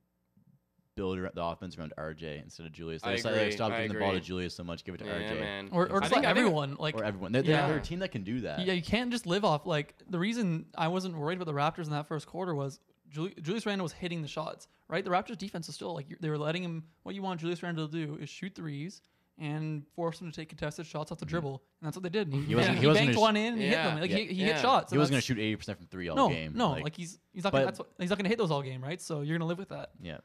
[0.96, 3.02] build the offense around RJ instead of Julius.
[3.04, 4.20] I They decided, like, agree, stop I giving the ball to.
[4.20, 5.68] Julius so much, give it to Yeah, RJ man.
[5.70, 6.76] Or, or I just think- like everyone.
[6.78, 7.32] Like or everyone.
[7.32, 7.68] They're, Yeah.
[7.68, 8.66] they're a team that can do that.
[8.66, 11.84] Yeah, you can't just live off like the reason I wasn't worried about the Raptors
[11.84, 15.04] in that first quarter was Juli- Julius Randle was hitting the shots, right?
[15.04, 16.84] The Raptors defense is still like they were letting him.
[17.02, 19.00] What you want Julius Randle to do is shoot threes
[19.38, 21.30] and force him to take contested shots off the mm-hmm.
[21.30, 22.32] dribble, and that's what they did.
[22.32, 24.00] And He wasn't- he, he banked gonna one in and he hit them.
[24.00, 24.16] Like Yeah.
[24.16, 24.46] he, he Yeah.
[24.46, 24.90] hit shots.
[24.90, 26.52] he and wasn't going to shoot eighty percent from three all no, game.
[26.54, 28.82] no, like, he's he's not gonna, that's what, he's not gonna hit those all game,
[28.82, 29.00] right?
[29.00, 29.90] So you're gonna live with that.
[30.00, 30.18] yeah.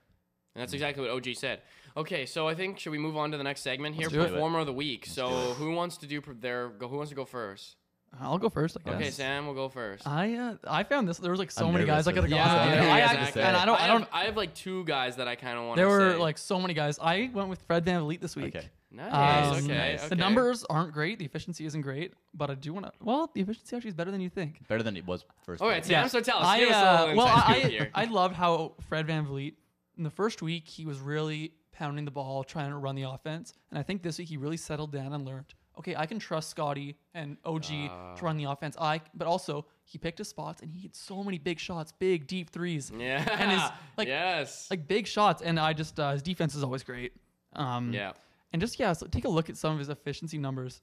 [0.56, 1.62] And that's exactly what OG said.
[1.98, 4.08] Okay, so I think should we move on to the next segment here?
[4.08, 4.34] Let's it.
[4.34, 5.06] Performer of the week.
[5.08, 6.70] Let's so who wants to do their?
[6.70, 7.76] Go, who wants to go first?
[8.20, 8.78] I'll go first.
[8.86, 8.96] I guess.
[8.96, 10.08] Okay, Sam, we'll go first.
[10.08, 11.18] I uh, I found this.
[11.18, 12.70] There was like so I'm many guys nervous I could have gone.
[12.70, 12.78] this.
[12.78, 12.84] on.
[12.84, 13.42] Yeah, yeah, I- exactly.
[13.42, 13.82] and I don't.
[13.82, 14.00] I don't.
[14.02, 15.78] have, I have like two guys that I kind of want.
[15.78, 16.18] There to were say.
[16.18, 17.00] like so many guys.
[17.02, 18.56] I went with Fred VanVleet this week.
[18.56, 18.70] Okay.
[18.92, 19.48] nice.
[19.48, 20.00] Um, okay, nice.
[20.02, 20.10] okay.
[20.10, 21.20] The numbers aren't great.
[21.20, 22.92] The efficiency isn't great, but I do want to.
[23.02, 24.68] Well, the efficiency actually is better than you think.
[24.68, 25.62] Better than it was first.
[25.62, 25.88] All right, place.
[25.88, 26.10] Sam.
[26.10, 26.46] So tell us.
[26.46, 27.92] I, Give us a uh, little well, inside I, scoop here.
[27.96, 29.56] I loved how Fred VanVleet
[29.98, 33.54] in the first week he was really pounding the ball, trying to run the offense,
[33.72, 35.54] and I think this week he really settled down and learned.
[35.80, 38.16] Okay, I can trust Scottie and OG Ah.
[38.16, 38.78] to run the offense.
[38.80, 42.28] I, but also he picked his spots and he hit so many big shots, big
[42.28, 43.26] deep threes, yeah.
[43.40, 43.62] and his
[43.98, 44.68] like yes.
[44.70, 45.42] like big shots.
[45.42, 47.14] And I just uh, his defense is always great.
[47.56, 48.14] Um, yeah.
[48.52, 50.82] and just yeah, so take a look at some of his efficiency numbers.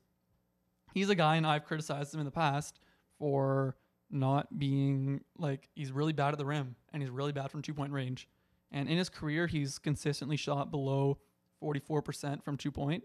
[0.92, 2.80] He's a guy, and I've criticized him in the past
[3.18, 3.76] for
[4.10, 7.74] not being like he's really bad at the rim and he's really bad from two
[7.74, 8.28] point range.
[8.72, 11.18] And in his career, he's consistently shot below
[11.60, 13.04] forty four percent from two point.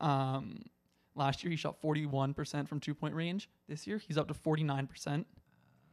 [0.00, 0.62] Um,
[1.14, 3.48] last year he shot forty one percent from two point range.
[3.68, 5.26] This year he's up to forty nine percent.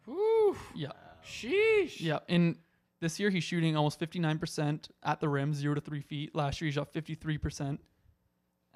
[0.06, 0.56] Whew.
[0.76, 0.92] Yeah,
[1.26, 2.00] Sheesh.
[2.00, 2.20] yeah.
[2.30, 2.58] And
[3.02, 6.36] this year he's shooting almost fifty nine percent at the rim, zero to three feet.
[6.36, 7.80] Last year he shot fifty three percent.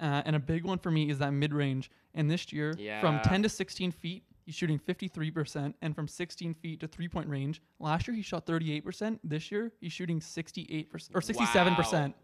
[0.00, 1.90] Uh, and a big one for me is that mid range.
[2.14, 3.00] And this year, yeah.
[3.00, 5.74] from 10 to 16 feet, he's shooting 53%.
[5.80, 9.20] And from 16 feet to three point range, last year he shot 38%.
[9.22, 11.92] This year he's shooting 68% or 67%.
[11.92, 12.14] Wow.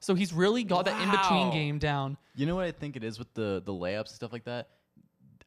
[0.00, 1.52] So he's really got that in between Wow.
[1.52, 2.16] game down.
[2.34, 4.68] You know what I think it is with the the layups and stuff like that.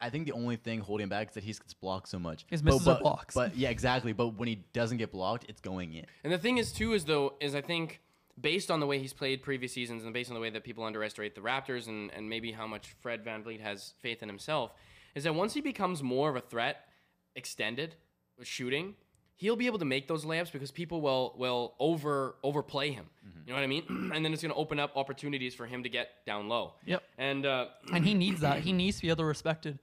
[0.02, 2.46] I think the only thing holding him back is that he gets blocked so much.
[2.50, 3.36] His But- misses are but, blocks.
[3.36, 4.12] But yeah, exactly.
[4.12, 6.06] But when he doesn't get blocked, it's going in.
[6.24, 8.02] And the thing is too is though is I think
[8.40, 10.84] based on the way he's played previous seasons and based on the way that people
[10.84, 14.74] underestimate the Raptors and, and maybe how much Fred VanVleet has faith in himself,
[15.16, 16.88] is that once he becomes more of a threat
[17.36, 17.96] extended
[18.38, 18.96] with shooting,
[19.36, 23.06] he'll be able to make those layups because people will will over overplay him.
[23.46, 23.84] You know what I mean?
[24.14, 26.74] and then it's gonna open up opportunities for him to get down low.
[26.86, 27.04] Yep.
[27.18, 28.60] And uh, and he needs that.
[28.64, 29.78] He needs to be able to respect it.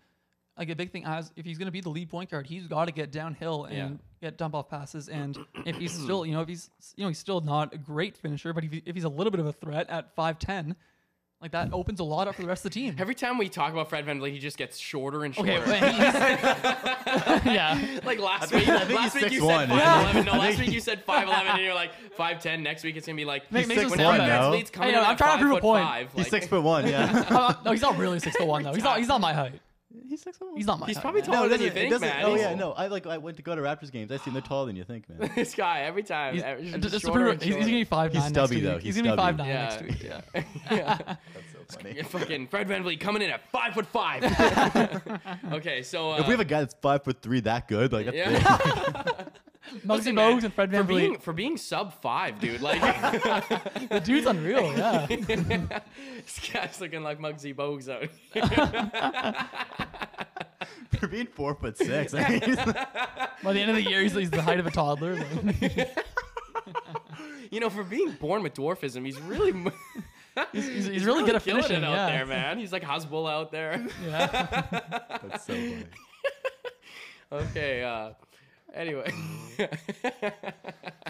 [0.58, 2.66] Like a big thing as if he's going to be the lead point guard, he's
[2.66, 3.76] got to get downhill and
[4.20, 4.28] Yeah.
[4.28, 5.08] get dump off passes.
[5.08, 8.14] And if he's still, you know, if he's, you know, he's still not a great
[8.18, 10.76] finisher, but if, he, if he's a little bit of a threat at five ten,
[11.40, 12.94] like that opens a lot up for the rest of the team.
[12.98, 15.52] every time we talk about Fred VanVleet, he just gets shorter and shorter.
[15.52, 15.80] Okay,
[17.46, 20.24] yeah, like last week, I think last he's week you 6'1", said 5'11".
[20.26, 22.62] No, last week you said 5'11", and you're like 5'10".
[22.62, 24.38] Next week it's gonna be like Make- makes six us one sound when bad.
[24.40, 24.52] now.
[24.52, 25.84] VanVleet's coming I know, in I'm at trying to prove a five point.
[25.84, 26.86] five, He's like- six foot one.
[26.86, 27.24] Yeah.
[27.40, 28.74] Uh, no, he's not really six to one though.
[28.74, 28.98] He's not.
[28.98, 29.60] He's not my height.
[30.08, 30.56] He's six one.
[30.56, 30.86] He's not my.
[30.86, 31.30] He's height, probably man.
[31.30, 32.24] taller than you think, man.
[32.24, 32.72] Oh He's- yeah, no.
[32.72, 34.12] I like I went to go to Raptors games.
[34.12, 35.30] I seen they're taller than you think, man.
[35.36, 36.34] this guy every time.
[36.34, 37.88] He's, every- just, just just to shorter prove, and he's, he's gonna be shorter.
[37.90, 38.22] five nine.
[38.22, 38.64] He's next stubby, week.
[38.64, 38.74] though.
[38.78, 39.22] He's, He's gonna be stubby.
[39.22, 39.68] five nine Yeah.
[39.68, 40.02] next week.
[40.02, 40.20] Yeah.
[40.70, 40.98] yeah.
[41.34, 41.94] That's so funny.
[41.96, 44.22] Yeah, fucking Fred VanVleet coming in at five foot five.
[45.52, 48.06] okay, so uh, If we have a guy that's five foot three that good, like
[48.06, 49.24] that's yeah.
[49.86, 51.22] Muggsy Listen, man, Bogues and Fred for Van being Vliet.
[51.22, 52.60] for being sub five, dude.
[52.60, 52.80] Like
[53.90, 54.72] The dude's unreal.
[54.76, 55.06] Yeah.
[55.06, 58.08] this guy's looking like Muggsy Bogues out.
[60.98, 62.14] for being four foot six.
[62.14, 62.74] I mean, he's-
[63.42, 65.14] By the end of the year, he's, he's the height of a toddler.
[65.42, 65.96] like-
[67.50, 69.50] you know, for being born with dwarfism, he's really.
[69.50, 69.72] m-
[70.52, 71.82] he's, he's, he's really good at killing finishing.
[71.82, 72.06] it out yeah.
[72.06, 72.58] there, man.
[72.58, 73.84] He's like Hasbull out there.
[74.04, 74.26] Yeah.
[75.22, 75.84] that's so funny.
[77.32, 77.82] okay.
[77.82, 78.10] Uh,
[78.74, 79.12] anyway,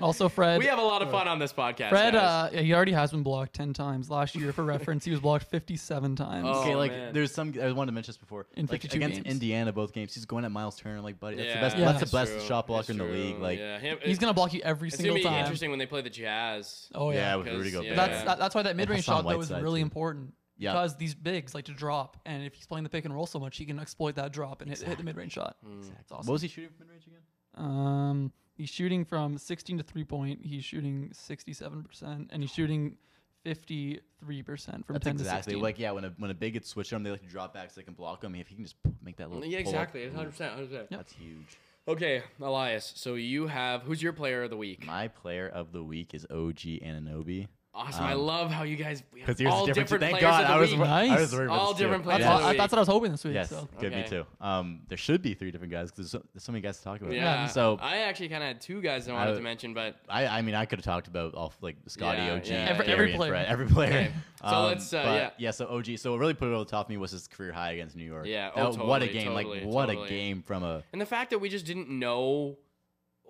[0.01, 0.59] Also, Fred.
[0.59, 1.91] we have a lot of fun on this podcast.
[1.91, 2.23] Fred, guys.
[2.23, 4.53] uh, yeah, he already has been blocked ten times last year.
[4.53, 6.47] For reference, he was blocked fifty-seven times.
[6.49, 7.13] Oh, Okay, like man.
[7.13, 7.55] there's some.
[7.61, 8.47] I wanted to mention this before.
[8.57, 9.27] In like 52 against games.
[9.35, 11.01] Indiana, both games, he's going at Myles Turner.
[11.01, 11.77] Like, buddy, that's yeah, the best.
[11.79, 11.93] Yeah.
[11.93, 12.41] That's the best true.
[12.41, 13.39] shot blocker in the league.
[13.39, 15.41] Like, yeah, him, He's gonna block you every It's single gonna be time.
[15.41, 16.89] interesting when they play the Jazz.
[16.95, 17.37] Oh yeah, yeah.
[17.37, 17.87] with Rudy because, Gobert.
[17.89, 17.95] yeah.
[18.07, 19.85] That's that, that's why that mid-range shot though is really too.
[19.85, 20.35] important.
[20.57, 20.73] Yeah.
[20.73, 23.39] Because these bigs like to drop, and if he's playing the pick and roll so
[23.39, 25.57] much, he can exploit that drop and hit, hit the mid-range shot.
[25.67, 25.91] Mm.
[26.01, 26.27] It's awesome.
[26.27, 27.21] What was he shooting from mid range again?
[27.61, 30.41] Um, he's shooting from 16 to three point.
[30.43, 32.97] He's shooting 67 percent, and he's shooting
[33.45, 35.63] 53 percent from That's 10 exactly to 16.
[35.63, 35.91] like yeah.
[35.93, 37.85] When a when a big gets switched on, they like to drop back so they
[37.85, 38.35] can block him.
[38.35, 40.05] If he can just make that little Yeah, pull up, exactly.
[40.07, 40.71] ooh, 100%.
[40.71, 40.89] 100%.
[40.91, 41.59] That's huge.
[41.89, 42.93] Okay, Elias.
[42.97, 44.87] So you have who's your player of the week?
[44.87, 47.49] My player of the week is OG Anunoby.
[47.73, 48.05] Awesome.
[48.05, 50.19] I Um, love how you guys we have 'cause he was all different different thank
[50.19, 50.79] players God, of the I was week.
[50.81, 51.85] wor- I was worried about All this too.
[51.85, 52.33] different that's, players Yeah.
[52.35, 52.59] of the what, week.
[52.59, 53.35] that's what I was hoping this week.
[53.35, 53.69] Yes, So.
[53.79, 53.93] good.
[53.93, 54.09] Me Okay.
[54.09, 54.27] too.
[54.41, 56.85] Um, there should be three different guys because there's, so, there's so many guys to
[56.85, 57.13] talk about.
[57.13, 57.47] Yeah.
[57.47, 60.27] So I actually kind of had two guys I wanted I- to mention, but I,
[60.27, 62.71] I mean, I could have talked about all like Scottie, Yeah, OG, yeah, Every- yeah.
[62.71, 63.31] every Gary, and player.
[63.31, 63.91] Fred, every player.
[63.93, 64.13] Okay,
[64.51, 65.31] so let's, uh, but yeah.
[65.39, 65.51] yeah.
[65.53, 65.97] So OG.
[65.97, 67.95] So what really put it over the top of me was his career high against
[67.95, 68.27] New York.
[68.27, 69.27] Yeah, That- oh, what a game!
[69.29, 70.07] totally, like what totally.
[70.07, 70.83] a game from a.
[70.93, 72.59] and the fact that we just didn't know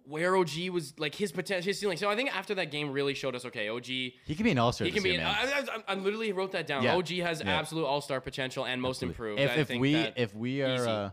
[0.07, 1.97] where OG was like his potential, his ceiling.
[1.97, 4.59] So I think after that game really showed us, okay, OG He can be an
[4.59, 4.87] all star.
[4.87, 5.15] He can be.
[5.17, 6.83] An, I, I, I literally wrote that down.
[6.83, 6.97] Yeah.
[6.97, 7.59] OG has Yeah.
[7.59, 9.41] absolute all star potential and most improved.
[9.41, 11.11] If, if we if we are uh,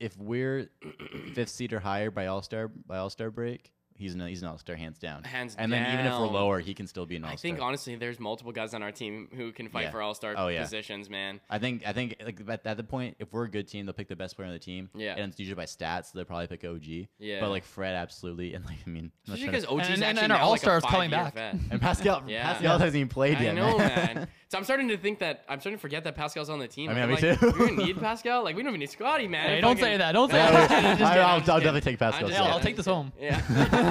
[0.00, 0.70] if we're
[1.34, 3.72] fifth seed or higher by all star by all star break,
[4.04, 5.24] he's an he's an all star hands down.
[5.24, 7.34] Hands and then even if we're lower, he can still be an all star.
[7.34, 9.90] I think honestly, there's multiple guys on our team who can fight Yeah.
[9.90, 10.62] for all star Oh, yeah.
[10.62, 11.40] positions, man.
[11.50, 13.92] I think I think like at, at the point, if we're a good team, they'll
[13.94, 14.90] pick the best player on the team.
[14.94, 15.14] Yeah.
[15.16, 17.08] and it's usually by stats, so they'll probably pick OG.
[17.18, 17.40] Yeah.
[17.40, 20.32] but like Fred, absolutely, and like I mean, Especially because to- OG's And- and- and
[20.32, 21.34] our now like a all-stars coming back.
[21.34, 21.56] vet.
[21.70, 22.42] and Pascal Yeah.
[22.52, 23.50] Pascal hasn't even played I yet.
[23.52, 23.88] I know, man.
[24.14, 24.28] man.
[24.48, 26.88] So I'm starting to think that I'm starting to forget that Pascal's on the team.
[26.90, 27.46] I mean, I'm me like, too.
[27.58, 28.44] We don't need Pascal.
[28.44, 29.48] Like we don't even need Scottie, man.
[29.48, 30.12] Hey, don't fucking- say that.
[30.12, 30.48] Don't say that.
[30.48, 31.74] I'm just kidding, I'm just I- kidding, I'll- I'm just I'll kidding.
[31.74, 33.12] definitely take I'm Pascal's just Yeah, I'll take this home.
[33.20, 33.40] Yeah.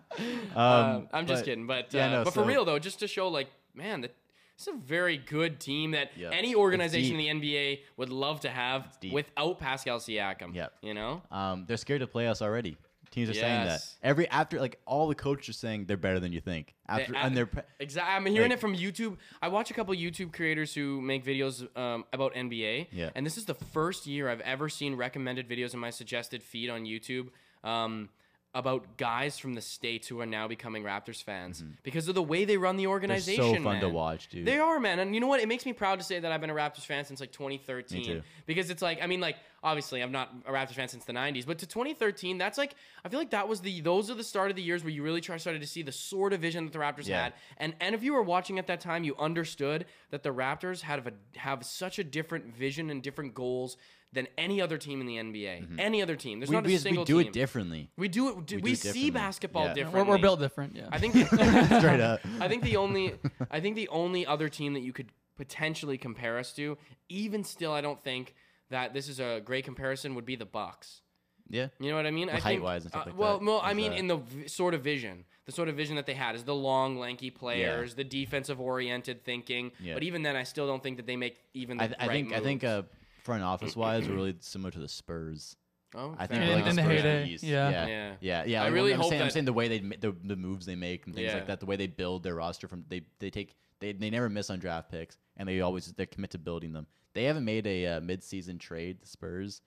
[0.55, 2.99] Um, Um, I'm just but- kidding, but yeah, uh, no, but for real though, just
[2.99, 4.15] to show like, man, that
[4.55, 6.29] it's a very good team that Yeah.
[6.31, 10.55] any organization in the NBA would love to have without Pascal Siakam.
[10.55, 10.73] Yep.
[10.81, 11.21] You know?
[11.29, 12.77] Um, they're scared to play us already.
[13.11, 16.31] Teams are saying that every after like all the coaches are saying they're better than
[16.33, 17.49] you think after They- and they're
[17.79, 18.13] Exactly.
[18.13, 19.17] I'm hearing Like- it from YouTube.
[19.41, 22.87] I watch a couple YouTube creators who make videos um, about NBA.
[22.93, 23.09] Yeah.
[23.15, 26.69] And this is the first year I've ever seen recommended videos in my suggested feed
[26.69, 27.29] on YouTube
[27.63, 28.09] um,
[28.55, 32.45] about guys from the states who are now becoming Raptors fans because of the way
[32.45, 32.87] they run the Mm-hmm.
[32.87, 33.55] they're organization.
[33.57, 34.45] so fun to watch, dude.
[34.45, 34.99] They are, man.
[34.99, 35.41] And you know what?
[35.41, 37.99] It makes me proud to say that I've been a Raptors fan since like 2013.
[37.99, 38.21] Me too.
[38.45, 41.45] Because it's like, I mean, like, obviously I'm not a Raptors fan since the 90s,
[41.45, 44.49] but to 2013, that's like, I feel like that was the, those are the start
[44.51, 46.71] of the years where you really try, started to see the sort of vision that
[46.71, 47.23] the Raptors Yeah.
[47.23, 47.33] had.
[47.57, 50.99] And, and if you were watching at that time, you understood that the Raptors had
[51.05, 53.75] a, have such a different vision and different goals
[54.15, 55.77] than any other team in the NBA.
[55.79, 56.39] Any other team.
[56.39, 57.27] There's we, not a we, just- we do team.
[57.27, 57.91] it differently.
[57.97, 58.35] We do it.
[58.51, 59.69] We, We do it see basketball Yeah.
[59.69, 60.09] We're, differently.
[60.09, 60.75] we're built different.
[60.75, 60.89] Yeah.
[60.91, 61.13] I think.
[61.27, 62.21] Straight up.
[62.39, 63.13] I think the only
[63.51, 66.77] I think the only other team that you could potentially compare us to,
[67.09, 68.33] even still, I don't think
[68.71, 70.15] that this is a great comparison.
[70.15, 71.01] Would be the Bucks.
[71.47, 71.67] Yeah.
[71.79, 72.27] You know what I mean?
[72.29, 74.17] I think, height-wise and stuff uh, like well, that, well, I mean, that- in the
[74.17, 77.29] v- sort of vision, the sort of vision that they had is the long, lanky
[77.29, 79.71] players, the defensive-oriented thinking.
[79.79, 79.93] Yeah.
[79.93, 82.07] But even then, I still don't think that they make even the I, th- I
[82.07, 82.73] right think I think moves.
[82.73, 82.81] uh,
[83.25, 85.55] front office wise, we're really similar to the Spurs.
[85.95, 87.43] oh, I think In- we're like in the the Spurs heyday, East.
[87.43, 87.69] yeah.
[87.69, 88.13] yeah, Yeah.
[88.21, 88.61] yeah, yeah.
[88.61, 90.35] I Like, really I'm hope saying, I'm that- saying the way they ma- the, the
[90.35, 91.35] moves they make and things Yeah.
[91.35, 94.29] like that, the way they build their roster from they they take they, they never
[94.29, 96.87] miss on draft picks and they always they commit to building them.
[97.13, 99.61] They haven't made a uh, mid season trade the Spurs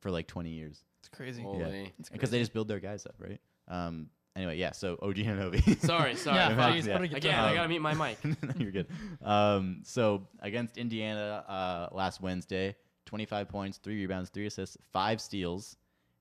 [0.00, 1.42] for like 20 years it's crazy.
[1.42, 1.92] Holy.
[1.98, 3.40] It's because they just build their guys up, right?
[3.68, 4.08] Um.
[4.36, 4.70] Anyway, yeah.
[4.72, 5.78] So OG Anunoby.
[5.84, 6.36] Sorry, sorry.
[6.36, 6.70] Yeah, fuck.
[6.72, 6.98] please, yeah.
[6.98, 7.40] what do Again, to?
[7.50, 8.24] I gotta mute my mic.
[8.24, 8.86] no, you're good.
[9.20, 15.76] Um, so against Indiana uh, last Wednesday, 25 points, three rebounds, three assists, five steals,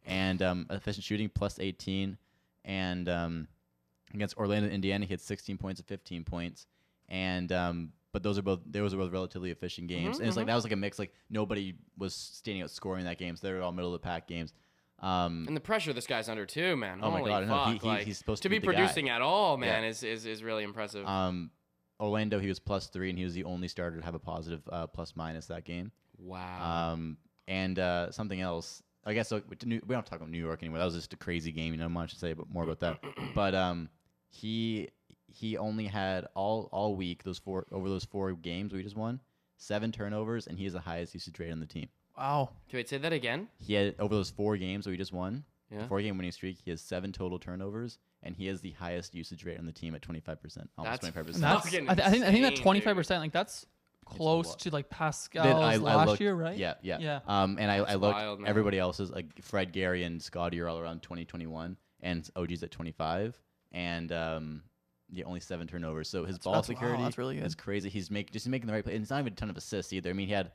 [0.06, 2.18] and um, efficient shooting plus 18.
[2.66, 3.48] And um,
[4.14, 6.68] against Orlando, Indiana, he had 16 points and 15 points.
[7.10, 10.18] And um, but those are both those are both relatively efficient games.
[10.18, 10.98] Mhm, and it's like that was like a mix.
[11.00, 14.06] Like nobody was standing out scoring that game, so they were all middle of the
[14.06, 14.54] pack games.
[15.00, 17.00] Um, And the pressure this guy's under too, man.
[17.02, 17.64] Oh my God, I know.
[17.74, 18.80] He- he- like, he's supposed to to be be the guy.
[18.80, 19.90] producing at all, man, Yeah.
[19.90, 21.06] is, is is really impressive.
[21.08, 21.52] um,
[22.00, 24.62] Orlando, he was plus three, and he was the only starter to have a positive
[24.72, 25.92] uh, plus minus that game.
[26.22, 26.92] Wow.
[26.94, 27.18] Um,
[27.48, 28.82] and uh, something else.
[29.04, 30.78] I guess so, we we don't talk about New York anymore.
[30.78, 31.74] That was just a crazy game.
[31.74, 33.00] You know, much to say, but more about that.
[33.36, 33.90] But um,
[34.30, 34.90] he
[35.28, 39.20] he only had all all week those four over those four games we just won
[39.58, 41.88] seven turnovers, and he has the highest usage rate on the team.
[42.18, 42.50] Wow.
[42.74, 43.48] Wait, say that again.
[43.58, 45.88] He had over those four games that we just won, Yeah.
[45.88, 46.58] four game winning streak.
[46.64, 49.96] He has seven total turnovers, and he has the highest usage rate on the team
[49.96, 51.90] at twenty five percent, almost That's twenty five percent.
[51.90, 53.66] I, think I think that twenty five percent like that's
[54.06, 56.58] close to like Then Pascal's last year, right?
[56.58, 57.20] Yeah, yeah, Yeah.
[57.28, 58.16] Um, and I, I That's looked.
[58.16, 58.50] wild, man.
[58.50, 61.28] everybody else's like Fred, Gary, and Scottie are all around 20,
[62.02, 63.40] and OG's at twenty five,
[63.72, 64.64] and um,
[65.12, 66.10] yeah, only seven turnovers.
[66.10, 67.46] So his ball that's- wow, security that's really good.
[67.46, 67.90] is crazy.
[67.90, 68.94] He's making just making the right play.
[68.96, 70.10] And it's not even a ton of assists either.
[70.10, 70.52] I mean, he had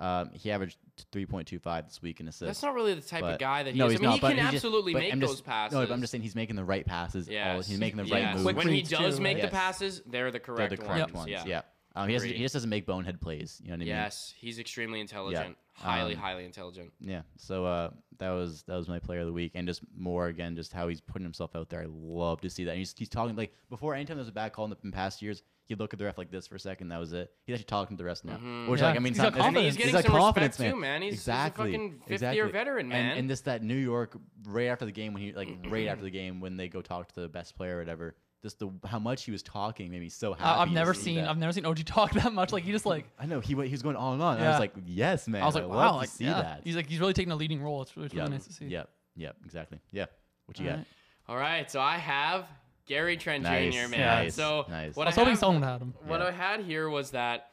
[0.00, 0.76] um, he averaged
[1.12, 2.46] three point two five this week in assists.
[2.46, 3.92] That's not really the type of guy that he no, is.
[3.92, 5.44] he's I mean, not, he but can he just- absolutely but make I'm those just,
[5.44, 5.74] passes.
[5.74, 7.28] No, but I'm just saying he's making the right passes.
[7.28, 7.66] all- Yes.
[7.68, 8.12] he's making the yes.
[8.12, 8.56] right moves.
[8.56, 9.42] When he does too, make right?
[9.42, 9.50] the Yes.
[9.52, 11.14] passes, they're the They're correct, the correct ones.
[11.14, 11.28] ones.
[11.30, 11.44] Yeah.
[11.46, 11.60] Yeah.
[11.96, 13.58] Um, he, has, he just doesn't make bonehead plays.
[13.62, 13.88] You know what I mean?
[13.88, 15.56] Yes, he's extremely intelligent.
[15.74, 16.92] Highly, Um, highly intelligent.
[17.00, 17.22] Yeah.
[17.36, 20.54] So uh, that was that was my player of the week, and just more again,
[20.56, 21.80] just how he's putting himself out there.
[21.82, 22.70] I love to see that.
[22.72, 23.94] And he's, he's talking like before.
[23.94, 26.18] Anytime there's a bad call in the in past years, he'd look at the ref
[26.18, 26.88] like this for a second.
[26.88, 27.32] That was it.
[27.46, 28.68] He's actually talking to the rest now, Mhm.
[28.68, 28.88] which Yeah.
[28.88, 29.64] like I mean, He's got not- confidence.
[29.66, 30.72] he's getting got some confidence, respect man.
[30.74, 31.02] too, man.
[31.02, 31.66] He's, exactly.
[31.70, 32.36] he's a fucking fifth exactly.
[32.36, 33.10] year veteran, man.
[33.10, 34.16] And, and this that New York
[34.46, 37.06] right after the game when he like right after the game when they go talk
[37.12, 38.16] to the best player or whatever.
[38.42, 40.44] Just the how much he was talking made me so happy.
[40.44, 41.28] I, I've never see seen that.
[41.28, 42.52] I've never seen OG talk that much.
[42.52, 44.36] Like he just like I know he wa- he was going on and on.
[44.36, 45.42] And I was like, yes, man.
[45.42, 46.42] I was like, love wow, to like see yeah.
[46.42, 46.60] that.
[46.62, 47.82] He's like he's really taking a leading role.
[47.82, 48.32] It's really, it's really Yep.
[48.32, 48.66] nice to see.
[48.66, 48.88] Yep.
[49.16, 49.36] Yep.
[49.44, 49.78] Exactly.
[49.90, 50.06] Yeah.
[50.46, 50.76] What you All got?
[50.78, 50.86] right.
[51.30, 52.46] All right, so I have
[52.86, 53.88] Gary Trent Nice, Jr.
[53.88, 54.00] Man.
[54.00, 54.94] nice, so nice.
[54.96, 55.92] what I was I hoping have- someone had him.
[56.06, 56.26] What Yeah.
[56.28, 57.50] I had here was that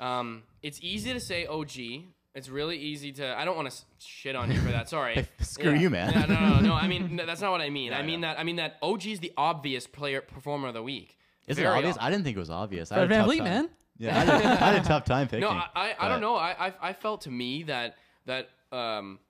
[0.00, 1.70] um, it's easy to say OG.
[2.34, 3.38] It's really easy to.
[3.38, 4.88] I don't want to shit on you for that.
[4.88, 5.26] Sorry.
[5.40, 5.78] Screw Yeah.
[5.78, 6.12] you, man.
[6.12, 6.74] Yeah, no, no, no, no.
[6.74, 7.92] I mean, no, that's not what I mean.
[7.92, 8.34] Yeah, I mean yeah.
[8.34, 8.40] that.
[8.40, 11.16] I mean that OG is the obvious player performer of the week.
[11.46, 11.96] Is it obvious?
[11.96, 12.90] ob- I didn't think it was obvious.
[12.90, 13.48] I Fred had a tough Vliet, time.
[13.48, 13.70] man.
[13.98, 15.42] Yeah, I had, a, I had a tough time picking.
[15.42, 16.34] No, I, I, I don't know.
[16.34, 19.20] I, I, I felt to me that that um.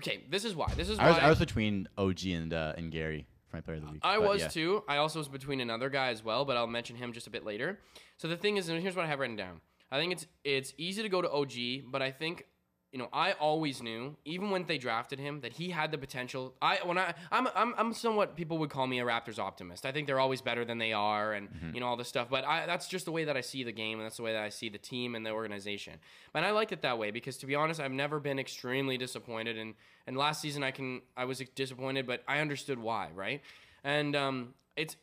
[0.00, 0.72] Okay, this is why.
[0.76, 3.60] This is why I was, I was between OG and uh, and Gary for my
[3.62, 4.00] player of the week.
[4.04, 4.48] I but was yeah.
[4.48, 4.84] too.
[4.86, 7.46] I also was between another guy as well, but I'll mention him just a bit
[7.46, 7.80] later.
[8.18, 9.60] So the thing is, and here's what I have written down.
[9.90, 12.44] I think it's it's easy to go to OG, but I think
[12.92, 16.54] you know I always knew, even when they drafted him, that he had the potential.
[16.62, 19.84] I when I I'm I'm, I'm somewhat people would call me a Raptors optimist.
[19.86, 21.74] I think they're always better than they are, and Mm-hmm.
[21.74, 22.28] you know all this stuff.
[22.30, 24.32] But I, that's just the way that I see the game, and that's the way
[24.32, 25.94] that I see the team and the organization.
[26.34, 29.56] And I like it that way because, to be honest, I've never been extremely disappointed.
[29.58, 29.74] And
[30.06, 33.42] and last season I can I was disappointed, but I understood why, right?
[33.84, 34.96] And um, it's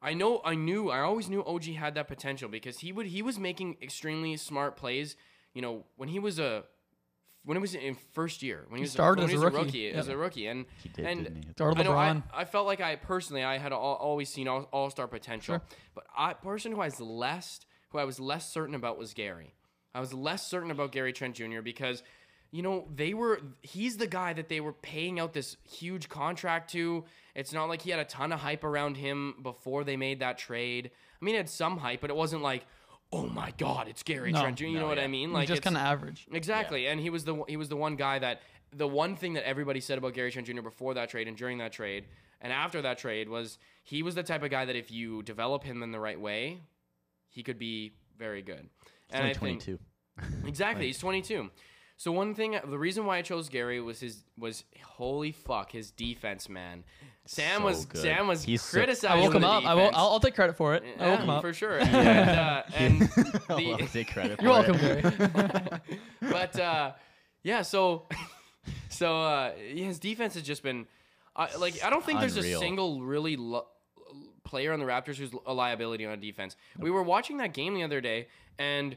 [0.00, 3.22] I know I knew I always knew OG had that potential because he would he
[3.22, 5.16] was making extremely smart plays.
[5.54, 6.64] You know when he was a
[7.44, 9.40] when he was in first year when he, He was started when as he a
[9.50, 9.90] was rookie.
[9.90, 11.50] as a rookie and He did, and didn't he?
[11.52, 12.22] Started I know I, LeBron.
[12.34, 15.62] I felt like I personally I had al- always seen all, all-star potential, Sure.
[15.94, 19.54] but I person who I was less who I was less certain about was Gary.
[19.94, 21.62] I was less certain about Gary Trent Jr.
[21.62, 22.02] because
[22.50, 26.70] you know they were he's the guy that they were paying out this huge contract
[26.72, 27.04] to.
[27.34, 30.38] It's not like he had a ton of hype around him before they made that
[30.38, 30.90] trade.
[31.20, 32.64] I mean, he had some hype, but it wasn't like,
[33.12, 34.40] oh my god, it's Gary No.
[34.40, 34.64] Trent Jr.
[34.66, 35.04] You No, know what yeah.
[35.04, 35.32] I mean?
[35.32, 36.26] Like just kind of average.
[36.32, 38.40] Exactly, and he was the he was the one guy that
[38.72, 40.62] the one thing that everybody said about Gary Trent Jr.
[40.62, 42.04] before that trade and during that trade
[42.40, 45.64] and after that trade was he was the type of guy that if you develop
[45.64, 46.60] him in the right way,
[47.30, 48.68] he could be very good.
[49.10, 49.78] He's and I think 22.
[50.46, 51.50] exactly he's 22.
[51.98, 55.90] So one thing, the reason why I chose Gary was his was holy fuck his
[55.90, 56.84] defense, man.
[57.26, 58.00] Sam So was good.
[58.02, 59.18] Sam was He's so- criticizing.
[59.18, 59.64] I woke him the up.
[59.66, 59.90] I will.
[59.92, 60.84] I'll, I'll take credit for it.
[60.98, 61.42] I woke him up.
[61.42, 61.78] for sure.
[61.80, 63.02] And, uh, and
[63.50, 64.40] I'll the, take credit.
[64.40, 65.02] You're for welcome, it.
[65.82, 66.00] Gary.
[66.22, 66.92] but uh,
[67.42, 68.06] yeah, so
[68.88, 70.86] so uh, his defense has just been
[71.34, 73.66] uh, like I don't think there's a single really lo-
[74.44, 76.54] player on the Raptors who's a liability on defense.
[76.78, 78.96] We were watching that game the other day, and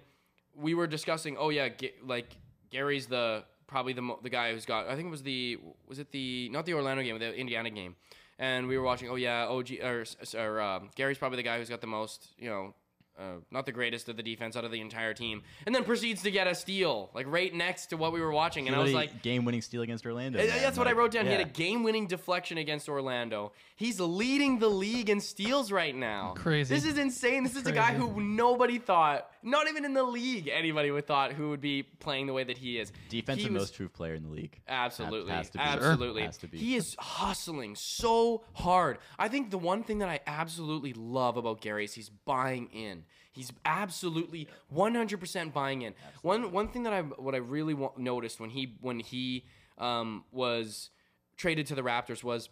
[0.55, 1.35] we were discussing.
[1.37, 2.37] Oh yeah, Ga- like
[2.71, 4.87] Gary's the probably the the guy who's got.
[4.87, 7.95] I think it was the was it the not the Orlando game, the Indiana game.
[8.39, 9.09] And we were watching.
[9.09, 10.03] Oh yeah, OG or,
[10.35, 12.29] or um, Gary's probably the guy who's got the most.
[12.39, 12.73] You know,
[13.21, 16.23] uh, not the greatest of the defense out of the entire team, and then proceeds
[16.23, 18.93] to get a steal like right next to what we were watching, and I was
[18.93, 20.39] like, game-winning steal against Orlando.
[20.39, 20.47] man.
[20.61, 21.25] That's what I wrote down.
[21.25, 23.51] He had a game-winning deflection against Orlando.
[23.75, 26.33] He's leading the league in steals right now.
[26.35, 26.73] Crazy.
[26.73, 27.43] This is insane.
[27.43, 31.33] This is a guy who nobody thought, not even in the league, anybody would thought
[31.33, 32.91] who would be playing the way that he is.
[33.09, 34.59] defensive He was- most true player in the league.
[34.67, 35.31] Absolutely.
[35.31, 35.63] Has to be.
[35.63, 36.21] Absolutely.
[36.23, 36.57] Has to be.
[36.57, 38.97] He is hustling so hard.
[39.17, 43.03] I think the one thing that I absolutely love about Gary is he's buying in.
[43.31, 45.93] He's absolutely 100% buying in.
[46.21, 49.45] One one thing that I what I really wa- noticed when he when he
[49.77, 50.89] um, was
[51.37, 52.49] traded to the Raptors was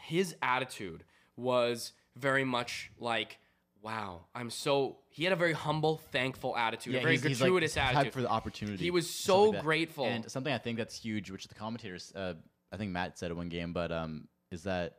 [0.00, 1.04] his attitude
[1.36, 3.38] was very much like
[3.82, 7.48] wow, I'm so he had a very humble, thankful attitude, a very he's- he's, like,
[7.50, 8.12] gratuitous attitude.
[8.12, 8.82] for the opportunity.
[8.82, 10.04] He was so like grateful.
[10.04, 12.34] And something I think that's huge, which the commentators, uh,
[12.70, 14.98] I think Matt said it one game, but um, is that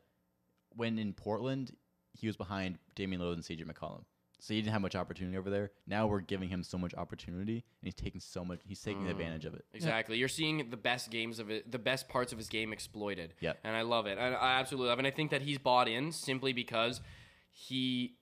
[0.75, 1.73] when in Portland,
[2.11, 4.03] he was behind Damian Lillard and CJ McCollum.
[4.43, 5.71] So he didn't have much opportunity over there.
[5.87, 8.59] Now we're giving him so much opportunity, and he's taking so much.
[8.67, 9.11] He's taking Mm.
[9.11, 9.63] advantage of it.
[9.73, 10.17] Exactly.
[10.17, 13.35] You're seeing the best games of it, the best parts of his game exploited.
[13.39, 13.59] Yep.
[13.63, 14.17] And I love it.
[14.17, 15.05] I, I absolutely love it.
[15.05, 16.99] And I think that he's bought in simply because
[17.51, 18.17] he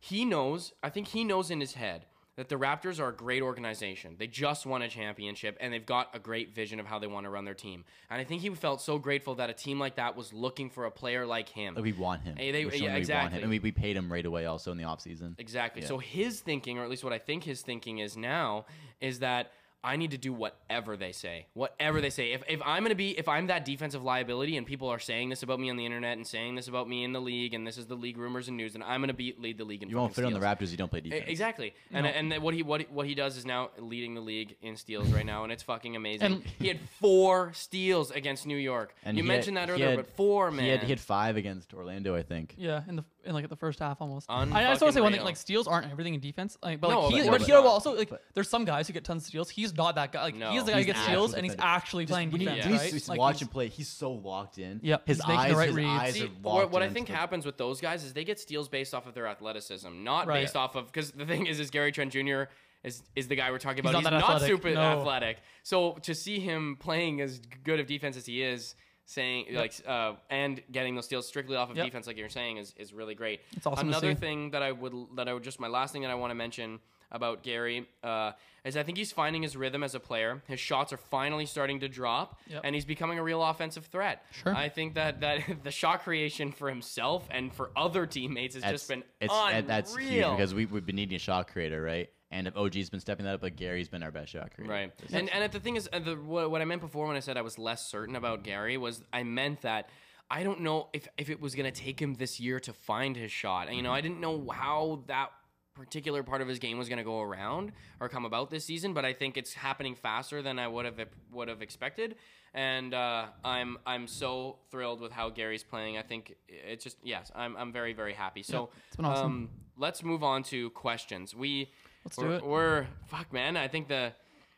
[0.00, 2.06] he knows, I think he knows in his head
[2.36, 4.16] that the Raptors are a great organization.
[4.18, 7.24] They just won a championship and they've got a great vision of how they want
[7.24, 7.84] to run their team.
[8.08, 10.86] And I think he felt so grateful that a team like that was looking for
[10.86, 11.76] a player like him.
[11.80, 12.36] We want him.
[12.36, 13.38] Hey, they- yeah, that we want exactly.
[13.38, 13.42] him.
[13.44, 15.34] And we, we paid him right away also in the offseason.
[15.38, 15.82] Exactly.
[15.82, 15.88] Yeah.
[15.88, 18.66] So his thinking, or at least what I think his thinking is now,
[19.00, 19.52] is that
[19.82, 21.46] I need to do whatever they say.
[21.54, 22.32] Whatever they say.
[22.32, 25.30] If, if I'm going to be, if I'm that defensive liability and people are saying
[25.30, 27.66] this about me on the internet and saying this about me in the league and
[27.66, 29.82] this is the league rumors and news, then I'm going to be lead the league
[29.82, 30.46] in You won't fit fucking on the.
[30.46, 30.70] Raptors.
[30.70, 31.24] You don't play defense.
[31.28, 32.10] Exactly, and No.
[32.10, 35.08] and what he what he, what he does is now leading the league in steals
[35.12, 36.26] right now, and it's fucking amazing.
[36.32, 38.94] And- he had four steals against New York.
[39.04, 40.64] And you he had- mentioned that earlier, had- but four man.
[40.66, 42.54] He had, he had five against Orlando, I think.
[42.58, 44.26] Yeah, in the in like the first half almost.
[44.30, 46.56] I, I just want to say one thing: like steals aren't everything in defense.
[46.62, 48.86] Like, but No, like he, of but course he also like But- there's some guys
[48.86, 49.50] who get tons of steals.
[49.50, 50.22] He's not that guy.
[50.22, 50.50] Like No.
[50.52, 51.74] he's the guy who He's gets an steals actual and he's defender.
[51.74, 52.92] actually playing when he, defense, when right?
[52.92, 54.80] he's Like, watch he's- him play, he's so locked in.
[54.82, 55.88] Yep, his he's making the eyes, right his reads.
[55.88, 58.12] eyes See, are what, locked what I in think to- happens with those guys is
[58.12, 60.42] they get steals based off of their athleticism, not Right.
[60.42, 62.44] based off of because the thing is, is Gary Trent Jr.
[62.82, 64.02] is is the guy we're talking He's about.
[64.04, 64.80] not He's that not athletic, super no.
[65.00, 65.38] athletic.
[65.62, 68.74] So to see him playing as good of defense as he is,
[69.10, 71.86] saying like uh, and getting those steals strictly off of Yep.
[71.86, 73.40] defense, like you're saying, is is really great.
[73.56, 74.20] It's awesome to Another see.
[74.20, 76.34] thing that I would that I would just my last thing that I want to
[76.36, 76.78] mention
[77.12, 78.30] about Gary uh,
[78.64, 80.42] is I think he's finding his rhythm as a player.
[80.46, 82.60] His shots are finally starting to drop, Yep.
[82.62, 84.22] and he's becoming a real offensive threat.
[84.30, 84.54] Sure.
[84.54, 88.74] I think that that the shot creation for himself and for other teammates has That's,
[88.74, 89.62] just been it's, unreal.
[89.66, 92.08] that's huge because we, we've been needing a shot creator, right?
[92.32, 94.72] And if OG's been stepping that up, but Gary's been our best shot creator.
[94.72, 94.98] Right.
[94.98, 97.16] This And is- and the thing is, uh, the, what, what I meant before when
[97.16, 99.88] I said I was less certain about Gary was I meant that
[100.30, 103.16] I don't know if, if it was going to take him this year to find
[103.16, 103.66] his shot.
[103.66, 105.30] And, you know, I didn't know how that
[105.74, 108.92] particular part of his game was going to go around or come about this season,
[108.92, 111.00] but I think it's happening faster than I would have
[111.32, 112.14] would have expected.
[112.54, 115.96] And uh, I'm I'm so thrilled with how Gary's playing.
[115.98, 118.42] I think it's just yes, I'm I'm very very happy.
[118.42, 119.26] So it's been awesome.
[119.26, 121.34] um, let's move on to questions.
[121.34, 121.70] We
[122.04, 122.44] Let's we're, do it.
[122.44, 123.56] We're fuck, man.
[123.56, 124.12] I think the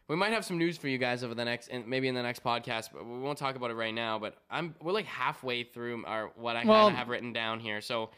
[0.08, 2.22] we might have some news for you guys over the next, and maybe in the
[2.22, 4.18] next podcast, but we won't talk about it right now.
[4.18, 7.60] But I'm we're like halfway through our what I Well- kind of have written down
[7.60, 7.80] here.
[7.80, 8.10] So,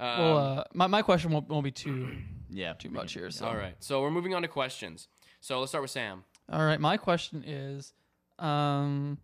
[0.00, 2.10] um, well, uh, my, my question won't, won't be too
[2.50, 2.72] yeah.
[2.74, 3.30] too much here.
[3.30, 3.46] So.
[3.46, 3.76] all right.
[3.78, 5.08] So we're moving on to questions.
[5.40, 6.24] So let's start with Sam.
[6.50, 7.92] All right, my question is,
[8.38, 9.18] um,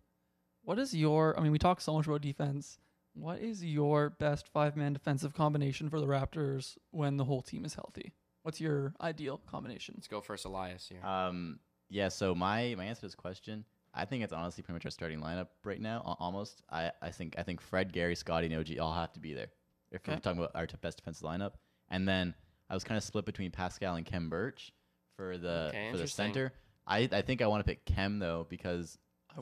[0.63, 1.37] what is your?
[1.37, 2.77] I mean, we talk so much about defense.
[3.13, 7.75] What is your best five-man defensive combination for the Raptors when the whole team is
[7.75, 8.13] healthy?
[8.43, 9.95] What's your ideal combination?
[9.97, 11.03] Let's go first, Elias here.
[11.05, 12.09] Um, yeah.
[12.09, 15.19] So my my answer to this question, I think it's honestly pretty much our starting
[15.19, 16.17] lineup right now.
[16.19, 16.61] Almost.
[16.69, 19.47] I I think I think Fred, Gary, Scottie, and OG all have to be there
[19.91, 21.53] if we're talking about our best defensive lineup.
[21.89, 22.33] And then
[22.69, 24.73] I was kind of split between Pascal and Khem Birch
[25.15, 26.53] for the Okay, for the center.
[26.85, 28.97] I I think I want to pick Khem though because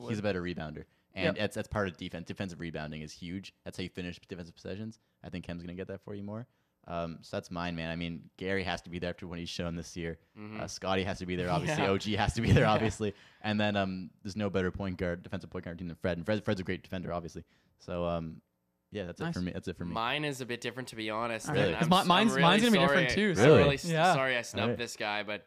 [0.08, 0.84] he's a better rebounder.
[1.14, 1.36] And Yep.
[1.36, 2.26] that's that's part of defense.
[2.26, 3.52] Defensive rebounding is huge.
[3.64, 4.98] That's how you finish defensive possessions.
[5.24, 6.46] I think Khem's gonna get that for you more.
[6.88, 7.90] Um, so that's mine, man.
[7.90, 10.18] I mean, Gary has to be there after what he's shown this year.
[10.38, 10.60] Mhm.
[10.60, 11.84] Uh, Scottie has to be there, obviously.
[11.84, 11.90] Yeah.
[11.90, 12.72] OG has to be there, Yeah.
[12.72, 13.14] obviously.
[13.42, 16.16] And then um, there's no better point guard, defensive point guard team than Fred.
[16.16, 17.44] And Fred, Fred's a great defender, obviously.
[17.78, 18.40] So um,
[18.90, 19.30] yeah, that's Nice.
[19.30, 19.52] it for me.
[19.52, 19.94] That's it for me.
[19.94, 21.48] Mine is a bit different, to be honest.
[21.48, 21.66] All right.
[21.68, 23.36] and 'Cause I'm mi- s- I'm mine's- really mine's gonna be different sorry- too, I'm
[23.46, 24.12] so- really s- Yeah.
[24.14, 24.78] sorry I snubbed Alright.
[24.78, 25.46] this guy, but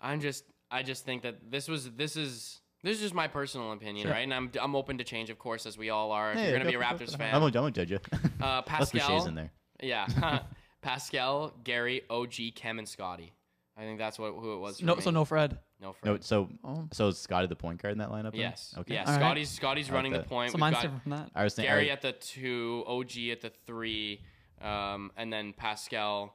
[0.00, 3.72] I'm just, I just think that this was, this is, this is just my personal
[3.72, 4.12] opinion, Sure.
[4.12, 4.22] right?
[4.22, 6.30] And I'm, I'm open to change, of course, as we all are.
[6.32, 7.70] If you're gonna go be a for- go Raptors for fan, I'm gonna, I'm gonna
[7.72, 7.98] judge you.
[8.40, 9.50] uh, Let's Pascal, in there.
[9.82, 10.06] yeah,
[10.82, 13.32] Pascal, Gary, OG, Khem, and Scottie.
[13.76, 14.80] I think that's what who it was.
[14.80, 15.02] For No, me.
[15.02, 15.58] so no Fred.
[15.80, 16.10] no, Fred.
[16.12, 18.32] No, so Oh, so is Scottie the point guard in that lineup?
[18.32, 18.40] then?
[18.40, 18.74] Yes.
[18.76, 18.94] Okay.
[18.94, 19.04] Yeah.
[19.04, 19.20] All right.
[19.20, 20.50] Scottie's Scottie's like running the point.
[20.50, 21.30] so We've mine's got different from that.
[21.34, 21.72] I was thinking.
[21.72, 24.20] Gary at the two, OG at the three,
[24.60, 26.34] um, and then Pascal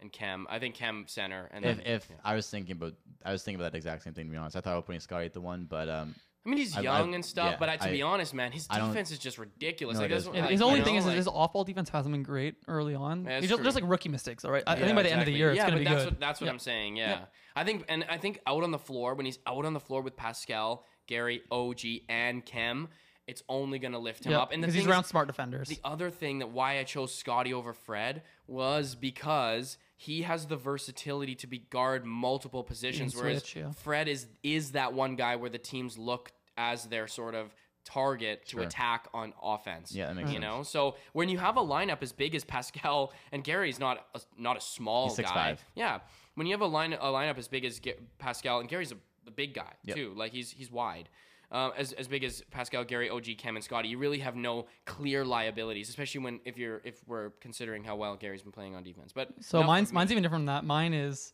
[0.00, 0.46] and Khem.
[0.48, 1.50] I think Khem center.
[1.52, 2.16] And if then, if yeah.
[2.24, 4.26] I was thinking about, I was thinking about that exact same thing.
[4.26, 6.14] To be honest, I thought I was putting Scottie at the one, but um,
[6.48, 8.32] I mean, he's I- I- young and stuff, yeah, but I, to I- be honest,
[8.32, 9.96] man, his I don't- defense is just ridiculous.
[9.96, 10.28] No, like, it that's is.
[10.28, 12.22] what- Yeah, like, his you only know, thing is like- his off-ball defense hasn't been
[12.22, 13.24] great early on.
[13.24, 13.64] Yeah, that's He's just, true.
[13.64, 14.62] just like rookie mistakes, all right.
[14.66, 15.38] I, I think by the end of the exactly.
[15.38, 16.12] year, it's yeah, gonna but be that's good.
[16.14, 16.52] What, that's what Yeah.
[16.52, 16.96] I'm saying.
[16.96, 17.10] Yeah.
[17.10, 17.24] Yeah.
[17.54, 20.00] I think, and I think out on the floor when he's out on the floor
[20.00, 22.88] with Pascal, Gary, OG, and Khem,
[23.26, 24.52] it's only gonna lift him Yeah, up.
[24.52, 25.68] And the because he's thing is- around smart defenders.
[25.68, 30.56] The other thing that why I chose Scottie over Fred was because he has the
[30.56, 33.72] versatility to be guard multiple positions, whereas switch, yeah.
[33.72, 37.54] Fred is is that one guy where the teams look as their sort of
[37.84, 38.62] target to Sure.
[38.64, 39.92] attack on offense.
[39.94, 40.42] Yeah, that makes you sense.
[40.42, 40.62] know.
[40.62, 44.58] So when you have a lineup as big as Pascal and Gary's not a, not
[44.58, 45.52] a small He's guy.
[45.54, 45.58] 6'5".
[45.74, 46.00] Yeah,
[46.34, 48.96] when you have a line a lineup as big as Ga- Pascal and Gary's a,
[49.26, 49.96] a big guy Yep.
[49.96, 50.12] too.
[50.14, 51.08] Like he's he's wide.
[51.50, 54.66] Um, as, as big as Pascal, Gary, OG, Khem, and Scottie, you really have no
[54.84, 58.82] clear liabilities, especially when if you're if we're considering how well Gary's been playing on
[58.82, 59.12] defense.
[59.14, 59.94] But So enough mine's of me.
[59.94, 60.64] mine's even different from that.
[60.66, 61.32] Mine is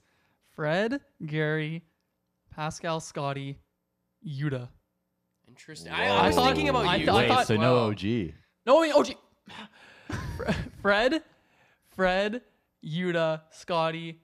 [0.54, 1.82] Fred, Gary,
[2.54, 3.58] Pascal, Scottie,
[4.24, 4.68] Yuta.
[5.54, 5.92] Interesting.
[5.92, 7.06] I, I was I thinking about I you.
[7.06, 7.90] thought- I Wait, thought- so no Wow.
[7.90, 8.02] OG.
[8.66, 9.14] No, I mean OG.
[10.36, 10.52] Fre-
[10.82, 11.22] Fred,
[11.94, 12.42] Fred,
[12.84, 14.20] Yuta, Scottie,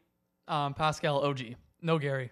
[0.48, 1.54] um, Pascal, OG.
[1.82, 2.30] No Gary.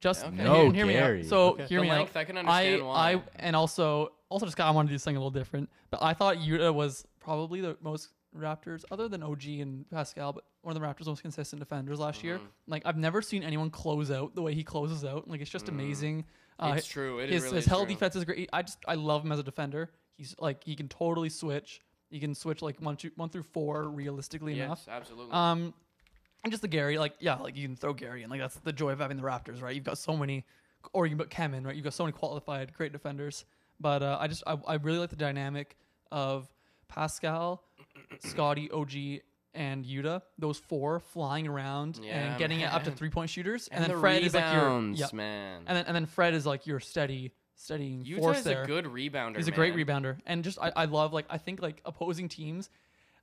[0.00, 0.34] Just Okay.
[0.36, 1.20] hear- No hear, me Gary.
[1.20, 1.26] out.
[1.26, 1.66] So Okay.
[1.66, 2.20] hear The me length, out.
[2.20, 3.12] I can understand I, why.
[3.14, 5.70] I and also also just got I wanted to do something a little different.
[5.90, 10.42] But I thought Yuta was probably the most Raptors, other than OG and Pascal, but
[10.62, 12.38] one of the Raptors' most consistent defenders last year.
[12.38, 12.48] Mhm.
[12.66, 15.28] Like I've never seen anyone close out the way he closes out.
[15.28, 15.70] Like it's just Mhm.
[15.70, 16.24] amazing.
[16.58, 17.18] Uh, it's true.
[17.18, 17.94] It his really his is held true.
[17.94, 18.48] defense is great.
[18.52, 19.90] I just I love him as a defender.
[20.16, 21.80] He's like he can totally switch.
[22.10, 24.78] He can switch like one, two, one through four realistically enough.
[24.80, 25.00] Yes, enough.
[25.00, 25.32] absolutely.
[25.32, 25.74] Um,
[26.44, 28.30] and just the Gary, like yeah, like you can throw Gary in.
[28.30, 29.74] Like that's the joy of having the Raptors, right?
[29.74, 30.44] You've got so many,
[30.92, 31.74] or you can put Khem in, right?
[31.74, 33.44] You've got so many qualified, great defenders.
[33.80, 35.76] But uh, I just I, I really like the dynamic
[36.12, 36.48] of
[36.86, 37.64] Pascal,
[38.20, 39.22] Scottie, OG,
[39.54, 40.22] and Yuta.
[40.38, 42.96] Those four flying around Yeah, and getting it up to man.
[42.96, 45.62] three point shooters, and, and, the then Fred is like your rebounds, yeah, man.
[45.66, 48.62] and then and then Fred is like your steady steadying Yuta force is there.
[48.62, 49.36] a good rebounder.
[49.36, 49.86] He's a great man.
[50.02, 52.68] rebounder, and just I, I love like I think like opposing teams,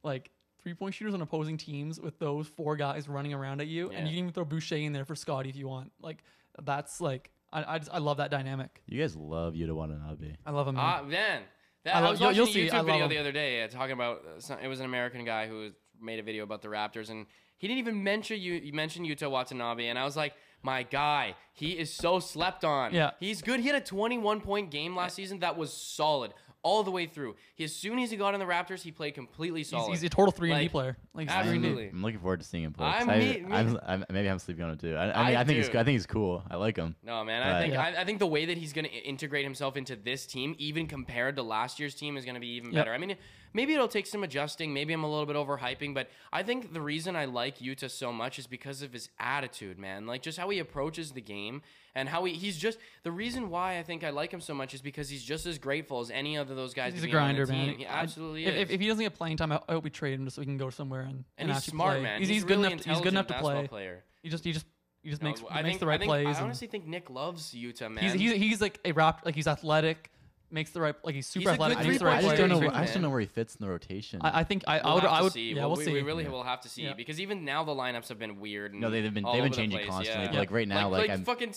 [0.03, 0.32] like
[0.63, 3.93] three point shooters on opposing teams with those four guys running around at you, and
[3.93, 4.03] Yeah.
[4.05, 5.91] you can even throw Boucher in there for Scottie if you want.
[6.01, 6.23] Like
[6.63, 8.82] that's like I I, just, I love that dynamic.
[8.88, 10.36] You guys love Yuta Watanabe.
[10.45, 10.75] I love him.
[10.75, 10.84] man.
[10.86, 11.41] Ah, man.
[11.84, 13.09] That, I I, love- was you'll- watching you'll a see, I YouTube love video him.
[13.09, 15.71] the other day uh, talking about uh, some, it was an American guy who
[16.01, 17.25] made a video about the Raptors and
[17.57, 18.53] he didn't even mention you.
[18.53, 20.33] You mentioned Yuta Watanabe and I was like,
[20.63, 22.93] my guy, he is so slept on.
[22.93, 23.11] Yeah.
[23.19, 23.59] he's good.
[23.59, 26.33] He had a 21 point game last season that was solid
[26.63, 27.35] all the way through.
[27.55, 29.89] He, as soon as he got in the Raptors, he played completely he's, solid.
[29.89, 30.97] he's a total three and D Like, player.
[31.15, 31.73] Like absolutely.
[31.73, 32.85] three and I'm looking forward to seeing him play.
[32.85, 34.95] I'm- I, me- me- I'm, I'm, maybe I'm sleeping on it too.
[34.95, 35.69] I, I, mean, I I think he's.
[35.69, 36.43] I think he's cool.
[36.51, 36.95] I like him.
[37.03, 37.41] No, man.
[37.41, 37.81] I think Yeah.
[37.81, 40.85] I, I think the way that he's going to integrate himself into this team, even
[40.85, 42.81] compared to last year's team, is going to be even Yep.
[42.85, 42.93] better.
[42.93, 43.15] I mean,
[43.53, 44.73] maybe it'll take some adjusting.
[44.73, 48.11] Maybe I'm a little bit overhyping, but I think the reason I like Yuta so
[48.11, 50.05] much is because of his attitude, man.
[50.07, 51.61] Like just how he approaches the game
[51.95, 54.73] and how he he's just the reason why I think I like him so much
[54.73, 56.93] is because he's just as grateful as any other of those guys.
[56.93, 57.75] He's a be on the grinder, man.
[57.77, 58.55] He absolutely is.
[58.55, 60.41] if, if he doesn't get playing time, I, I hope we trade him just so
[60.41, 62.03] he can go somewhere and and he's actually smart, play.
[62.03, 62.19] man.
[62.19, 62.81] He's, He's, he's good really enough.
[62.83, 63.67] To, he's good enough to play.
[63.67, 64.03] Player.
[64.23, 64.65] He just he just
[65.03, 66.37] he just No, makes I makes think, the right I think, plays.
[66.37, 68.03] I honestly think Nick loves Yuta, man.
[68.03, 70.11] He's, he's he's like a rap like he's athletic,
[70.51, 72.37] makes the right like he's super a good athletic, makes the three-point right I just
[72.37, 72.59] don't know.
[72.59, 74.19] Where, I just don't know where he fits in the rotation.
[74.23, 75.49] I, I think I, I We'll would have I to would see.
[75.53, 75.93] yeah We'll- we'll see.
[75.93, 76.29] We really Yeah.
[76.29, 76.93] will have to see Yeah.
[76.93, 78.73] because even now the lineups have been weird.
[78.73, 80.23] no, they've been all they've been over the changing place, constantly.
[80.25, 80.31] yeah.
[80.31, 81.25] But like right now, like, like, like I'm.
[81.25, 81.53] fucking,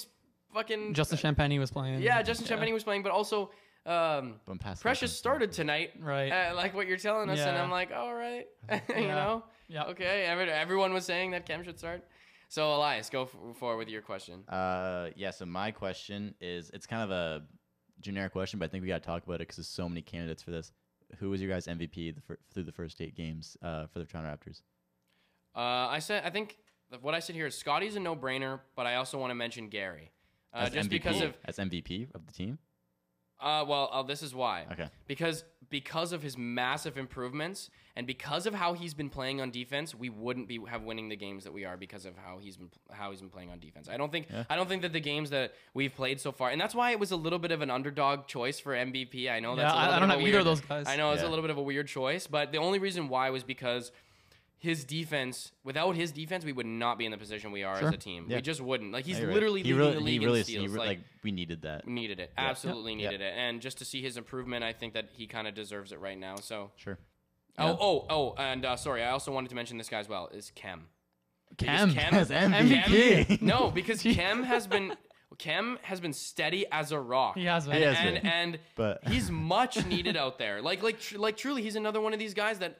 [0.52, 2.00] fucking Justin Champagnie was playing.
[2.02, 3.50] Yeah, Justin Champagnie was playing, but also
[3.86, 6.30] um, I'm past Precious started tonight, Right.
[6.30, 7.62] uh, like what you're telling us, and Yeah.
[7.62, 9.06] I'm like, all right, you Yeah.
[9.14, 9.84] know, Yeah.
[9.84, 10.24] okay.
[10.24, 12.02] Every, everyone was saying that Khem should start.
[12.48, 14.44] So Elias, go f- forward with your question.
[14.48, 15.32] Uh, yeah.
[15.32, 17.42] So my question is, it's kind of a
[18.04, 20.02] generic question, but I think we got to talk about it because there's so many
[20.02, 20.70] candidates for this.
[21.18, 24.04] Who was your guys' MVP the fir- through the first eight games uh, for the
[24.04, 24.62] Toronto Raptors?
[25.56, 26.58] Uh, I said, I think
[27.00, 30.10] what I said here is Scottie's a no-brainer, but I also want to mention Gary,
[30.52, 32.58] uh, just MVP, because of as MVP of the team.
[33.44, 34.66] Uh, well, uh, this is why.
[34.72, 34.88] Okay.
[35.06, 39.94] Because because of his massive improvements and because of how he's been playing on defense,
[39.94, 42.70] we wouldn't be have winning the games that we are because of how he's been
[42.90, 43.88] how he's been playing on defense.
[43.88, 46.60] I don't think I don't think that the games that we've played so far, and
[46.60, 49.30] that's why it was a little bit of an underdog choice for MVP.
[49.30, 50.44] I know that's Yeah, a I- little I bit don't of a have either of
[50.44, 50.86] those guys.
[50.88, 53.30] I know it's a little bit of a weird choice, but the only reason why
[53.30, 53.92] was because
[54.64, 55.52] his defense.
[55.62, 57.88] Without his defense, we would not be in the position we are Sure.
[57.88, 58.26] as a team.
[58.28, 58.36] Yeah.
[58.36, 58.90] We just wouldn't.
[58.92, 59.34] Like he's Yeah, right.
[59.34, 60.62] literally he leading really, the he league really, in steals.
[60.62, 61.86] he re- like, like we needed that.
[61.86, 62.32] needed it.
[62.36, 62.44] Yeah.
[62.50, 63.12] Absolutely Yep.
[63.12, 63.34] needed it.
[63.36, 66.18] And just to see his improvement, I think that he kind of deserves it right
[66.18, 66.36] now.
[66.36, 66.98] So, Sure.
[67.58, 70.28] oh, oh, oh, and uh, sorry, I also wanted to mention this guy as well.
[70.34, 70.88] Is Khem?
[71.56, 71.92] Cam.
[71.94, 73.26] Khem As MVP.
[73.26, 74.96] Khem- no, because Khem has been
[75.38, 77.36] Khem has been steady as a rock.
[77.36, 77.74] He has been.
[77.74, 78.26] And, He has and, been.
[78.32, 80.60] and But- he's much needed out there.
[80.62, 82.78] Like like tr- like truly, he's another one of these guys that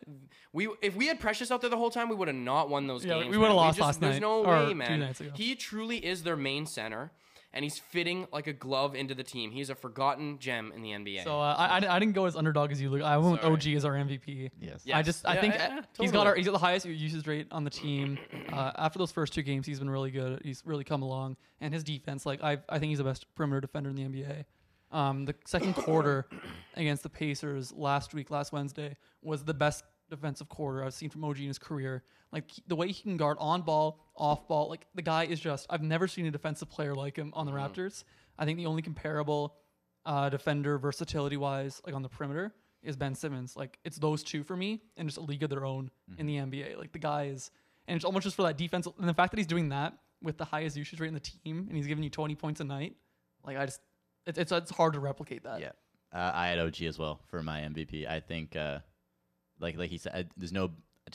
[0.52, 2.86] we if we had Precious out there the whole time, we would have not won
[2.86, 3.30] those Yeah, games.
[3.30, 3.56] we would've man.
[3.56, 5.00] lost just- last There's night, no or way, two man.
[5.00, 5.30] nights ago.
[5.34, 7.10] He truly is their main center.
[7.54, 9.52] And he's fitting like a glove into the team.
[9.52, 11.22] He's a forgotten gem in the NBA.
[11.22, 12.90] So uh, I, I I didn't go as underdog as you.
[12.90, 13.02] Luke.
[13.02, 13.52] I went with Sorry.
[13.54, 14.50] OG as our MVP.
[14.60, 14.82] Yes.
[14.84, 14.98] Yeah.
[14.98, 16.26] I just I Yeah, think yeah, yeah, he's got totally.
[16.26, 18.18] our he's got the highest usage rate on the team.
[18.52, 20.40] Uh, after those first two games, he's been really good.
[20.44, 23.60] He's really come along, and his defense, like I I think he's the best perimeter
[23.60, 24.44] defender in the NBA.
[24.90, 26.26] Um, the second quarter
[26.74, 31.24] against the Pacers last week, last Wednesday, was the best defensive quarter I've seen from
[31.24, 32.02] OG in his career.
[32.32, 35.66] Like the way he can guard on ball, off ball, like the guy is just
[35.70, 38.04] I've never seen a defensive player like him on the Raptors.
[38.38, 39.56] I think the only comparable
[40.04, 43.56] uh, defender versatility wise, like on the perimeter, is Ben Simmons.
[43.56, 46.36] Like it's those two for me, and just a league of their own in the
[46.36, 46.76] NBA.
[46.78, 47.50] Like the guy is,
[47.86, 48.86] and it's almost just for that defense.
[48.98, 51.66] And the fact that he's doing that with the highest usage rate in the team,
[51.68, 52.96] and he's giving you 20 points a night,
[53.44, 53.80] like I just,
[54.26, 55.60] it's it's, it's hard to replicate that.
[55.60, 55.72] Yeah,
[56.12, 58.08] uh, I had OG as well for my MVP.
[58.08, 58.78] I think, uh,
[59.60, 60.70] like like he said, uh, there's no,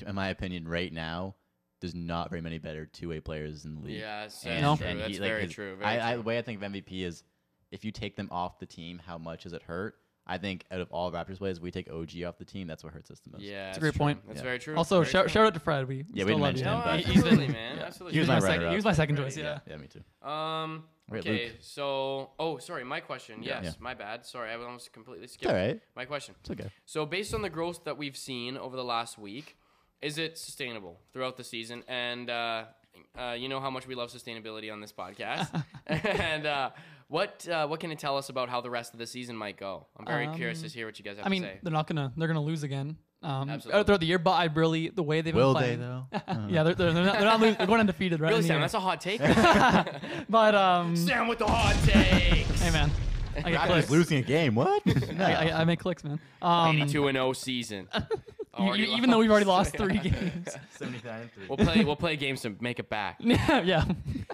[0.05, 1.35] in my opinion, right now,
[1.81, 3.99] there's not very many better two way players in the league.
[3.99, 4.75] yeah, that's, And- No.
[4.75, 4.85] true.
[4.87, 5.75] and That's he- like, very his- true.
[5.75, 6.21] Very I, I, true.
[6.23, 7.23] the way I think of MVP is,
[7.71, 9.95] if you take them off the team, how much does it hurt?
[10.29, 12.67] I think out of all Raptors players, we take OG off the team.
[12.67, 13.41] That's what hurts us the most.
[13.41, 13.97] yeah, that's a great true.
[13.99, 14.19] point.
[14.27, 14.43] That's Yeah.
[14.43, 14.75] very true.
[14.77, 15.29] Also, Very shout, true.
[15.31, 15.87] shout out to Fred.
[15.87, 16.63] We Yeah, still we didn't love you.
[16.63, 17.77] him, No, but- He- he's absolutely, man.
[17.77, 17.83] yeah.
[17.85, 18.13] Absolutely.
[18.13, 18.69] He was He my was my second.
[18.69, 19.33] He was my second choice.
[19.33, 19.59] Great, Yeah.
[19.67, 20.27] Yeah, me too.
[20.29, 20.83] Um.
[21.09, 21.45] Right, okay.
[21.47, 21.55] Luke.
[21.61, 22.83] So, oh, sorry.
[22.83, 23.41] My question.
[23.41, 23.61] Yeah.
[23.63, 23.83] Yes, Yeah.
[23.83, 24.27] my bad.
[24.27, 25.81] Sorry, I was almost completely It's skipped all right.
[25.95, 26.35] my question.
[26.41, 26.69] It's okay.
[26.85, 29.57] So, based on the growth that we've seen over the last week,
[30.03, 31.83] is it sustainable throughout the season?
[31.87, 32.65] And uh,
[33.17, 35.63] uh, you know how much we love sustainability on this podcast.
[35.87, 36.69] and uh,
[37.07, 39.57] what uh, what can it tell us about how the rest of the season might
[39.57, 39.87] go?
[39.97, 41.59] I'm very curious to Um, hear what you guys have I mean, to say.
[41.63, 42.97] they're not gonna they're gonna lose again.
[43.21, 43.83] Um, Absolutely.
[43.83, 46.05] throughout the year, but I really the way they've been Will they though?
[46.47, 47.57] yeah, they're, they're, they're not, they're not losing.
[47.57, 48.29] They're going undefeated, right?
[48.29, 48.61] Really, Sam?
[48.61, 49.19] That's a hot take.
[50.29, 52.61] but um, Sam with the hot takes.
[52.61, 52.89] hey man,
[53.43, 53.89] I get Raptors clicks.
[53.89, 54.55] losing a game.
[54.55, 54.81] What?
[55.19, 56.19] I, I, I make clicks, man.
[56.41, 57.89] Um, 82 and 0 season.
[58.53, 60.47] Already even though we've already lost three games.
[60.77, 61.45] 79 3.
[61.47, 61.83] We'll play.
[61.83, 63.17] We'll play games to make it back.
[63.23, 63.85] yeah, yeah.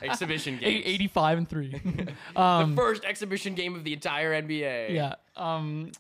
[0.02, 0.96] Exhibition Eight- games.
[0.96, 1.82] 85 and three.
[2.34, 4.92] the um, first exhibition game of the entire NBA.
[4.92, 5.16] yeah.
[5.36, 5.92] Um,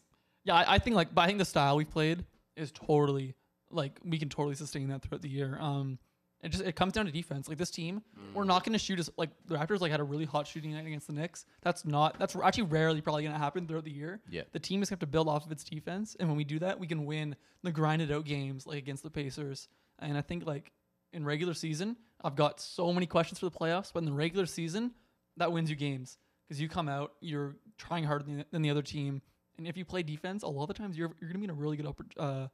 [0.46, 0.56] yeah.
[0.56, 2.24] I, I think like, but I think the style we've played
[2.56, 3.36] is totally
[3.70, 5.58] like we can totally sustain that throughout the year.
[5.60, 6.00] Um,
[6.42, 7.48] it just it comes down to defense.
[7.48, 8.02] Like this team,
[8.34, 10.74] we're not going to shoot as like the Raptors like had a really hot shooting
[10.74, 11.46] night against the Knicks.
[11.62, 14.22] That's not that's actually rarely probably going to happen throughout the year.
[14.30, 14.44] Yeah.
[14.52, 16.44] The team is going to have to build off of its defense, and when we
[16.44, 19.68] do that, we can win the grinded out games like against the Pacers.
[20.00, 20.72] And I think like
[21.14, 24.46] in regular season, I've got so many questions for the playoffs, but in the regular
[24.46, 24.92] season,
[25.38, 26.18] that wins you games
[26.48, 29.22] because you come out, you're trying harder than, than the other team,
[29.58, 31.44] and if you play defense, a lot of the times you're you're going to be
[31.46, 32.48] in a really good oppor- uh,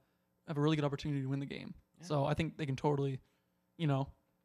[0.47, 1.73] have a really good opportunity to win the game.
[2.01, 3.19] So I think they can totally,
[3.81, 4.03] you know.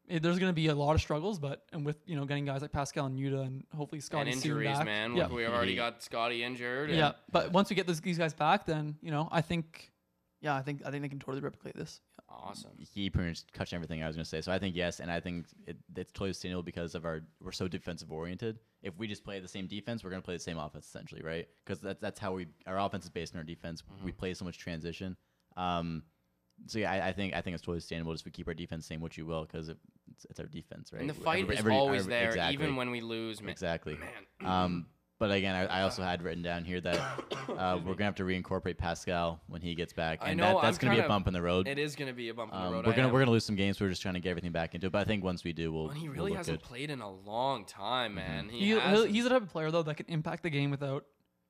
[0.09, 2.45] eh, There's going to be a lot of struggles, but and with you know getting
[2.45, 4.85] guys like Pascal and Yuta and hopefully Scottie And injuries, back.
[4.85, 5.15] man.
[5.15, 6.89] Yeah, we've already got Scottie injured.
[6.89, 7.11] and- yeah.
[7.31, 9.91] But once we get those, these guys back, then you know I think,
[10.41, 12.01] yeah, I think I think they can totally replicate this.
[12.29, 12.71] Awesome.
[12.77, 14.41] he pretty much touched everything I was going to say.
[14.41, 17.53] So I think yes, and I think it, it's totally sustainable because of our we're
[17.53, 18.59] so defensive oriented.
[18.83, 21.21] If we just play the same defense, we're going to play the same offense essentially,
[21.23, 21.47] right?
[21.65, 23.81] Because that's that's how we our offense is based on our defense.
[24.03, 25.15] We play so much transition.
[25.55, 26.03] Um,
[26.65, 28.11] so yeah, I, I think I think it's totally sustainable.
[28.13, 29.77] Just we keep our defense same what you will because it,
[30.11, 31.01] it's, it's our defense, right?
[31.01, 32.53] And the Every- fight is every- always every- there, exactly.
[32.53, 33.49] even when we lose, man.
[33.51, 33.95] exactly.
[34.41, 34.49] Man.
[34.51, 34.85] Um,
[35.19, 36.95] but again, I, I also had written down here that
[37.49, 40.61] uh, we're gonna have to reincorporate Pascal when he gets back, I and know, that,
[40.61, 41.67] that's I'm gonna be a kinda- bump in the road.
[41.67, 42.85] It is going to be a bump in the Um, road.
[42.85, 43.79] we're gonna we're gonna lose some games.
[43.81, 44.91] We're just trying to get everything back into it.
[44.91, 45.89] But I think once we do, we'll.
[45.89, 46.67] And he we'll really look hasn't good.
[46.67, 48.49] played in a long time, man.
[48.49, 49.11] He He, he'll- hasn't.
[49.11, 51.05] he's the type of player though that can impact the game without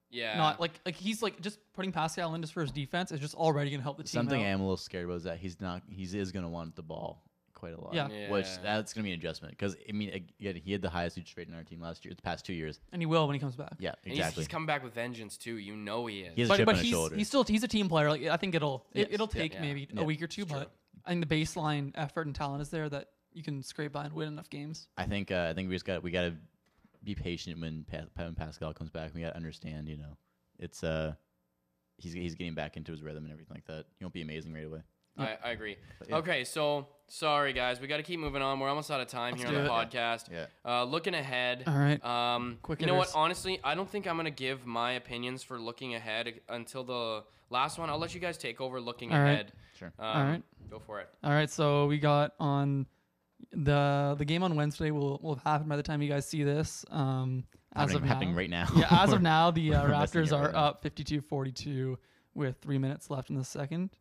[0.10, 0.38] yeah.
[0.38, 3.36] not like like he's like just putting Pascal in just for his defense is just
[3.36, 4.10] already gonna help the team.
[4.20, 4.54] Something out.
[4.54, 5.82] I'm a little scared about is that he's not.
[5.90, 7.24] He is gonna want the ball
[7.54, 7.94] quite a lot.
[7.94, 8.30] Yeah.
[8.30, 10.10] Which that's gonna be an adjustment because I mean
[10.40, 12.54] again, he had the highest usage rate in our team last year, the past two
[12.54, 12.80] years.
[12.92, 13.74] and he will when he comes back.
[13.80, 14.42] Yeah, And he's, exactly.
[14.42, 15.58] he's coming back with vengeance too.
[15.58, 16.34] You know he is.
[16.36, 17.16] He has a but chip but on his he's shoulder.
[17.16, 18.10] he's still he's a team player.
[18.10, 19.62] Like I think it'll Yes, it, it'll take Yeah.
[19.62, 20.60] maybe Yeah, a week or two, it's true.
[20.60, 20.72] but
[21.06, 24.14] I think the baseline effort and talent is there that you can scrape by and
[24.14, 24.88] win enough games.
[24.98, 26.36] I think uh, I think we just got we got to
[27.08, 29.16] be patient when pa- when Pascal comes back.
[29.16, 30.18] We got to understand, you know,
[30.60, 31.14] it's uh,
[31.98, 33.86] he's he's getting back into his rhythm and everything like that.
[33.98, 34.82] He won't be amazing right away.
[35.18, 35.78] I, I agree.
[35.98, 36.18] But yeah.
[36.18, 38.60] Okay, so sorry guys, we got to keep moving on.
[38.60, 39.74] We're almost out of time Let's here on the it.
[39.74, 40.30] podcast.
[40.32, 40.46] Yeah.
[40.64, 41.64] Uh, looking ahead.
[41.66, 42.04] All right.
[42.06, 43.12] Um, Quick you know what?
[43.16, 47.80] Honestly, I don't think I'm gonna give my opinions for looking ahead until the last
[47.80, 47.90] one.
[47.90, 49.32] I'll let you guys take over looking All right.
[49.32, 49.54] ahead.
[49.80, 49.92] Sure.
[49.98, 50.44] Um, All right.
[50.70, 51.10] Go for it.
[51.24, 52.86] All right, so we got on
[53.52, 56.44] the the game on Wednesday will will have happened by the time you guys see
[56.44, 56.86] this.
[56.92, 57.46] Um,
[57.76, 58.68] as happening, of happening now, right now.
[58.76, 61.96] yeah, as of now, the uh, We're Raptors right are up 52-42
[62.34, 63.92] with three minutes left in the second.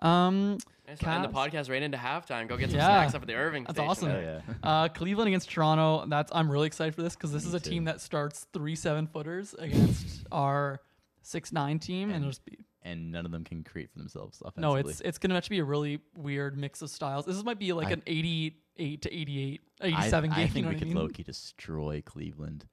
[0.00, 2.46] Um, Let's the podcast right into halftime.
[2.48, 2.86] Go get some Yeah.
[3.00, 3.64] snacks up at the Irving.
[3.64, 4.10] That's station awesome.
[4.10, 4.54] Oh, yeah.
[4.62, 6.06] uh, Cleveland against Toronto.
[6.06, 7.70] That's I'm really excited for this because this Me is a too.
[7.70, 10.80] team that starts three seven footers against our
[11.22, 13.98] six nine team, and, And it'll just be and none of them can create for
[13.98, 14.62] themselves offensively.
[14.82, 14.88] no.
[14.88, 17.26] It's it's gonna actually be a really weird mix of styles.
[17.26, 20.48] This might be like I- an 88 to 88, I, 87 I game.
[20.48, 20.96] think you know we what could I mean?
[20.96, 22.66] low key destroy Cleveland.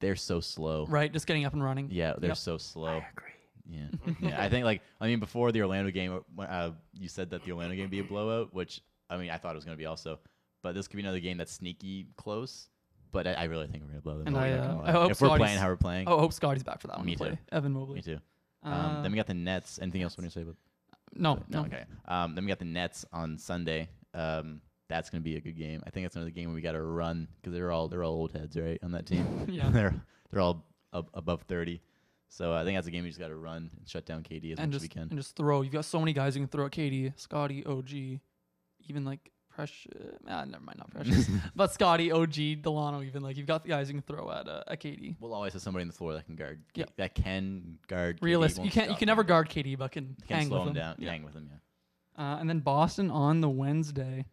[0.00, 0.86] They're so slow.
[0.86, 1.88] Right, just getting up and running.
[1.90, 2.36] Yeah, they're Yep.
[2.36, 2.88] so slow.
[2.98, 3.30] I agree.
[3.68, 3.86] Yeah.
[4.20, 7.44] yeah, I think like I mean before the Orlando game, uh, uh, you said that
[7.44, 9.76] the Orlando game would be a blowout, which I mean I thought it was going
[9.76, 10.18] to be also,
[10.62, 12.68] but this could be another game that's sneaky close.
[13.12, 14.26] But I, I really think we're going to blow them.
[14.26, 16.64] And I, uh, I hope if we're playing how we're playing, Oh, I hope Scottie's
[16.64, 17.30] back for that one Me to play.
[17.30, 17.38] too.
[17.50, 17.94] Evan Mobley.
[17.96, 18.18] me too.
[18.66, 19.78] Uh, Um, then we got the Nets.
[19.80, 20.56] Anything else you want to say about?
[21.14, 21.66] no, No, no.
[21.66, 21.84] okay.
[22.06, 23.88] Um, then we got the Nets on Sunday.
[24.12, 25.82] Um, that's going to be a good game.
[25.86, 28.12] I think it's another game where we got to run because they're all they're all
[28.14, 29.24] old heads, right, on that team.
[29.48, 29.68] Yeah.
[29.70, 29.94] they're
[30.30, 31.80] they're all ab- above thirty.
[32.28, 34.52] So I think that's a game we just got to run and shut down KD
[34.52, 35.02] as and much just as we can.
[35.10, 35.62] and just throw.
[35.62, 37.90] You've got so many guys you can throw at KD, Scottie, OG,
[38.88, 39.86] even like Precious.
[40.28, 43.04] Ah, never mind, not Precious, but Scottie, OG, Dalano.
[43.04, 45.16] Even like you've got the guys you can throw at uh, at KD.
[45.18, 46.60] We'll always have somebody on the floor that can guard.
[46.74, 46.90] K- Yep.
[46.98, 48.18] That can guard.
[48.20, 48.64] Realistic.
[48.66, 48.90] You can't.
[48.90, 49.26] You can never him.
[49.28, 50.82] guard KD, but can, Can hang slow with him him.
[50.82, 50.96] down.
[50.98, 51.10] Yeah.
[51.10, 51.48] Hang with him.
[51.50, 52.22] Yeah.
[52.22, 54.26] Uh, and then Boston on the Wednesday.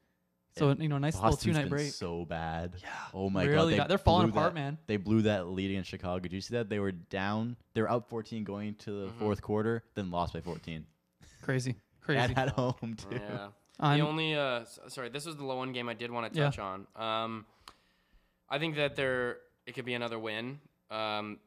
[0.58, 1.92] So And you know, nice Boston's little two night been break.
[1.94, 2.76] so bad.
[2.82, 2.90] yeah.
[3.14, 3.88] Oh my really god, they bad.
[3.90, 4.78] They're falling apart, that- man.
[4.86, 6.20] They blew that lead against Chicago.
[6.20, 6.70] Did you see that?
[6.70, 7.56] They were down.
[7.74, 9.20] They were up 14 going to the Mhm.
[9.20, 10.86] fourth quarter, then lost by 14.
[11.42, 12.20] Crazy, crazy.
[12.20, 13.08] At, at home too.
[13.16, 13.48] Yeah.
[13.80, 16.38] I'm- the only uh, sorry, this was the low one game I did want to
[16.40, 16.46] Yeah.
[16.46, 16.88] touch on.
[16.96, 17.46] Um,
[18.50, 20.60] I think that there it could be another win.
[20.92, 21.40] Um,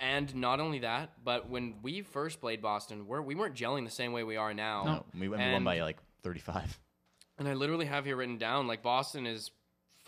[0.00, 3.90] and not only that, but when we first played Boston, we're, we weren't gelling the
[3.90, 4.84] same way we are now.
[4.84, 6.78] No, we, went- we won by like 35.
[7.38, 9.50] And I literally have here written down like Boston is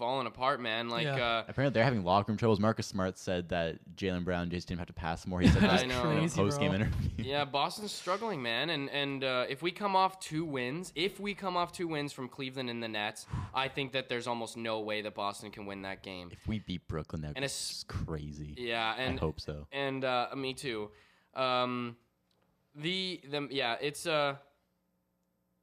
[0.01, 0.89] falling apart, man.
[0.89, 1.14] Like Yeah.
[1.16, 2.59] uh, Apparently, they're having locker room troubles.
[2.59, 5.40] Marcus Smart said that Jaylen Brown just didn't have to pass more.
[5.40, 7.10] He said that in a post game interview.
[7.18, 8.70] yeah, Boston's struggling, man.
[8.70, 12.12] And and uh, if we come off two wins, if we come off two wins
[12.12, 15.66] from Cleveland and the Nets, I think that there's almost no way that Boston can
[15.66, 16.31] win that game.
[16.32, 18.55] If we beat Brooklyn, that would And it's- crazy.
[18.59, 19.66] Yeah, and I and hope so.
[19.70, 20.90] and uh, me too.
[21.35, 21.97] Um,
[22.74, 24.36] the the yeah, it's uh,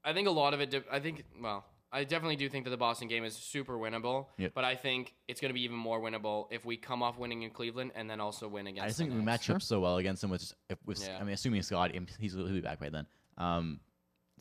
[0.03, 0.69] I think a lot of it.
[0.71, 4.27] De- I think well, I definitely do think that the Boston game is super winnable.
[4.37, 4.51] Yep.
[4.53, 7.43] But I think it's going to be even more winnable if we come off winning
[7.43, 8.83] in Cleveland and then also win against.
[8.83, 9.47] I just think the we Nets.
[9.47, 10.29] match up so well against them.
[10.29, 11.17] With, if, with Yeah.
[11.19, 13.07] I mean, assuming Scott, he's he'll be back by then.
[13.37, 13.79] Um,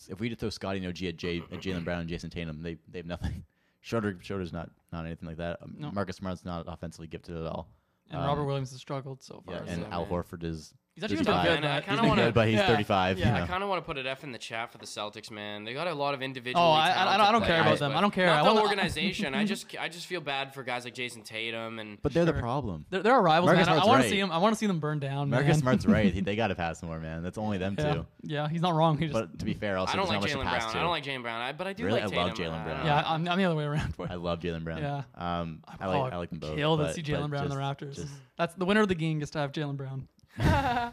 [0.08, 2.62] if we just throw Scottie and OG at, Jay, at Jaylen Brown and Jayson Tatum,
[2.62, 3.44] they they have nothing.
[3.80, 5.58] Schroeder Schroeder's not not anything like that.
[5.62, 5.90] Um, No.
[5.92, 7.68] Marcus Smart's not offensively gifted at all.
[8.10, 9.54] and um, Robert Williams has struggled so far.
[9.54, 10.10] Yeah, and so, Al man.
[10.10, 11.46] Horford is he's actually he's been fine.
[11.46, 11.60] good.
[11.60, 13.18] Man, I but- kinda wanna- good, but he's yeah, 35.
[13.18, 14.86] yeah, you I kind of want to put an F in the chat for the
[14.86, 15.62] Celtics, man.
[15.64, 16.64] They got a lot of individual.
[16.64, 17.96] Oh, I, I, I don't, I don't care about them.
[17.96, 18.26] I don't care.
[18.26, 19.34] Not I the wanna- organization.
[19.34, 22.32] I just I just feel bad for guys like Jayson Tatum and But they're the
[22.32, 22.86] problem.
[22.90, 23.78] They're, they're our rivals, Marcus man.
[23.78, 24.32] I, Smart's want to see them.
[24.32, 25.30] I want to see them burn down.
[25.30, 25.60] Marcus man.
[25.60, 26.06] Smart's right.
[26.16, 27.22] He, they got to pass more, man.
[27.22, 27.94] That's only them yeah.
[27.94, 28.06] two.
[28.22, 28.96] Yeah, he's not wrong.
[28.98, 30.60] He just, But to be fair, also I don't like Jaylen Brown.
[30.60, 30.78] to.
[30.78, 32.00] I don't like Jaylen Brown, I, but I do Really?
[32.00, 32.52] like I love Tatum.
[32.52, 32.76] Jalen I Brown.
[32.78, 33.06] don't yeah, know.
[33.08, 33.94] I'm, I'm the other way around.
[34.08, 34.78] I love Jaylen Brown.
[34.78, 35.02] Yeah.
[35.14, 36.56] Um, I like I like them both.
[36.56, 38.06] Kill to see Jaylen Brown in the Raptors.
[38.36, 40.08] That's the winner of the game gets to have Jaylen Brown.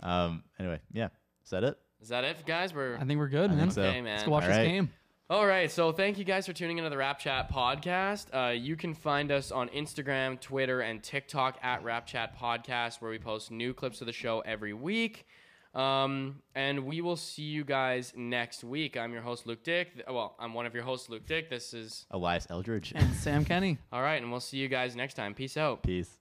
[0.00, 0.42] um.
[0.58, 1.08] Anyway, yeah.
[1.44, 1.78] Is that it?
[2.00, 2.72] Is that it, guys?
[2.74, 3.58] We're I think we're good, I man.
[3.58, 3.82] think so.
[3.82, 4.12] okay, man.
[4.14, 4.66] Let's go watch All this right.
[4.68, 4.90] game.
[5.28, 8.26] All right, so thank you guys for tuning into the Rap Chat podcast.
[8.34, 13.12] Uh, you can find us on Instagram, Twitter, and TikTok at Rap Chat Podcast, where
[13.12, 15.26] we post new clips of the show every week.
[15.72, 18.96] Um, and we will see you guys next week.
[18.96, 19.94] I'm your host, Luke Dick.
[19.94, 21.48] Th- Well, I'm one of your hosts, Luke Dick.
[21.48, 22.92] This is Elias Eldridge.
[22.96, 23.78] And Sam Kenny.
[23.92, 25.32] all right, and we'll see you guys next time.
[25.34, 25.84] Peace out.
[25.84, 26.18] Peace.